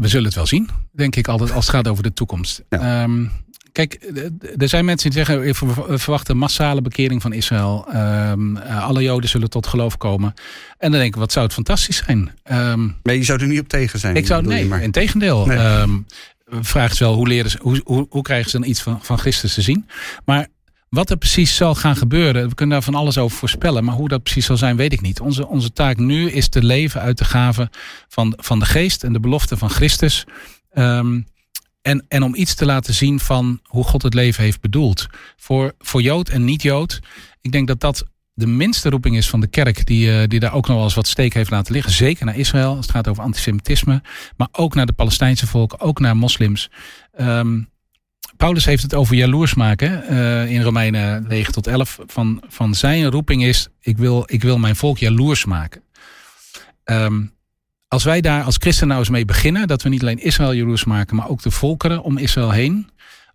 we 0.00 0.08
zullen 0.08 0.26
het 0.26 0.34
wel 0.34 0.46
zien, 0.46 0.68
denk 0.92 1.16
ik 1.16 1.28
altijd, 1.28 1.52
als 1.52 1.66
het 1.66 1.74
gaat 1.74 1.88
over 1.88 2.02
de 2.02 2.12
toekomst. 2.12 2.62
Ja. 2.68 3.02
Um, 3.02 3.30
kijk, 3.72 4.12
er 4.56 4.68
zijn 4.68 4.84
mensen 4.84 5.10
die 5.10 5.24
zeggen, 5.24 5.40
we 5.88 5.98
verwachten 5.98 6.36
massale 6.36 6.82
bekering 6.82 7.22
van 7.22 7.32
Israël. 7.32 7.86
Um, 7.94 8.56
alle 8.56 9.02
Joden 9.02 9.28
zullen 9.28 9.50
tot 9.50 9.66
geloof 9.66 9.96
komen. 9.96 10.34
En 10.78 10.90
dan 10.90 11.00
denk 11.00 11.14
ik, 11.14 11.20
wat 11.20 11.32
zou 11.32 11.44
het 11.44 11.54
fantastisch 11.54 12.02
zijn. 12.06 12.18
Um, 12.50 12.96
maar 13.02 13.14
je 13.14 13.24
zou 13.24 13.40
er 13.40 13.46
niet 13.46 13.60
op 13.60 13.68
tegen 13.68 13.98
zijn? 13.98 14.16
Ik 14.16 14.26
zou, 14.26 14.46
nee, 14.46 14.66
maar. 14.66 14.82
in 14.82 14.90
tegendeel. 14.90 15.46
Nee. 15.46 15.58
Um, 15.58 16.06
vraag 16.46 16.92
is 16.92 16.98
wel, 16.98 17.14
hoe, 17.14 17.28
leren 17.28 17.50
ze, 17.50 17.58
hoe, 17.60 17.80
hoe, 17.84 18.06
hoe 18.10 18.22
krijgen 18.22 18.50
ze 18.50 18.58
dan 18.58 18.68
iets 18.68 18.82
van, 18.82 18.98
van 19.02 19.18
Christus 19.18 19.54
te 19.54 19.62
zien? 19.62 19.88
Maar 20.24 20.46
wat 20.88 21.10
er 21.10 21.16
precies 21.16 21.56
zal 21.56 21.74
gaan 21.74 21.96
gebeuren, 21.96 22.48
we 22.48 22.54
kunnen 22.54 22.74
daar 22.74 22.84
van 22.84 22.94
alles 22.94 23.18
over 23.18 23.38
voorspellen. 23.38 23.84
Maar 23.84 23.94
hoe 23.94 24.08
dat 24.08 24.22
precies 24.22 24.46
zal 24.46 24.56
zijn, 24.56 24.76
weet 24.76 24.92
ik 24.92 25.00
niet. 25.00 25.20
Onze, 25.20 25.46
onze 25.46 25.72
taak 25.72 25.96
nu 25.96 26.30
is 26.30 26.48
te 26.48 26.62
leven 26.62 27.00
uit 27.00 27.18
de 27.18 27.24
gave 27.24 27.70
van, 28.08 28.32
van 28.36 28.58
de 28.58 28.64
geest 28.64 29.04
en 29.04 29.12
de 29.12 29.20
belofte 29.20 29.56
van 29.56 29.70
Christus. 29.70 30.24
Um, 30.72 31.26
en, 31.82 32.04
en 32.08 32.22
om 32.22 32.34
iets 32.34 32.54
te 32.54 32.64
laten 32.64 32.94
zien 32.94 33.20
van 33.20 33.60
hoe 33.62 33.84
God 33.84 34.02
het 34.02 34.14
leven 34.14 34.44
heeft 34.44 34.60
bedoeld. 34.60 35.06
Voor, 35.36 35.74
voor 35.78 36.02
Jood 36.02 36.28
en 36.28 36.44
niet-Jood. 36.44 37.00
Ik 37.40 37.52
denk 37.52 37.66
dat 37.66 37.80
dat 37.80 38.04
de 38.34 38.46
minste 38.46 38.90
roeping 38.90 39.16
is 39.16 39.28
van 39.28 39.40
de 39.40 39.46
kerk. 39.46 39.86
Die, 39.86 40.08
uh, 40.08 40.22
die 40.26 40.40
daar 40.40 40.52
ook 40.52 40.66
nog 40.66 40.76
wel 40.76 40.84
eens 40.84 40.94
wat 40.94 41.06
steek 41.06 41.34
heeft 41.34 41.50
laten 41.50 41.72
liggen. 41.72 41.92
Zeker 41.92 42.24
naar 42.26 42.36
Israël. 42.36 42.76
Het 42.76 42.90
gaat 42.90 43.08
over 43.08 43.22
antisemitisme. 43.22 44.02
Maar 44.36 44.48
ook 44.52 44.74
naar 44.74 44.86
de 44.86 44.92
Palestijnse 44.92 45.46
volken. 45.46 45.80
Ook 45.80 46.00
naar 46.00 46.16
moslims. 46.16 46.70
Um, 47.20 47.72
Paulus 48.36 48.64
heeft 48.64 48.82
het 48.82 48.94
over 48.94 49.14
jaloers 49.14 49.54
maken. 49.54 50.04
Uh, 50.10 50.50
in 50.50 50.62
Romeinen 50.62 51.24
9 51.28 51.52
tot 51.52 51.66
11. 51.66 51.98
Van, 52.06 52.42
van 52.48 52.74
zijn 52.74 53.10
roeping 53.10 53.44
is. 53.44 53.68
Ik 53.80 53.98
wil, 53.98 54.22
ik 54.26 54.42
wil 54.42 54.58
mijn 54.58 54.76
volk 54.76 54.98
jaloers 54.98 55.44
maken. 55.44 55.82
Um, 56.84 57.32
als 57.88 58.04
wij 58.04 58.20
daar 58.20 58.42
als 58.42 58.56
christen 58.56 58.86
nou 58.86 59.00
eens 59.00 59.08
mee 59.08 59.24
beginnen, 59.24 59.66
dat 59.66 59.82
we 59.82 59.88
niet 59.88 60.00
alleen 60.00 60.22
Israël 60.22 60.52
jaloers 60.52 60.84
maken, 60.84 61.16
maar 61.16 61.28
ook 61.28 61.42
de 61.42 61.50
volkeren 61.50 62.02
om 62.02 62.18
Israël 62.18 62.50
heen. 62.50 62.90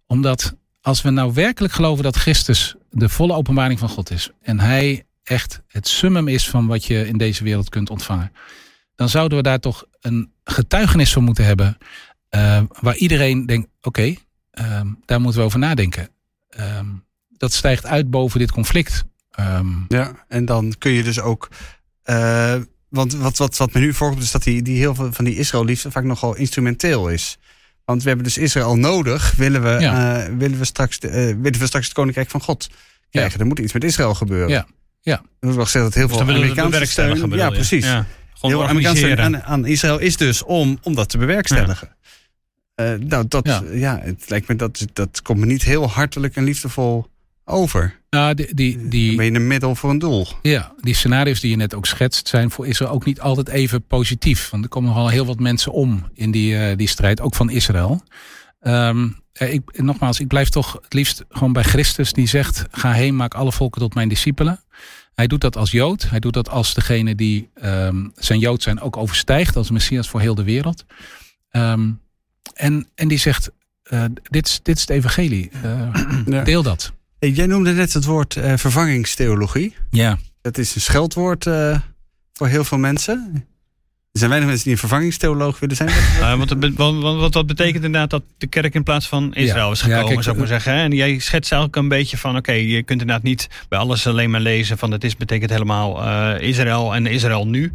Omdat 0.08 0.56
als 0.90 1.02
we 1.02 1.10
nou 1.10 1.34
werkelijk 1.34 1.74
geloven 1.74 2.04
dat 2.04 2.16
Christus 2.16 2.76
de 2.90 3.10
volle 3.10 3.34
openbaring 3.34 3.80
van 3.80 3.90
God 3.90 4.12
is 4.12 4.30
en 4.42 4.60
hij 4.60 5.06
echt 5.24 5.62
het 5.68 5.88
summum 5.88 6.28
is 6.28 6.50
van 6.50 6.68
wat 6.68 6.86
je 6.86 7.08
in 7.08 7.18
deze 7.18 7.44
wereld 7.44 7.70
kunt 7.70 7.90
ontvangen, 7.90 8.32
dan 8.96 9.10
zouden 9.10 9.38
we 9.38 9.44
daar 9.44 9.60
toch 9.60 9.86
een 10.02 10.32
getuigenis 10.44 11.14
van 11.14 11.24
moeten 11.24 11.46
hebben 11.46 11.78
uh, 12.36 12.62
waar 12.80 12.96
iedereen 12.96 13.46
denkt, 13.46 13.68
oké, 13.82 14.06
uh, 14.06 14.82
daar 15.06 15.22
moeten 15.22 15.40
we 15.40 15.46
over 15.46 15.60
nadenken. 15.60 16.10
Uh, 16.60 16.80
dat 17.30 17.54
stijgt 17.54 17.86
uit 17.86 18.10
boven 18.10 18.40
dit 18.40 18.52
conflict. 18.52 19.04
Um, 19.40 19.86
ja, 19.88 20.26
en 20.28 20.46
dan 20.46 20.74
kun 20.78 20.92
je 20.92 21.04
dus 21.04 21.20
ook 21.20 21.50
uh, 22.06 22.56
want 22.90 23.14
wat, 23.14 23.38
wat, 23.38 23.58
wat 23.58 23.74
me 23.74 23.80
nu 23.80 23.94
voorkomt 23.94 24.24
is 24.24 24.32
dat 24.32 24.44
die, 24.44 24.62
die 24.62 24.78
heel 24.78 24.96
veel 24.96 25.14
van 25.14 25.26
die 25.26 25.38
Israël-liefde 25.38 25.92
vaak 25.92 26.04
nogal 26.04 26.36
instrumenteel 26.36 27.10
is. 27.10 27.38
Want 27.90 28.02
we 28.02 28.08
hebben 28.08 28.26
dus 28.28 28.38
Israël 28.38 28.76
nodig, 28.76 29.34
willen 29.36 29.64
we, 29.64 29.80
ja. 29.80 30.28
uh, 30.28 30.38
willen 30.38 30.58
we, 30.58 30.66
straks, 30.66 31.00
de, 31.00 31.08
uh, 31.08 31.14
willen 31.14 31.60
we 31.60 31.66
straks 31.66 31.86
het 31.86 31.94
koninkrijk 31.94 32.30
van 32.30 32.42
God 32.42 32.70
krijgen. 33.10 33.40
Er 33.40 33.46
moet 33.46 33.60
iets 33.60 33.74
met 33.74 33.84
Israël 33.84 34.14
gebeuren. 34.16 34.50
Ja. 34.50 34.68
Ja. 35.02 35.14
Er 35.14 35.22
wordt 35.40 35.56
wel 35.56 35.66
gezegd 35.66 35.86
dat 35.86 35.94
heel 35.94 36.08
Dus 36.08 36.18
veel 36.18 36.26
Amerikaanse 36.26 36.56
steun... 36.56 36.70
bewerkstelligen. 36.70 37.38
Ja, 37.38 37.50
precies. 37.50 37.86
Ja. 37.86 38.06
Gewoon 38.34 38.56
Heel 38.56 38.68
Amerikaanse 38.68 38.98
steun 38.98 39.12
organiseren. 39.12 39.48
aan, 39.48 39.54
aan 39.54 39.66
Israël 39.66 40.00
is 40.00 40.18
dus 40.18 40.44
om, 40.44 40.78
om 40.82 40.96
dat 40.96 41.10
te 41.10 41.18
bewerkstelligen. 41.18 41.96
Eh, 42.76 42.94
nou, 42.94 43.26
dat, 43.28 43.46
Ja. 43.46 43.64
ja. 43.72 44.00
het 44.04 44.30
lijkt 44.30 44.48
me 44.48 44.56
dat, 44.56 44.86
dat 44.94 45.22
komt 45.22 45.40
me 45.40 45.46
niet 45.46 45.64
heel 45.64 45.90
hartelijk 45.90 46.36
en 46.36 46.44
liefdevol 46.44 47.08
over. 47.50 48.00
Nou, 48.10 48.34
die, 48.34 48.54
die, 48.54 48.88
die, 48.88 49.16
ben 49.16 49.26
je 49.26 49.32
een 49.32 49.48
middel 49.48 49.76
voor 49.76 49.90
een 49.90 50.00
doel. 50.00 50.28
Ja, 50.42 50.74
die 50.78 50.94
scenario's 50.94 51.40
die 51.40 51.50
je 51.50 51.56
net 51.56 51.76
ook 51.76 51.86
schetst, 51.86 52.28
zijn 52.28 52.52
voor 52.52 52.68
Israël 52.68 52.92
ook 52.92 53.06
niet 53.06 53.22
altijd 53.22 53.48
even 53.48 53.84
positief. 53.84 54.50
Want 54.50 54.64
er 54.64 54.70
komen 54.70 54.90
nogal 54.90 55.10
heel 55.10 55.26
wat 55.26 55.40
mensen 55.40 55.72
om 55.72 56.10
in 56.14 56.32
die, 56.32 56.58
eh, 56.58 56.78
die 56.78 56.88
strijd, 56.88 57.22
ook 57.22 57.36
van 57.36 57.50
Israël. 57.50 58.04
Ehm, 58.60 59.10
eh, 59.34 59.54
ik, 59.54 59.82
nogmaals, 59.82 60.20
ik 60.20 60.28
blijf 60.28 60.50
toch 60.50 60.74
het 60.82 60.94
liefst 60.94 61.26
gewoon 61.30 61.54
bij 61.54 61.64
Christus 61.64 62.14
die 62.14 62.28
zegt: 62.28 62.66
Ga 62.72 62.92
heen, 62.92 63.16
maak 63.16 63.34
alle 63.34 63.52
volken 63.52 63.82
tot 63.82 63.94
mijn 63.94 64.10
discipelen. 64.10 64.64
Hij 65.14 65.28
doet 65.28 65.42
dat 65.42 65.58
als 65.58 65.72
Jood. 65.72 66.10
Hij 66.10 66.20
doet 66.20 66.34
dat 66.34 66.50
als 66.50 66.74
degene 66.74 67.16
die 67.16 67.50
ehm, 67.54 68.08
zijn 68.16 68.40
Jood 68.40 68.62
zijn 68.62 68.82
ook 68.82 68.98
overstijgt 68.98 69.56
als 69.56 69.72
Messias 69.72 70.10
voor 70.10 70.20
heel 70.20 70.36
de 70.36 70.44
wereld. 70.44 70.86
Ehm, 71.50 71.92
en, 72.54 72.88
en 72.96 73.08
die 73.08 73.20
zegt: 73.20 73.52
eh, 73.84 74.04
dit, 74.24 74.48
is, 74.48 74.60
dit 74.64 74.76
is 74.76 74.82
het 74.82 74.90
evangelie. 74.90 75.52
Ja. 76.26 76.44
Deel 76.44 76.64
dat. 76.64 76.94
Jij 77.20 77.46
noemde 77.46 77.72
net 77.74 77.94
het 77.94 78.06
woord 78.06 78.36
eh, 78.36 78.54
vervangingstheologie. 78.58 79.76
Ja. 79.90 80.18
Dat 80.42 80.58
is 80.58 80.76
een 80.76 80.82
scheldwoord 80.82 81.46
eh, 81.48 81.80
voor 82.34 82.48
heel 82.48 82.64
veel 82.64 82.78
mensen. 82.78 83.46
Er 84.12 84.18
zijn 84.20 84.30
weinig 84.30 84.50
mensen 84.50 84.66
die 84.68 84.74
een 84.74 84.88
vervangingstheoloog 84.88 85.60
willen 85.60 85.76
zijn. 85.76 85.90
Uh, 85.90 86.36
want, 86.38 86.50
het 86.50 86.60
be- 86.60 86.74
want, 86.74 87.02
want, 87.02 87.20
want 87.20 87.34
dat 87.34 87.48
betekent 87.48 87.84
inderdaad 87.84 88.10
dat 88.10 88.24
de 88.38 88.48
kerk 88.48 88.74
in 88.74 88.84
plaats 88.84 89.08
van 89.08 89.34
Israël 89.34 89.66
Ja. 89.66 89.72
is 89.72 89.82
gekomen, 89.82 90.02
Ja, 90.04 90.10
kijk, 90.10 90.24
zou 90.24 90.36
ik 90.36 90.42
maar 90.42 90.52
eh, 90.52 90.58
zeggen. 90.64 90.74
hè? 90.82 90.84
En 90.84 90.92
jij 90.92 91.20
schetst 91.20 91.52
eigenlijk 91.52 91.82
een 91.82 91.88
beetje 91.88 92.18
van, 92.18 92.36
oké, 92.38 92.52
je 92.52 92.84
kunt 92.84 93.02
inderdaad 93.02 93.24
niet 93.24 93.48
bij 93.70 93.80
alles 93.80 94.08
alleen 94.08 94.30
maar 94.30 94.42
lezen 94.42 94.78
van 94.78 94.92
het 94.92 95.04
is, 95.04 95.16
betekent 95.18 95.50
helemaal 95.52 96.04
Israël 96.40 96.96
en 96.96 97.06
Israël 97.06 97.48
nu. 97.48 97.72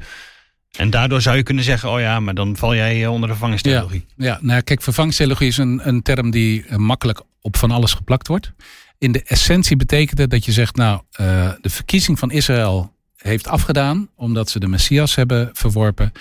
En 0.76 0.90
daardoor 0.90 1.20
zou 1.22 1.36
je 1.36 1.42
kunnen 1.42 1.64
zeggen, 1.64 1.90
oh 1.90 2.00
ja, 2.00 2.20
maar 2.20 2.34
dan 2.34 2.56
val 2.56 2.74
jij 2.74 3.06
onder 3.06 3.22
de 3.28 3.34
vervangingstheologie. 3.34 4.06
Ja, 4.16 4.38
nou 4.40 4.60
kijk, 4.62 4.82
vervangingstheologie 4.82 5.48
is 5.48 5.56
een, 5.56 5.80
een 5.88 6.02
term 6.02 6.30
die 6.30 6.76
makkelijk 6.76 7.20
op 7.40 7.56
van 7.56 7.70
alles 7.70 7.92
geplakt 7.92 8.28
wordt. 8.28 8.52
In 8.98 9.12
de 9.12 9.22
essentie 9.22 9.76
betekent 9.76 10.18
het 10.18 10.30
dat 10.30 10.44
je 10.44 10.52
zegt, 10.52 10.76
nou, 10.76 11.02
eh, 11.10 11.52
de 11.60 11.70
verkiezing 11.70 12.18
van 12.18 12.30
Israël 12.30 12.92
heeft 13.16 13.46
afgedaan, 13.46 14.08
omdat 14.16 14.50
ze 14.50 14.58
de 14.60 14.66
Messias 14.68 15.14
hebben 15.14 15.50
verworpen. 15.52 16.12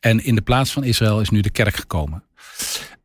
En 0.00 0.24
in 0.24 0.34
de 0.34 0.40
plaats 0.42 0.72
van 0.72 0.84
Israël 0.84 1.20
is 1.20 1.30
nu 1.30 1.40
de 1.40 1.50
kerk 1.50 1.74
gekomen. 1.76 2.22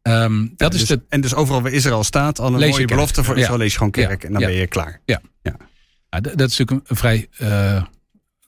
Ehm, 0.02 0.48
dat 0.56 0.74
is 0.74 0.80
dus, 0.80 0.88
de, 0.90 1.02
En 1.10 1.22
dus 1.22 1.34
overal 1.36 1.62
waar 1.62 1.72
Israël 1.72 2.04
staat, 2.04 2.40
al 2.40 2.46
een 2.48 2.52
mooie 2.54 2.74
kerk. 2.74 2.88
belofte 2.88 3.24
voor 3.24 3.36
Ja. 3.36 3.42
Israël, 3.42 3.60
lees 3.60 3.72
je 3.72 3.78
gewoon 3.78 3.92
kerk 3.92 4.22
Ja. 4.22 4.28
en 4.28 4.34
dan 4.34 4.42
ben 4.44 4.54
je 4.54 4.68
klaar. 4.68 5.02
ja, 5.06 5.22
dat 6.20 6.26
is 6.26 6.58
natuurlijk 6.58 6.72
een, 6.72 6.82
een 6.88 6.96
vrij 6.96 7.28
eh, 7.38 7.84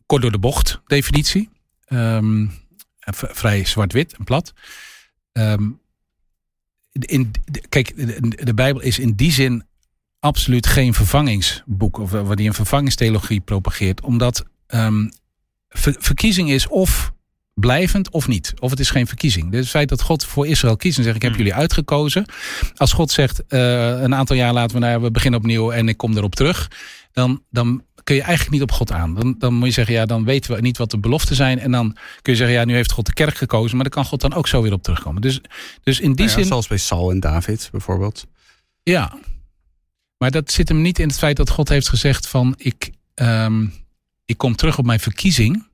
kort 0.06 0.22
door 0.22 0.32
de 0.32 0.40
bocht 0.40 0.82
definitie. 0.86 1.50
Ehm, 1.86 2.46
vrij 3.14 3.66
zwart-wit 3.66 4.16
en 4.18 4.24
plat. 4.24 4.54
Ehm, 5.32 5.70
in, 6.92 7.32
kijk, 7.70 7.96
de, 7.96 8.44
de 8.44 8.54
Bijbel 8.54 8.82
is 8.82 9.00
in 9.00 9.14
die 9.14 9.32
zin 9.32 9.64
absoluut 10.20 10.68
geen 10.68 10.94
vervangingsboek. 10.94 11.98
Of 12.00 12.12
waar 12.12 12.36
die 12.36 12.48
een 12.48 12.54
vervangingstheologie 12.54 13.40
propageert. 13.40 14.02
Omdat 14.02 14.46
ehm, 14.68 15.08
ver- 15.70 15.96
verkiezing 16.00 16.50
is 16.52 16.68
of 16.68 17.14
blijvend 17.54 18.10
of 18.10 18.28
niet. 18.28 18.54
Of 18.60 18.70
het 18.70 18.80
is 18.80 18.90
geen 18.90 19.08
verkiezing. 19.08 19.52
Dus 19.52 19.60
het 19.60 19.70
feit 19.70 19.90
dat 19.90 20.02
God 20.02 20.26
voor 20.26 20.48
Israël 20.48 20.76
kiest 20.78 20.98
en 20.98 21.04
zegt 21.04 21.16
ik 21.16 21.22
heb 21.22 21.32
Hmm. 21.32 21.40
jullie 21.40 21.56
uitgekozen. 21.60 22.26
Als 22.76 22.94
God 22.94 23.12
zegt 23.12 23.44
eh, 23.48 24.02
een 24.02 24.16
aantal 24.16 24.36
jaar 24.36 24.54
laten 24.54 24.76
we, 24.76 24.82
nou, 24.82 24.92
ja, 24.94 25.00
we 25.02 25.12
beginnen 25.12 25.40
opnieuw 25.40 25.72
en 25.72 25.88
ik 25.88 25.98
kom 25.98 26.18
erop 26.18 26.36
terug. 26.36 26.72
Dan, 27.12 27.44
dan 27.50 27.84
kun 28.04 28.16
je 28.16 28.22
eigenlijk 28.22 28.52
niet 28.52 28.62
op 28.62 28.72
God 28.72 28.92
aan. 28.92 29.16
Dan, 29.16 29.36
dan 29.38 29.54
moet 29.54 29.68
je 29.68 29.74
zeggen 29.74 29.94
ja 29.94 30.06
dan 30.06 30.24
weten 30.26 30.56
we 30.56 30.62
niet 30.62 30.78
wat 30.78 30.92
de 30.92 31.00
beloften 31.00 31.36
zijn. 31.36 31.60
En 31.60 31.72
dan 31.72 31.94
kun 32.22 32.32
je 32.34 32.38
zeggen 32.40 32.56
ja 32.58 32.66
nu 32.66 32.74
heeft 32.74 32.92
God 32.92 33.06
de 33.06 33.14
kerk 33.14 33.36
gekozen. 33.38 33.76
Maar 33.76 33.86
daar 33.86 33.94
kan 33.94 34.06
God 34.06 34.22
dan 34.22 34.34
ook 34.34 34.48
zo 34.48 34.62
weer 34.62 34.74
op 34.74 34.84
terugkomen. 34.84 35.22
Dus, 35.22 35.42
dus 35.84 36.00
in 36.00 36.08
die 36.14 36.16
Nou 36.26 36.30
ja, 36.30 36.36
zin 36.36 36.46
zoals 36.46 36.68
bij 36.68 36.78
Saul 36.78 37.12
en 37.12 37.20
David 37.20 37.70
bijvoorbeeld. 37.72 38.26
ja. 38.84 39.18
Maar 40.20 40.32
dat 40.32 40.52
zit 40.52 40.68
hem 40.68 40.82
niet 40.82 41.00
in 41.00 41.08
het 41.08 41.18
feit 41.18 41.38
dat 41.38 41.50
God 41.50 41.70
heeft 41.70 41.90
gezegd 41.90 42.28
van 42.28 42.54
ik, 42.58 42.92
ehm, 43.14 43.66
ik 44.26 44.38
kom 44.38 44.56
terug 44.56 44.78
op 44.78 44.86
mijn 44.86 45.00
verkiezing. 45.00 45.68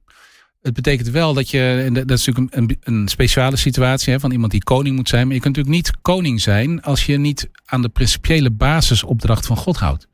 Het 0.62 0.74
betekent 0.74 1.10
wel 1.10 1.34
dat 1.34 1.50
je, 1.50 1.90
dat 1.94 2.20
is 2.20 2.26
natuurlijk 2.26 2.56
een, 2.56 2.78
een, 2.84 3.08
speciale 3.08 3.56
situatie 3.56 4.14
hè, 4.14 4.20
van 4.20 4.32
iemand 4.32 4.52
die 4.52 4.64
koning 4.64 4.96
moet 4.96 5.10
zijn. 5.10 5.26
Maar 5.26 5.36
je 5.36 5.42
kunt 5.42 5.56
natuurlijk 5.56 5.88
niet 5.88 6.02
koning 6.02 6.42
zijn 6.42 6.82
als 6.82 7.06
je 7.06 7.18
niet 7.18 7.50
aan 7.66 7.82
de 7.82 7.90
principiële 7.90 8.52
basisopdracht 8.52 9.46
van 9.46 9.58
God 9.58 9.78
houdt. 9.78 10.08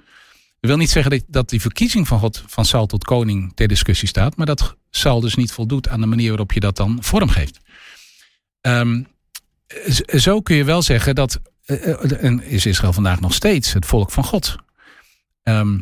Dat 0.59 0.69
wil 0.69 0.77
niet 0.77 0.89
zeggen 0.89 1.23
dat, 1.27 1.49
die 1.49 1.61
verkiezing 1.61 2.07
van 2.07 2.19
God 2.19 2.43
van 2.47 2.65
Saul 2.65 2.85
tot 2.85 3.03
koning 3.03 3.51
ter 3.55 3.67
discussie 3.67 4.07
staat. 4.07 4.35
Maar 4.35 4.45
dat 4.45 4.75
Saul 4.89 5.19
dus 5.19 5.35
niet 5.35 5.51
voldoet 5.51 5.89
aan 5.89 6.01
de 6.01 6.07
manier 6.07 6.29
waarop 6.29 6.51
je 6.51 6.59
dat 6.59 6.75
dan 6.75 6.97
vormgeeft. 7.01 7.59
Z- 9.87 9.99
zo 9.99 10.41
kun 10.41 10.55
je 10.55 10.63
wel 10.63 10.81
zeggen 10.81 11.15
dat 11.15 11.39
en 12.19 12.43
is 12.43 12.65
Israël 12.65 12.93
vandaag 12.93 13.19
nog 13.19 13.33
steeds 13.33 13.73
het 13.73 13.85
volk 13.85 14.11
van 14.11 14.23
God. 14.23 14.55
Ehm, 15.43 15.79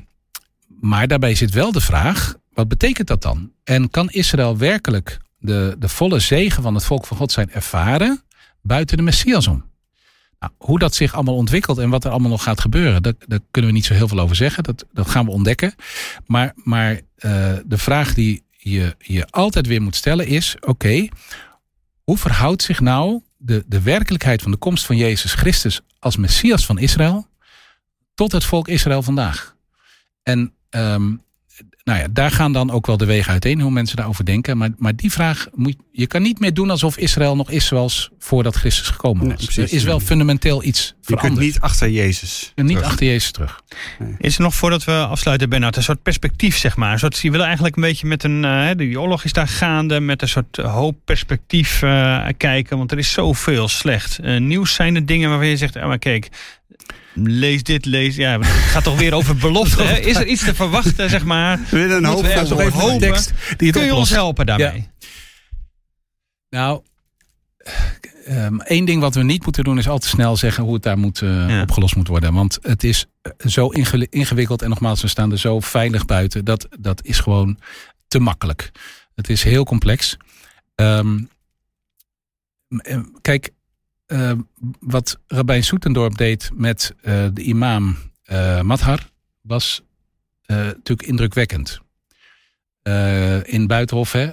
maar 0.68 1.08
daarbij 1.08 1.36
zit 1.36 1.52
wel 1.52 1.72
de 1.72 1.82
vraag, 1.82 2.36
wat 2.54 2.68
betekent 2.68 3.08
dat 3.08 3.22
dan? 3.22 3.52
En 3.64 3.90
kan 3.90 4.10
Israël 4.10 4.58
werkelijk 4.58 5.18
de, 5.38 5.76
de 5.80 5.90
volle 5.90 6.20
zegen 6.20 6.64
van 6.64 6.74
het 6.74 6.86
volk 6.86 7.06
van 7.06 7.18
God 7.18 7.32
zijn 7.32 7.52
ervaren 7.52 8.24
buiten 8.62 8.98
de 8.98 9.04
Messias 9.04 9.48
om? 9.48 9.68
Nou, 10.40 10.52
hoe 10.58 10.80
dat 10.80 10.96
zich 10.96 11.14
allemaal 11.14 11.36
ontwikkelt 11.36 11.78
en 11.78 11.90
wat 11.90 12.04
er 12.04 12.12
allemaal 12.12 12.30
nog 12.30 12.44
gaat 12.44 12.62
gebeuren, 12.62 13.04
daar, 13.04 13.14
daar 13.28 13.40
kunnen 13.52 13.72
we 13.72 13.78
niet 13.78 13.86
zo 13.86 13.94
heel 13.94 14.08
veel 14.08 14.20
over 14.20 14.36
zeggen. 14.36 14.64
Dat, 14.64 14.86
dat 14.94 15.10
gaan 15.10 15.26
we 15.26 15.32
ontdekken. 15.32 15.76
Maar, 16.26 16.54
maar 16.56 17.02
eh, 17.16 17.54
de 17.66 17.78
vraag 17.78 18.14
die 18.14 18.44
je 18.58 18.96
je 18.98 19.28
altijd 19.30 19.68
weer 19.68 19.82
moet 19.82 19.96
stellen 19.96 20.28
is: 20.28 20.56
oké, 20.60 21.08
hoe 22.04 22.18
verhoudt 22.18 22.64
zich 22.64 22.80
nou 22.80 23.22
de, 23.42 23.64
de 23.68 23.82
werkelijkheid 23.82 24.42
van 24.42 24.52
de 24.52 24.58
komst 24.58 24.86
van 24.86 24.98
Jezus 24.98 25.34
Christus 25.34 25.82
als 26.00 26.18
Messias 26.18 26.66
van 26.66 26.78
Israël 26.78 27.28
tot 28.14 28.32
het 28.32 28.44
volk 28.44 28.68
Israël 28.68 29.02
vandaag? 29.02 29.56
En 30.24 30.54
ehm, 30.70 31.16
nou 31.84 31.99
ja, 31.99 32.07
daar 32.12 32.32
gaan 32.32 32.51
dan 32.53 32.72
ook 32.72 32.86
wel 32.86 32.97
de 32.97 33.05
wegen 33.05 33.32
uiteen 33.32 33.62
hoe 33.62 33.72
mensen 33.72 33.95
daarover 33.97 34.26
denken. 34.26 34.57
Maar, 34.57 34.70
maar 34.78 34.95
die 34.95 35.12
vraag 35.12 35.47
moet 35.55 35.76
je 35.91 36.07
kan 36.07 36.22
niet 36.22 36.39
meer 36.39 36.53
doen 36.53 36.70
alsof 36.70 36.97
Israël 36.97 37.36
nog 37.36 37.51
is 37.51 37.66
zoals 37.66 38.10
voordat 38.20 38.55
Christus 38.55 38.88
gekomen 38.89 39.28
Nee, 39.28 39.36
was. 39.36 39.45
precies. 39.45 39.72
er 39.72 39.78
is 39.78 39.84
wel 39.84 39.99
fundamenteel 39.99 40.64
iets 40.64 40.88
Je 40.88 40.93
kunt 41.05 41.20
veranderd. 41.20 41.45
niet 41.45 41.60
achter 41.60 41.89
Jezus. 41.89 42.51
En 42.55 42.66
niet 42.66 42.76
terug. 42.76 42.91
achter 42.91 43.05
Jezus 43.05 43.32
terug. 43.32 43.62
Is 44.18 44.36
er 44.36 44.41
nog 44.41 44.55
voordat 44.55 44.84
we 44.84 44.91
afsluiten, 44.91 45.49
Bernard, 45.49 45.76
een 45.76 45.84
soort 45.84 46.03
perspectief, 46.03 46.57
zeg 46.57 46.76
maar? 46.76 46.91
Een 46.91 46.99
soort, 46.99 47.20
je 47.20 47.32
wil 47.32 47.43
eigenlijk 47.43 47.76
een 47.76 47.82
beetje 47.82 48.07
met 48.07 48.24
een. 48.24 48.45
eh, 48.45 48.70
die 48.76 48.99
oorlog 48.99 49.24
is 49.24 49.34
daar 49.34 49.47
gaande, 49.47 49.99
met 49.99 50.22
een 50.22 50.28
soort 50.30 50.57
eh, 50.57 50.74
hoop 50.74 50.97
perspectief 51.05 51.82
eh, 51.82 52.26
kijken. 52.38 52.78
Want 52.78 52.91
er 52.91 52.97
is 52.97 53.12
zoveel 53.12 53.68
slecht. 53.68 54.20
Nieuws 54.39 54.74
zijn 54.74 54.93
de 54.93 55.05
dingen 55.05 55.30
waarvan 55.30 55.47
je 55.47 55.57
zegt: 55.57 55.76
oh, 55.76 55.86
maar 55.88 55.99
kijk. 55.99 56.30
Lees 57.14 57.64
dit, 57.64 57.86
lees. 57.86 58.16
Ja, 58.16 58.39
het 58.39 58.47
gaat 58.47 58.84
toch 58.84 58.97
weer 58.99 59.14
over 59.14 59.36
belofte. 59.47 59.84
hè? 59.84 59.97
Is 59.99 60.16
er 60.16 60.28
iets 60.28 60.43
te 60.43 60.55
verwachten, 60.55 61.10
zeg 61.10 61.26
maar? 61.26 61.60
Weer 61.72 61.91
een 61.91 62.05
hoop 62.05 62.22
we 62.24 62.34
hopen. 62.39 62.72
hopen? 62.72 62.99
tekst 62.99 63.32
die 63.57 63.68
het 63.68 63.78
Kun 63.78 63.86
je 63.86 63.95
ons 63.95 64.10
helpen 64.10 64.45
daarmee? 64.45 64.88
Nou, 66.49 66.82
ehm, 68.26 68.60
één 68.60 68.86
ding 68.86 69.01
wat 69.01 69.16
we 69.16 69.24
niet 69.24 69.43
moeten 69.43 69.64
doen 69.64 69.78
is 69.78 69.88
al 69.88 69.97
te 69.99 70.07
snel 70.07 70.38
zeggen 70.38 70.64
hoe 70.64 70.74
het 70.74 70.84
daar 70.84 70.97
moet, 70.97 71.22
eh, 71.22 71.49
Ja. 71.49 71.62
opgelost 71.62 71.95
moet 71.95 72.07
worden. 72.07 72.34
Want 72.34 72.57
het 72.62 72.84
is 72.84 73.05
eh, 73.22 73.32
zo 73.47 73.68
inge- 73.68 74.07
ingewikkeld 74.10 74.62
en 74.62 74.70
nogmaals, 74.70 75.01
we 75.01 75.07
staan 75.07 75.32
er 75.32 75.39
zo 75.39 75.60
veilig 75.60 76.05
buiten. 76.05 76.45
Dat, 76.45 76.68
dat 76.80 77.05
is 77.05 77.20
gewoon 77.20 77.60
te 78.07 78.20
makkelijk. 78.20 78.72
Het 79.16 79.30
is 79.30 79.43
heel 79.43 79.64
complex. 79.64 80.18
Ehm, 80.76 81.20
eh, 82.78 82.99
kijk, 83.22 83.49
eh, 84.10 84.32
wat 84.80 85.20
Rabijn 85.28 85.64
Soetendorp 85.64 86.18
deed 86.18 86.49
met 86.53 86.93
eh, 87.01 87.26
de 87.34 87.41
imam 87.41 87.97
eh 88.24 88.62
Madhar 88.62 89.10
was 89.41 89.82
eh, 90.45 90.57
natuurlijk 90.57 91.07
indrukwekkend. 91.07 91.80
In 93.43 93.68
Buitenhof, 93.68 94.12
hè, 94.12 94.32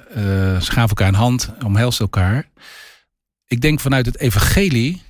gaven 0.60 0.88
elkaar 0.88 1.08
een 1.08 1.14
hand, 1.14 1.52
omhelsten 1.64 2.04
elkaar. 2.04 2.48
Ik 3.46 3.60
denk 3.60 3.80
vanuit 3.80 4.06
het 4.06 4.18
evangelie 4.18 5.02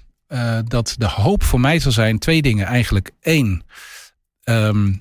dat 0.64 0.94
de 0.98 1.06
hoop 1.08 1.42
voor 1.42 1.60
mij 1.60 1.78
zal 1.78 1.92
zijn 1.92 2.18
twee 2.18 2.42
dingen 2.42 2.66
eigenlijk. 2.66 3.10
Eén, 3.20 3.62
ehm, 4.42 4.92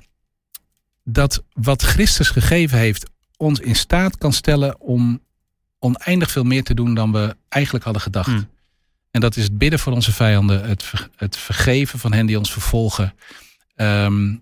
dat 1.03 1.43
wat 1.53 1.81
Christus 1.81 2.29
gegeven 2.29 2.77
heeft 2.77 3.09
ons 3.37 3.59
in 3.59 3.75
staat 3.75 4.17
kan 4.17 4.33
stellen 4.33 4.79
om 4.79 5.21
oneindig 5.79 6.31
veel 6.31 6.43
meer 6.43 6.63
te 6.63 6.73
doen 6.73 6.93
dan 6.93 7.11
we 7.11 7.35
eigenlijk 7.49 7.83
hadden 7.83 8.03
gedacht. 8.03 8.29
Hmm. 8.29 8.53
En 9.15 9.21
dat 9.21 9.35
is 9.35 9.43
het 9.43 9.57
bidden 9.57 9.79
voor 9.79 9.93
onze 9.93 10.11
vijanden, 10.11 10.67
het, 10.67 10.91
het 11.15 11.37
vergeven 11.37 11.99
van 11.99 12.13
hen 12.13 12.25
die 12.25 12.37
ons 12.37 12.51
vervolgen. 12.51 13.13
Ehm, 13.75 14.35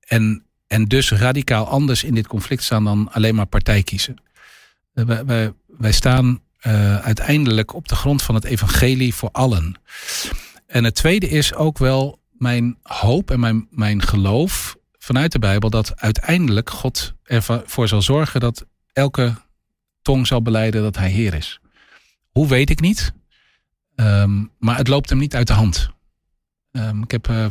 en, 0.00 0.44
en 0.66 0.84
dus 0.84 1.10
radicaal 1.10 1.66
anders 1.66 2.04
in 2.04 2.14
dit 2.14 2.26
conflict 2.26 2.62
staan 2.62 2.84
dan 2.84 3.12
alleen 3.12 3.34
maar 3.34 3.46
partij 3.46 3.82
kiezen. 3.82 4.16
Eh, 4.94 5.04
Wij, 5.04 5.24
wij, 5.24 5.52
wij 5.66 5.92
staan 5.92 6.40
eh, 6.58 6.96
uiteindelijk 6.96 7.74
op 7.74 7.88
de 7.88 7.94
grond 7.94 8.22
van 8.22 8.34
het 8.34 8.44
evangelie 8.44 9.14
voor 9.14 9.30
allen. 9.32 9.74
En 10.66 10.84
het 10.84 10.94
tweede 10.94 11.28
is 11.28 11.54
ook 11.54 11.78
wel 11.78 12.18
mijn 12.30 12.78
hoop 12.82 13.30
en 13.30 13.40
mijn, 13.40 13.66
mijn 13.70 14.02
geloof 14.02 14.76
vanuit 14.98 15.32
de 15.32 15.38
Bijbel 15.38 15.70
dat 15.70 16.00
uiteindelijk 16.00 16.70
God 16.70 17.14
ervoor 17.24 17.88
zal 17.88 18.02
zorgen 18.02 18.40
dat 18.40 18.66
elke 18.92 19.34
tong 20.02 20.26
zal 20.26 20.42
beleiden 20.42 20.82
dat 20.82 20.96
hij 20.96 21.10
Heer 21.10 21.34
is. 21.34 21.60
Hoe 22.30 22.48
weet 22.48 22.70
ik 22.70 22.80
niet, 22.80 23.12
Ehm, 24.00 24.44
maar 24.58 24.76
het 24.76 24.88
loopt 24.88 25.08
hem 25.08 25.18
niet 25.18 25.34
uit 25.34 25.46
de 25.46 25.52
hand. 25.52 25.90
Ehm, 26.72 27.02
ik 27.02 27.10
heb 27.10 27.28
uh, 27.28 27.46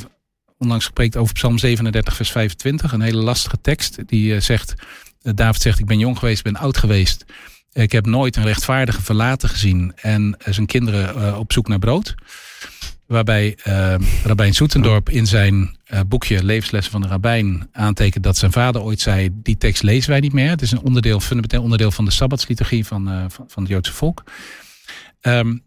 onlangs 0.58 0.86
gepreekt 0.86 1.18
over 1.18 1.34
Psalm 1.34 1.58
37, 1.58 2.16
vers 2.16 2.32
25, 2.32 2.92
een 2.92 3.02
hele 3.02 3.22
lastige 3.22 3.62
tekst. 3.62 4.08
Die 4.08 4.34
uh, 4.34 4.40
zegt: 4.42 4.74
David 5.22 5.62
zegt: 5.62 5.80
Ik 5.80 5.86
ben 5.86 6.00
jong 6.00 6.18
geweest, 6.18 6.44
ben 6.44 6.56
oud 6.56 6.78
geweest. 6.78 7.26
Ik 7.72 7.92
heb 7.92 8.06
nooit 8.06 8.36
een 8.36 8.44
rechtvaardige 8.44 9.02
verlaten 9.02 9.50
gezien 9.50 9.94
en 9.96 10.38
zijn 10.46 10.66
kinderen 10.66 11.38
op 11.38 11.52
zoek 11.52 11.68
naar 11.68 11.80
brood. 11.80 12.16
Waarbij 13.06 13.58
uh, 13.68 13.96
Rabijn 14.24 14.54
Soetendorp 14.54 15.10
in 15.10 15.28
zijn 15.28 15.78
boekje 16.08 16.44
Levenslessen 16.44 16.92
van 16.92 17.02
de 17.02 17.08
Rabijn 17.08 17.70
aantekent 17.72 18.24
dat 18.24 18.38
zijn 18.38 18.52
vader 18.52 18.82
ooit 18.82 19.00
zei: 19.00 19.30
Die 19.34 19.58
tekst 19.58 19.84
lezen 19.84 20.10
wij 20.10 20.20
niet 20.20 20.34
meer. 20.34 20.50
Het 20.50 20.62
is 20.62 20.72
een 20.72 20.82
onderdeel, 20.82 21.20
fundamenteel 21.20 21.62
onderdeel 21.62 21.92
van 21.92 22.06
de 22.06 22.12
Sabbatsliturgie 22.12 22.86
van, 22.86 23.06
van, 23.32 23.46
van, 23.48 23.64
het 23.64 23.72
Joodse 23.72 23.94
volk. 23.94 24.24
Um, 25.22 25.64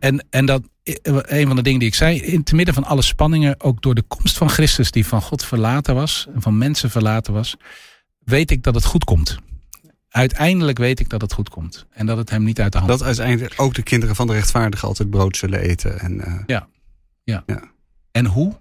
En, 0.00 0.26
en 0.30 0.46
dat, 0.46 0.62
een 0.82 1.46
van 1.46 1.56
de 1.56 1.62
dingen 1.62 1.78
die 1.78 1.88
ik 1.88 1.94
zei, 1.94 2.20
in 2.20 2.42
te 2.42 2.54
midden 2.54 2.74
van 2.74 2.84
alle 2.84 3.02
spanningen, 3.02 3.60
ook 3.60 3.82
door 3.82 3.94
de 3.94 4.02
komst 4.02 4.36
van 4.36 4.50
Christus, 4.50 4.90
die 4.90 5.06
van 5.06 5.22
God 5.22 5.44
verlaten 5.44 5.94
was 5.94 6.26
en 6.34 6.42
van 6.42 6.58
mensen 6.58 6.90
verlaten 6.90 7.32
was, 7.32 7.56
weet 8.18 8.50
ik 8.50 8.62
dat 8.62 8.74
het 8.74 8.84
goed 8.84 9.04
komt. 9.04 9.38
Uiteindelijk 10.08 10.78
weet 10.78 11.00
ik 11.00 11.08
dat 11.08 11.20
het 11.20 11.32
goed 11.32 11.48
komt. 11.48 11.86
En 11.90 12.06
dat 12.06 12.16
het 12.16 12.30
hem 12.30 12.44
niet 12.44 12.60
uit 12.60 12.72
de 12.72 12.78
hand 12.78 12.90
Dat 12.90 13.02
uiteindelijk 13.02 13.54
ook 13.56 13.74
de 13.74 13.82
kinderen 13.82 14.16
van 14.16 14.26
de 14.26 14.32
rechtvaardigen 14.32 14.88
altijd 14.88 15.10
brood 15.10 15.36
zullen 15.36 15.60
eten. 15.60 15.98
En, 15.98 16.12
uh... 16.12 16.42
ja. 16.46 16.68
ja. 17.24 17.42
Ja. 17.46 17.62
En 18.10 18.26
hoe? 18.26 18.60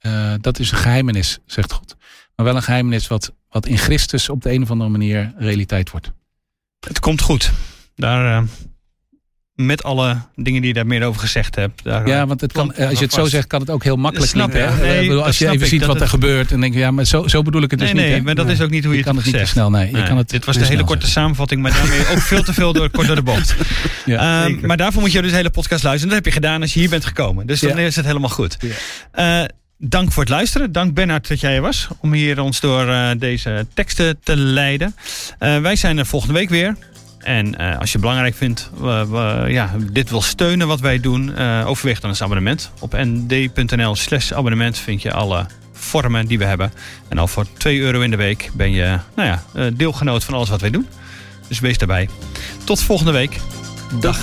Uh, 0.00 0.34
dat 0.40 0.58
is 0.58 0.70
een 0.70 0.78
geheimenis, 0.78 1.38
zegt 1.46 1.72
God. 1.72 1.96
Maar 2.36 2.46
wel 2.46 2.56
een 2.56 2.62
geheimenis 2.62 3.06
wat, 3.06 3.34
wat 3.48 3.66
in 3.66 3.78
Christus 3.78 4.28
op 4.28 4.42
de 4.42 4.52
een 4.52 4.62
of 4.62 4.70
andere 4.70 4.90
manier 4.90 5.34
realiteit 5.36 5.90
wordt. 5.90 6.12
Het 6.80 7.00
komt 7.00 7.20
goed. 7.20 7.52
Daar, 7.94 8.42
uh, 8.42 8.48
met 9.66 9.82
alle 9.82 10.16
dingen 10.36 10.60
die 10.60 10.68
je 10.68 10.74
daar 10.74 10.86
meer 10.86 11.04
over 11.04 11.20
gezegd 11.20 11.54
hebt. 11.54 11.84
Daar 11.84 12.06
ja, 12.06 12.26
want 12.26 12.40
het 12.40 12.52
kan, 12.52 12.74
als 12.76 12.98
je 12.98 13.04
het 13.04 13.12
zo 13.12 13.24
zegt, 13.24 13.46
kan 13.46 13.60
het 13.60 13.70
ook 13.70 13.84
heel 13.84 13.96
makkelijk 13.96 14.32
klinken. 14.32 14.78
Nee, 14.80 15.12
als 15.12 15.38
je 15.38 15.48
even 15.48 15.66
ziet 15.66 15.86
wat 15.86 16.00
er 16.00 16.08
gebeurt 16.08 16.52
en 16.52 16.60
denk 16.60 16.74
je, 16.74 16.78
ja, 16.78 16.90
maar 16.90 17.04
zo, 17.04 17.28
zo 17.28 17.42
bedoel 17.42 17.62
ik 17.62 17.70
het 17.70 17.80
dus 17.80 17.92
nee, 17.92 18.04
niet. 18.04 18.12
Nee, 18.12 18.22
maar 18.22 18.34
dat 18.34 18.48
is 18.48 18.60
ook 18.60 18.70
niet 18.70 18.84
hoe 18.84 18.92
je, 18.92 18.98
je 18.98 19.04
het 19.04 19.14
kan 19.14 19.24
het 19.24 19.32
niet 19.32 19.44
te 19.44 19.50
snel. 19.50 19.70
Nee, 19.70 19.96
je 19.96 20.02
kan 20.02 20.16
het 20.16 20.30
dit 20.30 20.44
was 20.44 20.56
de 20.56 20.64
hele 20.64 20.84
korte 20.84 21.06
samenvatting, 21.06 21.62
maar 21.62 21.72
daarmee 21.72 22.08
ook 22.10 22.20
veel 22.20 22.42
te 22.42 22.52
veel 22.52 22.72
door, 22.72 22.90
kort 22.90 23.06
door 23.06 23.16
de 23.16 23.22
bocht. 23.22 23.54
Ja, 24.04 24.48
uh, 24.48 24.62
maar 24.62 24.76
daarvoor 24.76 25.02
moet 25.02 25.12
je 25.12 25.22
dus 25.22 25.30
de 25.30 25.36
hele 25.36 25.50
podcast 25.50 25.82
luisteren. 25.82 26.14
Dat 26.14 26.24
heb 26.24 26.34
je 26.34 26.40
gedaan 26.40 26.60
als 26.60 26.74
je 26.74 26.80
hier 26.80 26.88
bent 26.88 27.04
gekomen. 27.04 27.46
Dus 27.46 27.60
dan 27.60 27.76
ja. 27.76 27.76
is 27.76 27.96
het 27.96 28.04
helemaal 28.04 28.28
goed. 28.28 28.56
Ja. 29.12 29.42
Uh, 29.42 29.48
dank 29.78 30.12
voor 30.12 30.22
het 30.22 30.32
luisteren. 30.32 30.72
Dank 30.72 30.94
Bernard 30.94 31.28
dat 31.28 31.40
jij 31.40 31.54
er 31.54 31.60
was. 31.60 31.88
Om 32.00 32.12
hier 32.12 32.40
ons 32.40 32.60
door 32.60 32.88
uh, 32.88 33.10
deze 33.18 33.66
teksten 33.74 34.18
te 34.22 34.36
leiden. 34.36 34.94
Uh, 35.40 35.58
wij 35.58 35.76
zijn 35.76 35.98
er 35.98 36.06
volgende 36.06 36.34
week 36.34 36.48
weer. 36.48 36.76
En 37.22 37.54
uh, 37.60 37.78
als 37.78 37.92
je 37.92 37.98
belangrijk 37.98 38.34
vindt, 38.34 38.70
uh, 38.82 39.44
ja, 39.46 39.70
dit 39.92 40.10
wil 40.10 40.22
steunen 40.22 40.66
wat 40.66 40.80
wij 40.80 41.00
doen, 41.00 41.38
overweeg 41.64 42.00
dan 42.00 42.10
een 42.10 42.22
abonnement. 42.22 42.70
Op 42.78 42.92
nd.nl 42.92 43.94
slash 43.94 44.32
abonnement 44.32 44.78
vind 44.78 45.02
je 45.02 45.12
alle 45.12 45.46
vormen 45.72 46.26
die 46.26 46.38
we 46.38 46.44
hebben. 46.44 46.72
En 47.08 47.18
al 47.18 47.28
voor 47.28 47.46
2 47.58 47.80
euro 47.80 48.00
in 48.00 48.10
de 48.10 48.16
week 48.16 48.50
ben 48.52 48.72
je 48.72 48.98
nou 49.14 49.28
ja, 49.28 49.70
deelgenoot 49.70 50.24
van 50.24 50.34
alles 50.34 50.48
wat 50.48 50.60
wij 50.60 50.70
doen. 50.70 50.86
Dus 51.48 51.60
wees 51.60 51.78
daarbij. 51.78 52.08
Tot 52.64 52.82
volgende 52.82 53.12
week. 53.12 53.36
Dag. 54.00 54.18